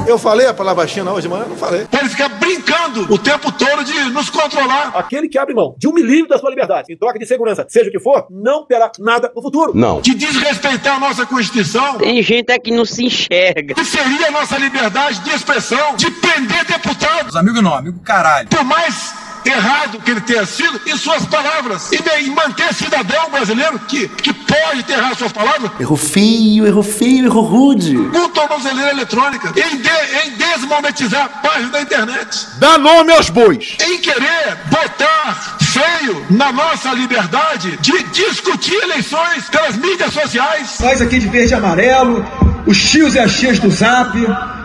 Eu 0.07 0.19
falei 0.19 0.45
a 0.45 0.53
palavra 0.53 0.87
China 0.87 1.11
hoje 1.13 1.23
de 1.23 1.29
manhã? 1.29 1.45
Não 1.47 1.55
falei. 1.55 1.85
Para 1.85 2.01
ele 2.01 2.09
ficar 2.09 2.29
brincando 2.29 3.11
o 3.11 3.17
tempo 3.17 3.51
todo 3.51 3.83
de 3.83 3.93
nos 4.11 4.29
controlar. 4.29 4.91
Aquele 4.95 5.27
que 5.27 5.37
abre 5.37 5.53
mão 5.53 5.75
de 5.79 5.87
um 5.87 5.93
milímetro 5.93 6.29
da 6.29 6.37
sua 6.37 6.51
liberdade 6.51 6.93
em 6.93 6.97
troca 6.97 7.17
de 7.17 7.25
segurança, 7.25 7.65
seja 7.67 7.89
o 7.89 7.91
que 7.91 7.99
for, 7.99 8.27
não 8.29 8.65
terá 8.65 8.91
nada 8.99 9.31
no 9.35 9.41
futuro. 9.41 9.71
Não. 9.73 10.01
De 10.01 10.13
desrespeitar 10.13 10.97
a 10.97 10.99
nossa 10.99 11.25
Constituição. 11.25 11.97
Tem 11.97 12.21
gente 12.21 12.51
é 12.51 12.59
que 12.59 12.71
não 12.71 12.85
se 12.85 13.03
enxerga. 13.03 13.73
Que 13.73 13.83
seria 13.83 14.27
a 14.27 14.31
nossa 14.31 14.57
liberdade 14.57 15.19
de 15.21 15.31
expressão, 15.31 15.95
de 15.95 16.11
prender 16.11 16.65
deputados. 16.65 17.35
Amigo 17.35 17.61
não, 17.61 17.73
amigo 17.73 17.99
caralho. 18.01 18.47
Por 18.47 18.63
mais 18.63 19.24
errado 19.45 19.99
que 19.99 20.11
ele 20.11 20.21
tenha 20.21 20.45
sido 20.45 20.79
em 20.85 20.97
suas 20.97 21.25
palavras. 21.25 21.91
E 21.91 22.01
bem, 22.01 22.29
manter 22.29 22.73
cidadão 22.73 23.29
brasileiro 23.29 23.79
que, 23.79 24.07
que 24.07 24.33
pode 24.33 24.83
ter 24.83 24.93
errado 24.93 25.17
suas 25.17 25.31
palavras 25.31 25.71
Errou 25.79 25.97
feio, 25.97 26.65
errou 26.65 26.83
feio, 26.83 27.25
errou 27.25 27.43
rude. 27.43 27.95
com 27.95 28.29
tornozeleira 28.29 28.91
eletrônica, 28.91 29.53
em, 29.55 29.77
de- 29.77 30.27
em 30.27 30.31
desmonetizar 30.37 31.25
a 31.25 31.29
página 31.47 31.69
da 31.69 31.81
internet. 31.81 32.47
Dá 32.57 32.77
nome 32.77 33.11
aos 33.13 33.29
bois. 33.29 33.75
Em 33.81 33.97
querer 33.99 34.57
botar 34.69 35.57
feio 35.61 36.25
na 36.29 36.51
nossa 36.51 36.91
liberdade 36.93 37.77
de 37.77 38.03
discutir 38.03 38.75
eleições 38.83 39.45
pelas 39.49 39.75
mídias 39.77 40.13
sociais. 40.13 40.77
Nós 40.79 41.01
aqui 41.01 41.19
de 41.19 41.27
verde 41.27 41.51
e 41.53 41.55
amarelo, 41.55 42.25
os 42.65 42.77
tios 42.89 43.15
e 43.15 43.19
as 43.19 43.33
tias 43.37 43.59
do 43.59 43.69
Zap, 43.69 44.17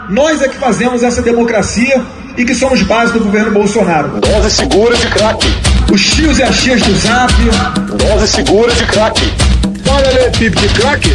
nós 0.09 0.43
é 0.43 0.49
que 0.49 0.57
fazemos 0.59 1.03
essa 1.03 1.23
democracia 1.23 2.05
e 2.37 2.45
que 2.45 2.55
somos 2.55 2.83
base 2.83 3.13
do 3.13 3.21
governo 3.21 3.53
Bolsonaro. 3.53 4.21
Dose 4.21 4.51
segura 4.51 4.97
de 4.97 5.07
crack. 5.09 5.47
Os 5.93 6.03
tios 6.03 6.39
e 6.39 6.43
as 6.43 6.57
tias 6.61 6.83
do 6.83 6.95
Zap, 6.97 7.33
Dose 7.97 8.29
segura 8.29 8.73
de 8.73 8.85
crack. 8.87 9.21
Olha 9.89 10.09
ali, 10.09 10.39
pipo 10.39 10.61
de 10.61 10.69
crack. 10.69 11.11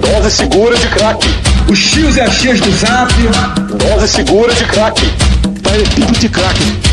Dose 0.00 0.30
segura 0.30 0.76
de 0.76 0.86
crack. 0.88 1.26
os 1.68 1.78
tios 1.90 2.16
e 2.16 2.20
as 2.20 2.38
tias 2.38 2.60
do 2.60 2.70
Zap, 2.72 3.12
Dose 3.78 4.08
segura 4.08 4.52
de 4.54 4.64
crack. 4.64 5.00
Olha 5.66 5.74
ali, 5.74 5.86
pipo 5.88 6.12
de 6.12 6.28
crack. 6.28 6.90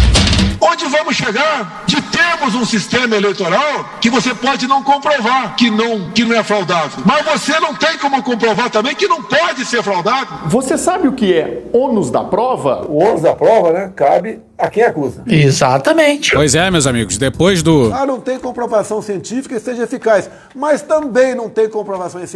Onde 0.79 0.85
vamos 0.95 1.15
chegar 1.15 1.85
de 1.87 1.99
termos 2.03 2.53
um 2.53 2.63
sistema 2.63 3.15
eleitoral 3.15 3.97
que 3.99 4.11
você 4.11 4.35
pode 4.35 4.67
não 4.67 4.83
comprovar 4.83 5.55
que 5.55 5.71
não, 5.71 6.11
que 6.11 6.23
não 6.23 6.35
é 6.35 6.43
fraudável. 6.43 7.03
Mas 7.03 7.25
você 7.25 7.59
não 7.59 7.73
tem 7.73 7.97
como 7.97 8.21
comprovar 8.21 8.69
também 8.69 8.93
que 8.93 9.07
não 9.07 9.23
pode 9.23 9.65
ser 9.65 9.81
fraudável. 9.81 10.37
Você 10.45 10.77
sabe 10.77 11.07
o 11.07 11.13
que 11.13 11.33
é 11.33 11.63
ônus 11.73 12.11
da 12.11 12.23
prova? 12.23 12.85
O 12.87 12.97
ônus 13.03 13.23
da 13.23 13.33
prova, 13.33 13.73
né, 13.73 13.91
cabe 13.95 14.39
a 14.55 14.67
quem 14.69 14.83
acusa. 14.83 15.23
Exatamente. 15.27 16.33
Pois 16.35 16.53
é, 16.53 16.69
meus 16.69 16.85
amigos, 16.85 17.17
depois 17.17 17.63
do. 17.63 17.91
Ah, 17.93 18.05
não 18.05 18.19
tem 18.19 18.37
comprovação 18.39 19.01
científica 19.01 19.55
que 19.55 19.61
seja 19.61 19.83
eficaz, 19.83 20.29
mas 20.55 20.81
também 20.83 21.33
não 21.35 21.47
tem 21.49 21.67
comprovação 21.69 22.21
eh, 22.21 22.27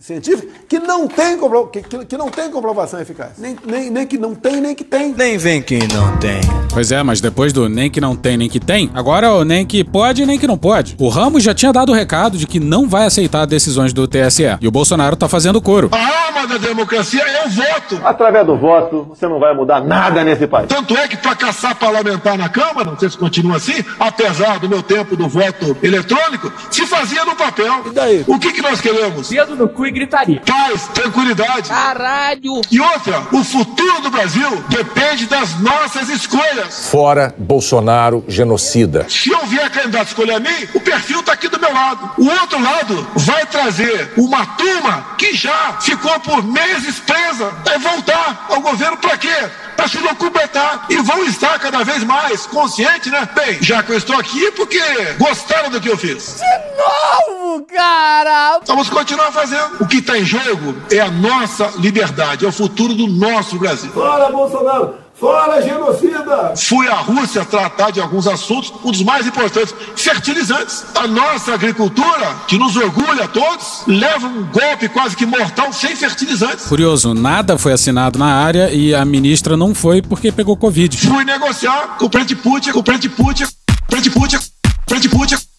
científica 0.00 0.48
que 0.68 0.78
não 0.78 1.06
tem, 1.06 1.36
compro- 1.36 1.66
que, 1.68 1.82
que- 1.82 2.04
que 2.06 2.16
não 2.16 2.28
tem 2.30 2.50
comprovação 2.50 3.00
eficaz. 3.00 3.32
Nem, 3.38 3.56
nem, 3.66 3.90
nem 3.90 4.06
que 4.06 4.16
não 4.16 4.34
tem, 4.34 4.60
nem 4.62 4.74
que 4.74 4.82
tem. 4.84 5.12
nem 5.14 5.36
vem 5.36 5.60
quem 5.62 5.80
não 5.92 6.16
tem. 6.18 6.40
Pois 6.72 6.90
é, 6.90 7.02
mas 7.02 7.20
depois 7.20 7.29
do 7.52 7.68
nem 7.68 7.90
que 7.90 8.00
não 8.00 8.14
tem, 8.14 8.36
nem 8.36 8.48
que 8.48 8.60
tem, 8.60 8.90
agora 8.94 9.32
o 9.32 9.44
nem 9.44 9.64
que 9.64 9.82
pode, 9.82 10.26
nem 10.26 10.38
que 10.38 10.46
não 10.46 10.58
pode. 10.58 10.94
O 10.98 11.08
Ramos 11.08 11.42
já 11.42 11.54
tinha 11.54 11.72
dado 11.72 11.90
o 11.90 11.94
recado 11.94 12.36
de 12.36 12.46
que 12.46 12.60
não 12.60 12.88
vai 12.88 13.06
aceitar 13.06 13.46
decisões 13.46 13.92
do 13.92 14.06
TSE. 14.06 14.58
E 14.60 14.68
o 14.68 14.70
Bolsonaro 14.70 15.16
tá 15.16 15.28
fazendo 15.28 15.60
coro. 15.60 15.90
A 15.92 16.26
alma 16.26 16.46
da 16.46 16.58
democracia 16.58 17.22
é 17.22 17.46
o 17.46 17.50
voto. 17.50 18.00
Através 18.04 18.46
do 18.46 18.56
voto, 18.56 19.06
você 19.08 19.26
não 19.26 19.38
vai 19.38 19.54
mudar 19.54 19.82
nada 19.82 20.22
nesse 20.22 20.46
país. 20.46 20.68
Tanto 20.68 20.96
é 20.96 21.08
que 21.08 21.16
para 21.16 21.34
caçar 21.34 21.74
parlamentar 21.74 22.36
na 22.36 22.48
Câmara, 22.48 22.90
não 22.90 22.98
sei 22.98 23.08
se 23.08 23.16
continua 23.16 23.56
assim, 23.56 23.84
apesar 23.98 24.58
do 24.58 24.68
meu 24.68 24.82
tempo 24.82 25.16
do 25.16 25.28
voto 25.28 25.76
eletrônico, 25.82 26.52
se 26.70 26.86
fazia 26.86 27.24
no 27.24 27.34
papel. 27.34 27.82
E 27.86 27.90
daí? 27.90 28.24
O 28.26 28.38
que, 28.38 28.52
que 28.52 28.62
nós 28.62 28.80
queremos? 28.80 29.28
Dedo 29.28 29.56
no 29.56 29.68
cu 29.68 29.86
e 29.86 29.90
gritaria. 29.90 30.42
Paz, 30.46 30.88
tranquilidade. 30.88 31.68
Caralho. 31.68 32.60
E 32.70 32.80
outra, 32.80 33.22
o 33.32 33.42
futuro 33.44 34.02
do 34.02 34.10
Brasil 34.10 34.48
depende 34.68 35.26
das 35.26 35.58
nossas 35.60 36.08
escolhas. 36.08 36.88
Fora 36.90 37.19
Bolsonaro 37.36 38.24
genocida. 38.28 39.06
Se 39.08 39.30
eu 39.30 39.44
vier 39.46 39.68
candidato 39.70 40.08
escolher 40.08 40.34
a 40.34 40.40
mim, 40.40 40.68
o 40.74 40.80
perfil 40.80 41.20
está 41.20 41.32
aqui 41.32 41.48
do 41.48 41.58
meu 41.60 41.72
lado. 41.72 42.10
O 42.18 42.26
outro 42.28 42.62
lado 42.62 43.06
vai 43.16 43.46
trazer 43.46 44.12
uma 44.16 44.44
turma 44.46 45.06
que 45.18 45.34
já 45.34 45.76
ficou 45.80 46.18
por 46.20 46.42
meses 46.42 46.98
presa. 47.00 47.50
Vai 47.64 47.78
voltar 47.78 48.46
ao 48.48 48.60
governo 48.60 48.96
para 48.96 49.16
quê? 49.16 49.48
Para 49.76 49.88
se 49.88 49.98
documentar. 49.98 50.86
E 50.90 50.96
vão 50.98 51.24
estar 51.24 51.58
cada 51.58 51.82
vez 51.84 52.02
mais 52.04 52.46
conscientes, 52.46 53.10
né? 53.10 53.28
Bem, 53.34 53.58
já 53.62 53.82
que 53.82 53.92
eu 53.92 53.96
estou 53.96 54.16
aqui, 54.18 54.50
porque 54.52 54.80
gostaram 55.18 55.70
do 55.70 55.80
que 55.80 55.88
eu 55.88 55.96
fiz. 55.96 56.36
De 56.38 56.76
novo, 56.76 57.40
Não, 57.58 57.64
cara! 57.64 58.60
Vamos 58.66 58.88
continuar 58.88 59.32
fazendo. 59.32 59.76
O 59.80 59.86
que 59.86 59.98
está 59.98 60.16
em 60.18 60.24
jogo 60.24 60.74
é 60.90 61.00
a 61.00 61.10
nossa 61.10 61.72
liberdade, 61.78 62.44
é 62.44 62.48
o 62.48 62.52
futuro 62.52 62.94
do 62.94 63.06
nosso 63.06 63.56
Brasil. 63.58 63.90
Fora, 63.92 64.30
Bolsonaro! 64.30 64.94
Fora, 65.20 65.60
genocida! 65.60 66.54
Fui 66.56 66.88
à 66.88 66.94
Rússia 66.94 67.44
tratar 67.44 67.90
de 67.90 68.00
alguns 68.00 68.26
assuntos, 68.26 68.72
um 68.82 68.90
dos 68.90 69.02
mais 69.02 69.26
importantes, 69.26 69.74
fertilizantes. 69.94 70.86
A 70.94 71.06
nossa 71.06 71.52
agricultura, 71.52 72.36
que 72.48 72.56
nos 72.56 72.74
orgulha 72.74 73.24
a 73.24 73.28
todos, 73.28 73.82
leva 73.86 74.26
um 74.26 74.46
golpe 74.46 74.88
quase 74.88 75.14
que 75.14 75.26
mortal 75.26 75.74
sem 75.74 75.94
fertilizantes. 75.94 76.64
Curioso, 76.64 77.12
nada 77.12 77.58
foi 77.58 77.74
assinado 77.74 78.18
na 78.18 78.34
área 78.34 78.72
e 78.72 78.94
a 78.94 79.04
ministra 79.04 79.58
não 79.58 79.74
foi 79.74 80.00
porque 80.00 80.32
pegou 80.32 80.56
Covid. 80.56 80.96
Fui 80.96 81.22
negociar 81.22 81.98
com 81.98 82.06
o 82.06 82.10
presidente 82.10 82.42
Putin, 82.42 82.72
com 82.72 82.78
o 82.78 82.82
presidente 82.82 83.14
Putin, 83.14 83.44
presidente 83.88 84.18
Putin, 84.18 84.38
presidente 84.86 85.14
Putin, 85.14 85.49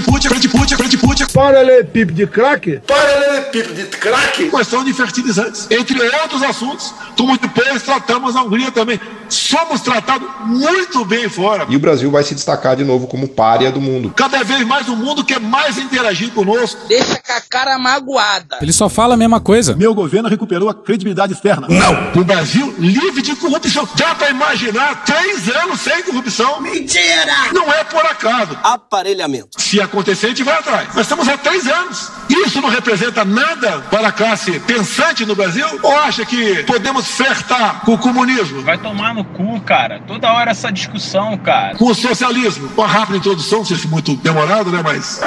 Putin, 0.00 0.28
presidente 0.28 0.96
Putin. 0.98 1.26
Paralelepípedo 1.32 2.12
de 2.12 2.26
crack? 2.26 2.80
Paralelepípedo 2.86 3.74
de 3.74 3.84
crack? 3.86 4.50
Questão 4.50 4.84
de 4.84 4.92
fertilizantes. 4.92 5.66
Entre 5.70 6.00
outros 6.22 6.42
assuntos, 6.42 6.94
como 7.16 7.36
depois 7.36 7.82
tratamos 7.82 8.34
na 8.34 8.42
Hungria 8.42 8.70
também. 8.70 9.00
Somos 9.28 9.80
tratados 9.80 10.28
muito 10.46 11.04
bem 11.04 11.28
fora. 11.28 11.66
E 11.68 11.76
o 11.76 11.78
Brasil 11.78 12.10
vai 12.10 12.22
se 12.22 12.34
destacar 12.34 12.76
de 12.76 12.84
novo 12.84 13.06
como 13.06 13.28
párea 13.28 13.70
do 13.70 13.80
mundo. 13.80 14.12
Cada 14.16 14.42
vez 14.42 14.66
mais 14.66 14.88
o 14.88 14.96
mundo 14.96 15.24
quer 15.24 15.40
mais 15.40 15.78
interagir 15.78 16.30
conosco. 16.30 16.80
Deixa 16.88 17.16
com 17.16 17.32
a 17.32 17.40
cara 17.40 17.78
magoada. 17.78 18.58
Ele 18.60 18.72
só 18.72 18.88
fala 18.88 19.14
a 19.14 19.16
mesma 19.16 19.40
coisa. 19.40 19.74
Meu 19.76 19.94
governo 19.94 20.28
recuperou 20.28 20.68
a 20.68 20.74
credibilidade 20.74 21.32
externa. 21.32 21.66
Não! 21.68 22.20
O 22.20 22.24
Brasil 22.24 22.74
livre 22.78 23.22
de 23.22 23.34
corrupção. 23.36 23.88
Dá 23.96 24.14
pra 24.14 24.30
imaginar 24.30 25.04
três 25.04 25.48
anos 25.48 25.80
sem 25.80 26.02
corrupção? 26.02 26.60
Mentira! 26.60 27.52
Não 27.52 27.72
é 27.72 27.84
por 27.84 28.04
acaso. 28.04 28.58
Aparelhamento. 28.62 29.60
Se 29.60 29.79
acontecer, 29.82 30.26
a 30.26 30.28
gente 30.30 30.42
vai 30.42 30.54
atrás. 30.54 30.88
Nós 30.94 31.02
estamos 31.02 31.28
há 31.28 31.36
três 31.36 31.66
anos. 31.66 32.10
Isso 32.28 32.60
não 32.60 32.68
representa 32.68 33.24
nada 33.24 33.80
para 33.90 34.08
a 34.08 34.12
classe 34.12 34.58
pensante 34.60 35.26
no 35.26 35.34
Brasil? 35.34 35.66
Ou 35.82 35.98
acha 35.98 36.24
que 36.24 36.62
podemos 36.64 37.06
flertar 37.06 37.80
com 37.84 37.94
o 37.94 37.98
comunismo? 37.98 38.62
Vai 38.62 38.78
tomar 38.78 39.14
no 39.14 39.24
cu, 39.24 39.60
cara. 39.60 40.00
Toda 40.06 40.32
hora 40.32 40.50
essa 40.50 40.70
discussão, 40.70 41.36
cara. 41.38 41.76
Com 41.76 41.86
o 41.86 41.94
socialismo? 41.94 42.70
Uma 42.76 42.86
rápida 42.86 43.18
introdução, 43.18 43.58
não 43.58 43.64
sei 43.64 43.76
se 43.76 43.88
muito 43.88 44.14
demorado, 44.16 44.70
né? 44.70 44.80
Mas. 44.82 45.20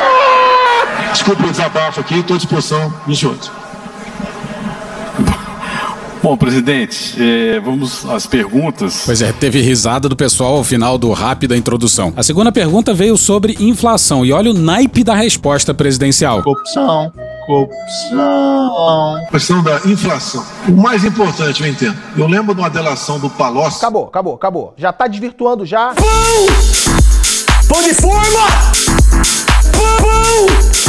Desculpa 1.12 1.45
o 1.45 1.51
desabafo 1.51 1.99
aqui, 1.99 2.20
estou 2.20 2.36
à 2.36 2.38
disposição 2.38 2.93
dos 3.06 3.20
senhores. 3.20 3.62
Bom, 6.24 6.38
presidente, 6.38 7.21
é, 7.21 7.59
vamos 7.59 8.09
às 8.09 8.26
perguntas. 8.26 9.03
Pois 9.05 9.21
é, 9.21 9.34
teve 9.34 9.59
risada 9.59 10.07
do 10.07 10.15
pessoal 10.15 10.55
ao 10.55 10.63
final 10.63 10.97
do 10.97 11.11
rápida 11.11 11.57
introdução. 11.57 12.13
A 12.15 12.24
segunda 12.24 12.49
pergunta 12.49 12.93
veio 12.93 13.17
sobre 13.17 13.57
inflação 13.59 14.26
e 14.26 14.32
olha 14.32 14.49
o 14.49 14.53
naipe 14.53 15.03
da 15.03 15.13
resposta 15.13 15.74
presidencial. 15.74 16.41
Corrupção, 16.41 17.11
corrupção. 17.45 19.28
Questão 19.32 19.61
da 19.61 19.82
inflação. 19.86 20.45
O 20.69 20.71
mais 20.71 21.03
importante, 21.03 21.61
eu 21.61 21.67
entendo. 21.67 21.97
Eu 22.15 22.26
lembro 22.26 22.55
de 22.55 22.61
uma 22.61 22.69
delação 22.69 23.19
do 23.19 23.30
Palocci. 23.30 23.80
Acabou, 23.80 24.07
acabou, 24.07 24.36
acabou. 24.36 24.74
Já 24.78 24.93
tá 24.93 25.07
desvirtuando 25.07 25.65
já. 25.65 25.93
Pão! 25.93 26.05
Pão 27.67 27.84
de 27.84 27.93
forma! 27.95 28.47
Pão! 29.74 30.83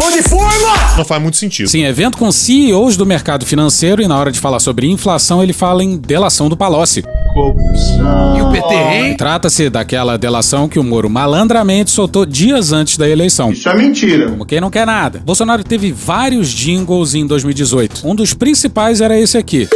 Pão 0.00 0.10
de 0.10 0.22
forma! 0.22 0.96
Não 0.96 1.04
faz 1.04 1.20
muito 1.20 1.36
sentido. 1.36 1.68
Sim, 1.68 1.84
evento 1.84 2.16
com 2.16 2.32
CEOs 2.32 2.96
do 2.96 3.04
mercado 3.04 3.44
financeiro 3.44 4.00
e 4.00 4.08
na 4.08 4.18
hora 4.18 4.32
de 4.32 4.40
falar 4.40 4.58
sobre 4.58 4.86
inflação 4.86 5.42
ele 5.42 5.52
fala 5.52 5.84
em 5.84 5.98
delação 5.98 6.48
do 6.48 6.56
Palocci. 6.56 7.04
Corrupção. 7.34 8.38
E 8.38 8.40
o 8.40 8.50
PT, 8.50 8.74
hein? 8.74 9.14
Trata-se 9.18 9.68
daquela 9.68 10.16
delação 10.16 10.70
que 10.70 10.78
o 10.78 10.82
Moro 10.82 11.10
malandramente 11.10 11.90
soltou 11.90 12.24
dias 12.24 12.72
antes 12.72 12.96
da 12.96 13.06
eleição. 13.06 13.52
Isso 13.52 13.68
é 13.68 13.76
mentira. 13.76 14.30
Como 14.30 14.46
quem 14.46 14.58
não 14.58 14.70
quer 14.70 14.86
nada. 14.86 15.20
Bolsonaro 15.22 15.62
teve 15.62 15.92
vários 15.92 16.48
jingles 16.48 17.14
em 17.14 17.26
2018. 17.26 18.00
Um 18.02 18.14
dos 18.14 18.32
principais 18.32 19.02
era 19.02 19.20
esse 19.20 19.36
aqui. 19.36 19.68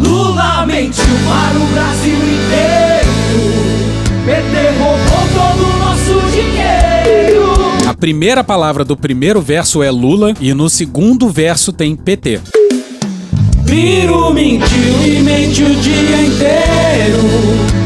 Lula 0.00 0.64
mentiu 0.64 1.04
para 1.28 1.58
o 1.58 1.66
Brasil 1.74 2.16
inteiro. 2.16 3.10
PT 4.24 4.78
roubou 4.78 5.28
todo 5.34 5.74
o 5.74 5.78
nosso 5.78 6.30
dinheiro. 6.32 6.89
A 8.00 8.08
primeira 8.10 8.42
palavra 8.42 8.82
do 8.82 8.96
primeiro 8.96 9.42
verso 9.42 9.82
é 9.82 9.90
Lula 9.90 10.32
e 10.40 10.54
no 10.54 10.70
segundo 10.70 11.28
verso 11.28 11.70
tem 11.70 11.94
PT. 11.94 12.40
Mentiu 14.32 15.06
e 15.06 15.20
mente 15.20 15.62
o 15.62 15.76
dia 15.76 16.22
inteiro. 16.22 17.20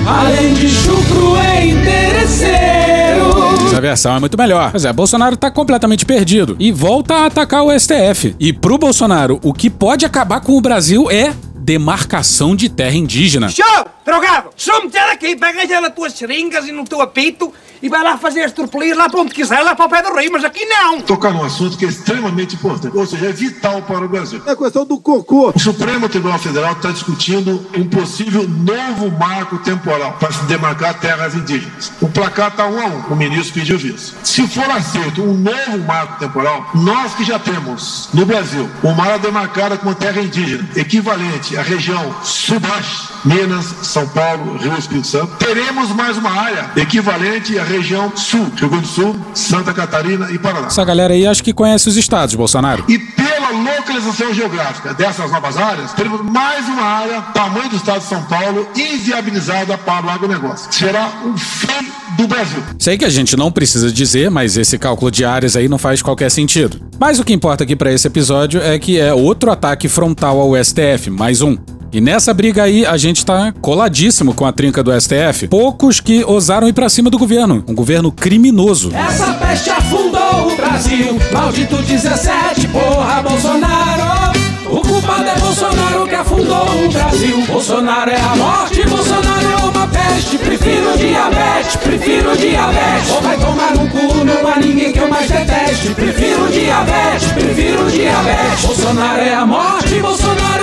Além 0.07 0.55
de 0.55 0.69
chucro 0.69 1.37
é 1.37 1.67
interesseiro. 1.67 3.67
Essa 3.67 3.81
versão 3.81 4.15
é 4.15 4.21
muito 4.21 4.39
melhor. 4.39 4.71
Pois 4.71 4.85
é, 4.85 4.93
Bolsonaro 4.93 5.37
tá 5.37 5.51
completamente 5.51 6.07
perdido 6.07 6.55
e 6.61 6.71
volta 6.71 7.15
a 7.15 7.27
atacar 7.27 7.65
o 7.65 7.77
STF. 7.77 8.37
E 8.39 8.53
pro 8.53 8.79
Bolsonaro, 8.79 9.41
o 9.43 9.53
que 9.53 9.69
pode 9.69 10.07
acabar 10.07 10.41
com 10.41 10.57
o 10.57 10.61
Brasil 10.61 11.11
é 11.11 11.35
demarcação 11.57 12.55
de 12.55 12.69
terra 12.69 12.95
indígena. 12.95 13.49
Show! 13.49 13.94
Drogado! 14.05 14.51
Some-te 14.57 14.93
daqui, 14.93 15.35
pega 15.35 15.67
já 15.67 15.81
nas 15.81 15.95
tuas 15.95 16.13
seringas 16.13 16.69
e 16.69 16.73
no 16.73 16.85
teu 16.85 17.01
apito 17.01 17.53
e 17.85 17.89
vai 17.89 18.03
lá 18.03 18.17
fazer 18.17 18.43
as 18.43 18.53
turpelias 18.53 18.97
lá 18.97 19.09
para 19.09 19.21
onde 19.21 19.35
quiser, 19.35 19.61
lá 19.61 19.75
para 19.75 19.85
o 19.85 19.89
pé 19.89 20.03
do 20.03 20.15
rio, 20.15 20.33
mas 20.33 20.45
aqui 20.45 20.65
não! 20.65 21.01
Tocar 21.03 21.33
num 21.33 21.45
assunto 21.45 21.77
que 21.77 21.85
é 21.85 21.89
extremamente 21.89 22.55
importante, 22.55 22.97
ou 22.97 23.07
seja, 23.07 23.27
é 23.27 23.33
vital 23.33 23.83
para 23.83 24.05
o 24.05 24.09
Brasil. 24.09 24.43
É 24.47 24.53
a 24.53 24.57
questão 24.57 24.87
do 24.87 24.99
cocô. 24.99 25.53
O 25.55 25.59
Supremo 25.59 26.09
Tribunal 26.09 26.39
Federal 26.39 26.73
está 26.73 26.91
discutindo 26.91 27.67
um 27.77 27.87
possível 27.89 28.49
novo 28.49 29.11
marco 29.19 29.59
temporal 29.59 30.17
para 30.19 30.33
se 30.33 30.45
demarcar 30.45 30.99
terras 31.01 31.35
indígenas. 31.35 31.93
O 32.01 32.09
placar 32.09 32.49
está 32.49 32.67
um 32.67 32.81
a 32.81 32.87
um, 32.87 33.13
o 33.13 33.17
ministro 33.17 33.55
pediu 33.55 33.77
isso. 33.77 34.15
Se 34.23 34.47
for 34.47 34.71
aceito 34.71 35.23
um 35.23 35.35
novo 35.35 35.79
marco 35.87 36.19
temporal, 36.19 36.67
nós 36.75 37.15
que 37.15 37.25
já 37.25 37.39
temos 37.39 38.09
no 38.15 38.25
Brasil 38.25 38.69
uma 38.83 39.05
área 39.05 39.19
demarcada 39.19 39.77
como 39.77 39.95
terra 39.95 40.23
indígena, 40.23 40.67
equivalente 40.77 41.57
à 41.57 41.63
região 41.63 42.15
sudeste, 42.23 43.13
Minas, 43.25 43.67
São 43.95 44.09
Paulo, 44.09 44.57
Rio 44.57 44.77
Espírito 44.77 45.07
Santo, 45.07 45.37
teremos 45.37 45.91
mais 45.91 46.19
uma 46.19 46.29
área 46.29 46.69
equivalente 46.75 47.57
à 47.57 47.63
região 47.63 48.11
sul, 48.17 48.51
Rio 48.57 48.69
Grande 48.69 48.87
do 48.87 48.89
Sul, 48.89 49.17
Santa 49.33 49.73
Catarina 49.73 50.33
e 50.33 50.39
Paraná. 50.39 50.67
Essa 50.67 50.85
galera 50.85 51.15
aí 51.15 51.25
acho 51.25 51.45
que 51.45 51.53
conhece 51.53 51.89
os 51.89 51.97
estados, 51.97 52.35
Bolsonaro. 52.35 52.85
E 52.89 52.99
pela 52.99 53.51
localização 53.51 54.35
geográfica 54.35 54.95
dessas 54.95 55.31
novas 55.31 55.57
áreas, 55.57 55.93
teremos 55.93 56.23
mais 56.23 56.67
uma 56.67 56.83
área, 56.83 57.23
tamanho 57.33 57.69
do 57.69 57.77
estado 57.77 58.01
de 58.01 58.07
São 58.07 58.25
Paulo, 58.25 58.67
inviabilizada 58.75 59.79
para 59.79 60.05
o 60.05 60.11
agronegócio. 60.11 60.73
Será 60.73 61.13
um 61.25 61.39
fim 61.39 61.89
do 62.17 62.27
Brasil. 62.27 62.65
Sei 62.81 62.99
que 62.99 63.05
a 63.05 63.11
gente 63.11 63.37
não 63.37 63.53
precisa 63.53 63.93
dizer, 63.93 64.29
mas 64.29 64.57
esse 64.57 64.77
cálculo 64.77 65.09
de 65.09 65.25
áreas 65.25 65.55
aí 65.55 65.69
não 65.69 65.79
faz 65.79 66.03
qualquer 66.03 66.33
sentido. 66.33 66.81
Mas 66.99 67.21
o 67.21 67.25
que 67.25 67.33
importa 67.33 67.63
aqui 67.63 67.77
para 67.77 67.93
esse 67.93 68.09
episódio 68.09 68.61
é 68.61 68.77
que 68.77 68.99
é 68.99 69.15
outro 69.15 69.53
ataque 69.53 69.89
frontal 69.89 70.41
ao 70.41 70.57
STF, 70.65 71.11
mais 71.11 71.43
um. 71.43 71.57
E 71.95 72.01
nessa 72.01 72.35
briga 72.35 72.65
aí, 72.65 72.85
a 72.85 72.97
gente 72.97 73.25
tá 73.25 73.55
coladíssimo 73.61 74.35
com 74.35 74.45
a 74.45 74.51
trinca 74.51 74.83
do 74.83 74.91
STF. 75.01 75.47
Poucos 75.47 76.01
que 76.01 76.25
ousaram 76.25 76.69
ir 76.69 76.73
pra 76.73 76.89
cima 76.89 77.09
do 77.09 77.17
governo. 77.17 77.63
Um 77.69 77.73
governo 77.73 78.11
criminoso. 78.11 78.91
Essa 78.93 79.33
peste 79.35 79.71
afundou 79.71 80.53
o 80.53 80.57
Brasil. 80.57 81.17
Maldito 81.33 81.77
17, 81.77 82.67
porra, 82.67 83.23
Bolsonaro. 83.23 84.35
O 84.69 84.81
culpado 84.81 85.23
é 85.23 85.39
Bolsonaro 85.39 86.09
que 86.09 86.15
afundou 86.17 86.67
o 86.85 86.89
Brasil. 86.91 87.47
Bolsonaro 87.47 88.11
é 88.11 88.21
a 88.21 88.35
morte, 88.35 88.83
Bolsonaro 88.89 89.47
é 89.47 89.65
uma 89.65 89.87
peste. 89.87 90.37
Prefiro 90.39 90.99
diabetes, 90.99 91.77
prefiro 91.77 92.37
diabetes. 92.37 93.11
Ou 93.11 93.23
vai 93.23 93.39
tomar 93.39 93.71
no 93.73 93.89
cu, 93.89 94.25
não 94.25 94.53
há 94.53 94.59
ninguém 94.59 94.93
que 94.93 94.99
eu 94.99 95.09
mais 95.09 95.31
deteste. 95.31 95.91
Prefiro 95.91 96.49
diabetes, 96.51 97.29
prefiro 97.35 97.89
diabetes. 97.89 98.65
Bolsonaro 98.65 99.21
é 99.21 99.35
a 99.35 99.47
morte, 99.47 100.01
Bolsonaro 100.01 100.54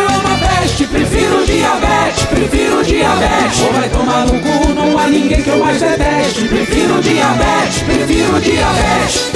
diabetes, 1.52 2.26
prefiro 2.26 2.84
diabetes. 2.84 3.62
Ou 3.62 3.74
vai 3.74 3.89
tomar 3.89 4.26
no 4.26 4.39
cu, 4.39 4.70
não 4.74 4.97
há 4.97 5.08
ninguém 5.08 5.41
que 5.41 5.49
eu 5.49 5.60
mais 5.60 5.80
deteste. 5.80 6.47
Prefiro 6.47 7.02
diabetes, 7.02 7.82
prefiro 7.84 8.39
diabetes. 8.39 9.32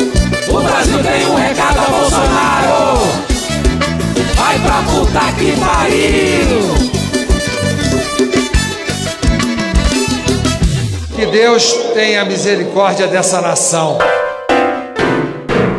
O 0.47 0.59
Brasil 0.61 1.03
tem 1.03 1.26
um 1.28 1.36
recado 1.36 1.80
a 1.80 1.89
Bolsonaro. 1.91 2.99
Vai 4.36 4.59
pra 4.59 4.82
puta 4.84 5.20
que 5.38 5.51
pariu! 5.59 6.95
Que 11.16 11.26
Deus 11.28 11.74
tenha 11.93 12.26
misericórdia 12.26 13.07
dessa 13.07 13.41
nação. 13.41 13.97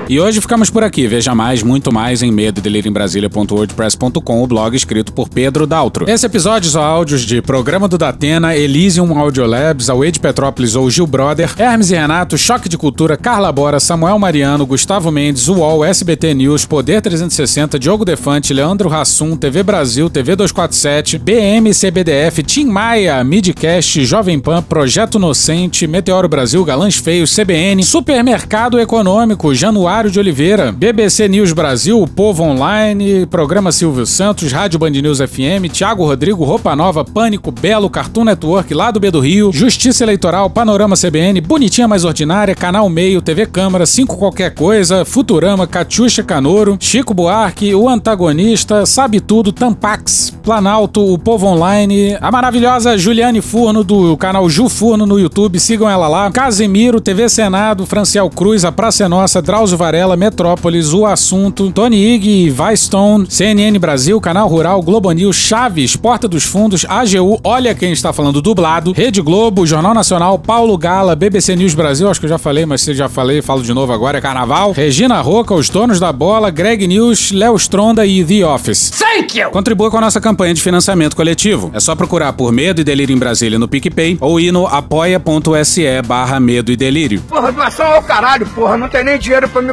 E 0.09 0.21
hoje 0.21 0.41
ficamos 0.41 0.71
por 0.71 0.85
aqui. 0.85 1.09
Veja 1.09 1.35
mais, 1.35 1.65
muito 1.65 1.93
mais 1.93 2.23
em 2.23 2.31
medodeliriembrasilha.wordpress.com, 2.31 4.41
o 4.41 4.47
blog 4.47 4.77
escrito 4.77 5.13
por 5.13 5.29
Pedro 5.29 5.67
Daltro. 5.67 6.09
Esse 6.09 6.27
episódio 6.27 6.71
são 6.71 6.81
áudios 6.81 7.23
de 7.23 7.43
Programa 7.43 7.89
do 7.89 7.99
Datena, 7.99 8.57
Elysium 8.57 9.19
Audiolabs, 9.19 9.91
Away 9.91 10.13
de 10.13 10.21
Petrópolis 10.21 10.77
ou 10.77 10.89
Gil 10.89 11.09
Brother, 11.09 11.53
Hermes 11.59 11.91
e 11.91 11.97
Renato, 11.97 12.39
Choque 12.39 12.69
de 12.69 12.79
Cultura, 12.79 13.17
Carla 13.17 13.51
Bora, 13.51 13.81
Samuel 13.81 14.17
Mariano, 14.17 14.65
Gustavo 14.65 15.11
Mendes, 15.11 15.49
UOL, 15.49 15.85
SBT 15.85 16.35
News, 16.35 16.65
Poder 16.65 17.03
360, 17.03 17.77
Diogo 17.77 18.05
Defante, 18.05 18.55
Leandro 18.55 18.95
Hassum, 18.95 19.37
TV 19.37 19.65
Brasil, 19.65 20.09
TV 20.09 20.37
247, 20.37 21.19
BM, 21.19 21.75
CBDF, 21.75 22.45
Tim 22.45 22.67
Maia, 22.67 23.25
Midcast, 23.25 24.05
Jovem 24.05 24.39
Pan, 24.39 24.63
Projeto 24.63 25.19
Inocente, 25.19 25.85
Meteoro 25.89 26.29
Brasil, 26.29 26.65
Galãs 26.65 26.95
Feios, 26.95 27.35
CBN, 27.35 27.83
Supermercado 27.83 28.79
Econômico, 28.79 29.53
Januário 29.53 29.96
Hilário 29.97 30.11
de 30.11 30.21
Oliveira, 30.21 30.73
BBC 30.73 31.27
News 31.27 31.55
Brasil, 31.55 31.99
O 31.99 32.07
Povo 32.07 32.43
Online, 32.43 33.25
Programa 33.25 33.73
Silvio 33.73 34.05
Santos, 34.05 34.53
Rádio 34.53 34.79
Band 34.79 34.91
News 34.91 35.21
FM, 35.21 35.73
Thiago 35.73 36.05
Rodrigo, 36.05 36.45
Roupa 36.45 36.77
Nova, 36.77 37.03
Pânico, 37.03 37.51
Belo, 37.51 37.89
Cartoon 37.89 38.25
Network, 38.25 38.75
Lá 38.75 38.91
do 38.91 39.01
B 39.01 39.11
do 39.11 39.21
Rio, 39.21 39.51
Justiça 39.51 40.05
Eleitoral, 40.05 40.51
Panorama 40.51 40.97
CBN, 40.97 41.41
Bonitinha 41.41 41.89
Mais 41.89 42.05
Ordinária, 42.05 42.55
Canal 42.55 42.91
Meio, 42.91 43.23
TV 43.23 43.47
Câmara, 43.47 43.87
Cinco 43.87 44.19
Qualquer 44.19 44.53
Coisa, 44.53 45.03
Futurama, 45.07 45.67
Catiuxa 45.67 46.23
Canoro, 46.23 46.77
Chico 46.79 47.15
Buarque, 47.15 47.75
O 47.75 47.89
Antagonista, 47.89 48.85
Sabe 48.85 49.19
Tudo, 49.19 49.51
Tampax, 49.51 50.29
Planalto, 50.43 51.11
O 51.11 51.19
Povo 51.19 51.47
Online, 51.47 52.19
a 52.21 52.31
maravilhosa 52.31 52.99
Juliane 52.99 53.41
Furno 53.41 53.83
do 53.83 54.15
canal 54.19 54.47
Ju 54.51 54.69
Furno 54.69 55.07
no 55.07 55.19
YouTube, 55.19 55.59
sigam 55.59 55.89
ela 55.89 56.07
lá, 56.07 56.31
Casemiro, 56.31 57.01
TV 57.01 57.31
Senado, 57.31 57.87
Franciel 57.87 58.29
Cruz, 58.29 58.63
A 58.63 58.71
Praça 58.71 59.05
é 59.05 59.09
Nossa, 59.09 59.41
Drauzio 59.41 59.86
Varela, 59.87 60.17
Metrópolis, 60.17 60.93
O 60.93 61.07
Assunto, 61.07 61.71
Tony 61.71 62.15
Ig, 62.15 62.53
Stone, 62.75 63.25
CNN 63.29 63.79
Brasil, 63.79 64.21
Canal 64.21 64.49
Rural, 64.49 64.83
Globo 64.83 65.13
News, 65.13 65.37
Chaves, 65.37 65.95
Porta 65.95 66.27
dos 66.27 66.43
Fundos, 66.43 66.85
AGU, 66.89 67.39
Olha 67.45 67.73
Quem 67.73 67.93
Está 67.93 68.13
Falando 68.13 68.43
Dublado, 68.43 68.91
Rede 68.91 69.23
Globo, 69.23 69.65
Jornal 69.65 69.95
Nacional, 69.95 70.41
Paulo 70.41 70.77
Gala, 70.77 71.15
BBC 71.15 71.55
News 71.55 71.73
Brasil, 71.73 72.11
acho 72.11 72.19
que 72.19 72.27
eu 72.27 72.31
já 72.31 72.37
falei, 72.37 72.67
mas 72.67 72.81
se 72.81 72.95
já 72.95 73.09
falei, 73.09 73.41
falo 73.41 73.63
de 73.63 73.73
novo 73.73 73.93
agora, 73.93 74.19
é 74.19 74.21
Carnaval, 74.21 74.73
Regina 74.73 75.21
Roca, 75.21 75.55
Os 75.55 75.71
Donos 75.71 76.01
da 76.01 76.13
Bola, 76.13 76.51
Greg 76.51 76.85
News, 76.89 77.31
Léo 77.31 77.55
Stronda 77.55 78.05
e 78.05 78.25
The 78.25 78.45
Office. 78.45 78.91
Thank 78.91 79.39
you! 79.39 79.51
Contribua 79.51 79.89
com 79.89 79.99
a 79.99 80.01
nossa 80.01 80.21
campanha 80.21 80.53
de 80.53 80.61
financiamento 80.61 81.15
coletivo. 81.15 81.71
É 81.73 81.79
só 81.79 81.95
procurar 81.95 82.33
por 82.33 82.51
Medo 82.51 82.81
e 82.81 82.85
Delírio 82.85 83.15
em 83.15 83.19
Brasília 83.19 83.57
no 83.57 83.69
PicPay 83.69 84.19
ou 84.21 84.41
ir 84.41 84.51
no 84.51 84.67
apoia.se 84.67 86.03
barra 86.05 86.41
Medo 86.41 86.73
e 86.73 86.77
Delírio. 86.77 87.21
Porra, 87.29 87.53
doação 87.53 87.87
ao 87.87 88.03
caralho, 88.03 88.47
porra. 88.49 88.77
Não 88.77 88.89
tem 88.89 89.05
nem 89.05 89.17
dinheiro 89.17 89.49
pra 89.49 89.63
me 89.63 89.73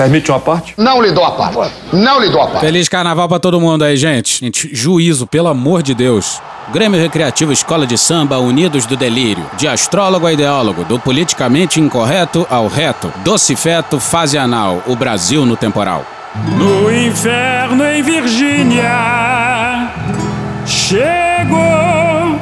Permite 0.00 0.30
uma 0.30 0.40
parte? 0.40 0.72
Não 0.78 1.02
lhe 1.02 1.12
dou 1.12 1.22
a 1.22 1.32
parte. 1.32 1.74
Não 1.92 2.20
lhe 2.20 2.30
dou 2.30 2.40
a 2.40 2.46
parte. 2.46 2.60
Feliz 2.60 2.88
carnaval 2.88 3.28
pra 3.28 3.38
todo 3.38 3.60
mundo 3.60 3.84
aí, 3.84 3.98
gente. 3.98 4.40
Gente, 4.40 4.74
juízo, 4.74 5.26
pelo 5.26 5.46
amor 5.46 5.82
de 5.82 5.94
Deus. 5.94 6.40
Grêmio 6.72 6.98
Recreativo 6.98 7.52
Escola 7.52 7.86
de 7.86 7.98
Samba 7.98 8.38
Unidos 8.38 8.86
do 8.86 8.96
Delírio. 8.96 9.44
De 9.58 9.68
astrólogo 9.68 10.26
a 10.26 10.32
ideólogo, 10.32 10.84
do 10.84 10.98
politicamente 10.98 11.82
incorreto 11.82 12.46
ao 12.48 12.66
reto. 12.66 13.12
Doce 13.22 13.54
feto, 13.54 14.00
fase 14.00 14.38
anal. 14.38 14.82
O 14.86 14.96
Brasil 14.96 15.44
no 15.44 15.54
temporal. 15.54 16.02
No 16.56 16.90
inferno 16.90 17.84
em 17.84 18.02
Virgínia 18.02 19.92
chegou 20.64 21.58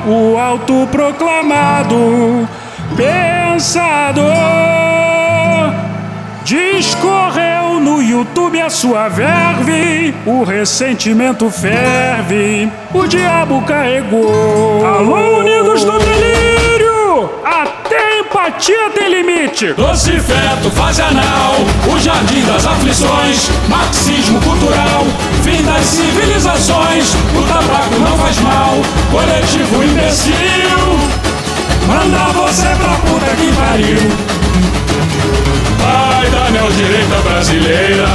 o 0.06 0.38
autoproclamado 0.38 2.48
pensador. 2.96 4.68
No 6.48 6.54
YouTube 8.08 8.58
a 8.58 8.70
sua 8.70 9.06
verve, 9.08 10.14
o 10.24 10.42
ressentimento 10.42 11.50
ferve, 11.50 12.72
o 12.94 13.06
diabo 13.06 13.60
carregou. 13.62 14.86
Alô, 14.86 15.40
unidos 15.40 15.84
do 15.84 15.98
delírio! 15.98 17.30
Até 17.44 18.20
empatia 18.20 18.88
tem 18.94 19.10
limite. 19.10 19.74
Doce 19.74 20.12
feto, 20.12 20.70
fase 20.70 21.02
anal, 21.02 21.56
o 21.86 21.98
jardim 21.98 22.42
das 22.46 22.66
aflições, 22.66 23.50
marxismo 23.68 24.40
cultural, 24.40 25.04
fim 25.44 25.62
das 25.62 25.84
civilizações, 25.84 27.14
o 27.36 27.42
tabaco 27.42 28.00
não 28.00 28.16
faz 28.16 28.40
mal, 28.40 28.72
coletivo 29.10 29.84
imbecil, 29.84 30.32
manda 31.86 32.32
você 32.32 32.68
pra 32.68 32.94
puta 33.04 33.36
que 33.36 33.52
pariu. 33.54 33.98
Da 36.30 36.50
neodireita 36.50 37.16
brasileira 37.24 38.06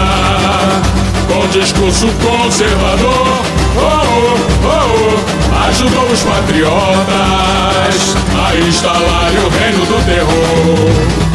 Com 1.28 1.48
discurso 1.48 2.08
conservador. 2.08 3.44
Oh, 3.76 4.38
oh, 4.66 4.68
oh, 4.68 5.68
Ajudou 5.68 6.06
os 6.12 6.22
patriotas 6.22 8.16
A 8.38 8.56
instalarem 8.56 9.40
o 9.40 9.50
reino 9.50 9.86
do 9.86 10.06
terror 10.06 11.33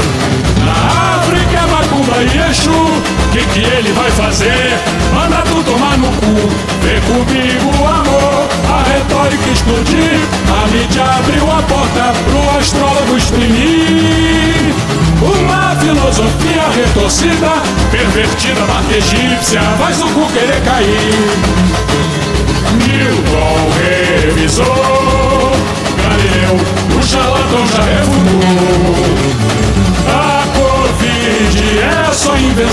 e 2.23 2.51
Exu 2.51 3.03
Que 3.33 3.39
que 3.39 3.61
ele 3.61 3.93
vai 3.93 4.11
fazer? 4.11 4.79
Manda 5.15 5.43
tu 5.43 5.63
tomar 5.63 5.97
no 5.99 6.09
cu. 6.09 6.49
Vem 6.83 7.01
comigo 7.03 7.85
amor. 7.85 8.49
A 8.69 8.83
retórica 8.89 9.51
explodir 9.51 10.21
A 10.63 10.67
mídia 10.69 11.05
abriu 11.05 11.51
a 11.51 11.63
porta 11.63 12.13
Pro 12.25 12.59
astrólogo 12.59 13.17
exprimir. 13.17 14.75
Uma 15.21 15.75
filosofia 15.77 16.63
retorcida, 16.77 17.51
pervertida, 17.91 18.61
marca 18.67 18.97
egípcia, 18.97 19.61
faz 19.77 20.01
o 20.01 20.07
cu 20.09 20.27
querer 20.33 20.63
cair. 20.63 22.18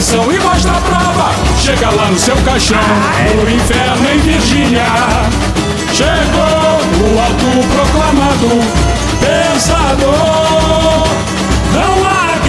Invenção 0.05 0.31
e 0.31 0.39
mostra 0.39 0.71
a 0.71 0.81
prova. 0.81 1.31
Chega 1.57 1.89
lá 1.89 2.11
no 2.11 2.19
seu 2.19 2.35
caixão, 2.37 2.77
no 3.35 3.49
inferno 3.49 4.09
em 4.13 4.19
Virgínia. 4.19 4.85
Chegou 5.91 6.79
o 7.01 7.19
autoproclamado 7.19 8.49
pensador. 9.19 10.94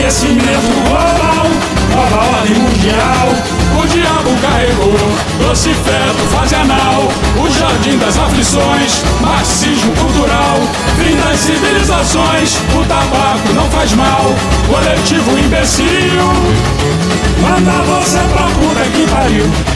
Aquecimento 0.06 0.72
global, 0.84 1.50
nova 1.90 2.38
ordem 2.38 2.54
mundial. 2.54 3.28
O 3.76 3.86
diabo 3.88 4.30
carregou, 4.40 4.96
doce 5.40 5.70
feto, 5.70 6.30
fase 6.30 6.54
anal. 6.54 7.08
O 7.36 7.50
jardim 7.50 7.98
das 7.98 8.16
aflições, 8.16 9.02
marxismo 9.20 9.92
cultural. 9.96 10.60
Fim 10.96 11.16
das 11.16 11.40
civilizações, 11.40 12.56
o 12.76 12.84
tabaco 12.84 13.52
não 13.52 13.68
faz 13.70 13.94
mal. 13.94 14.32
Coletivo 14.68 15.40
imbecil, 15.40 16.22
manda 17.42 17.72
você 17.82 18.18
pra 18.32 18.44
puta 18.44 18.88
que 18.88 19.10
pariu. 19.10 19.75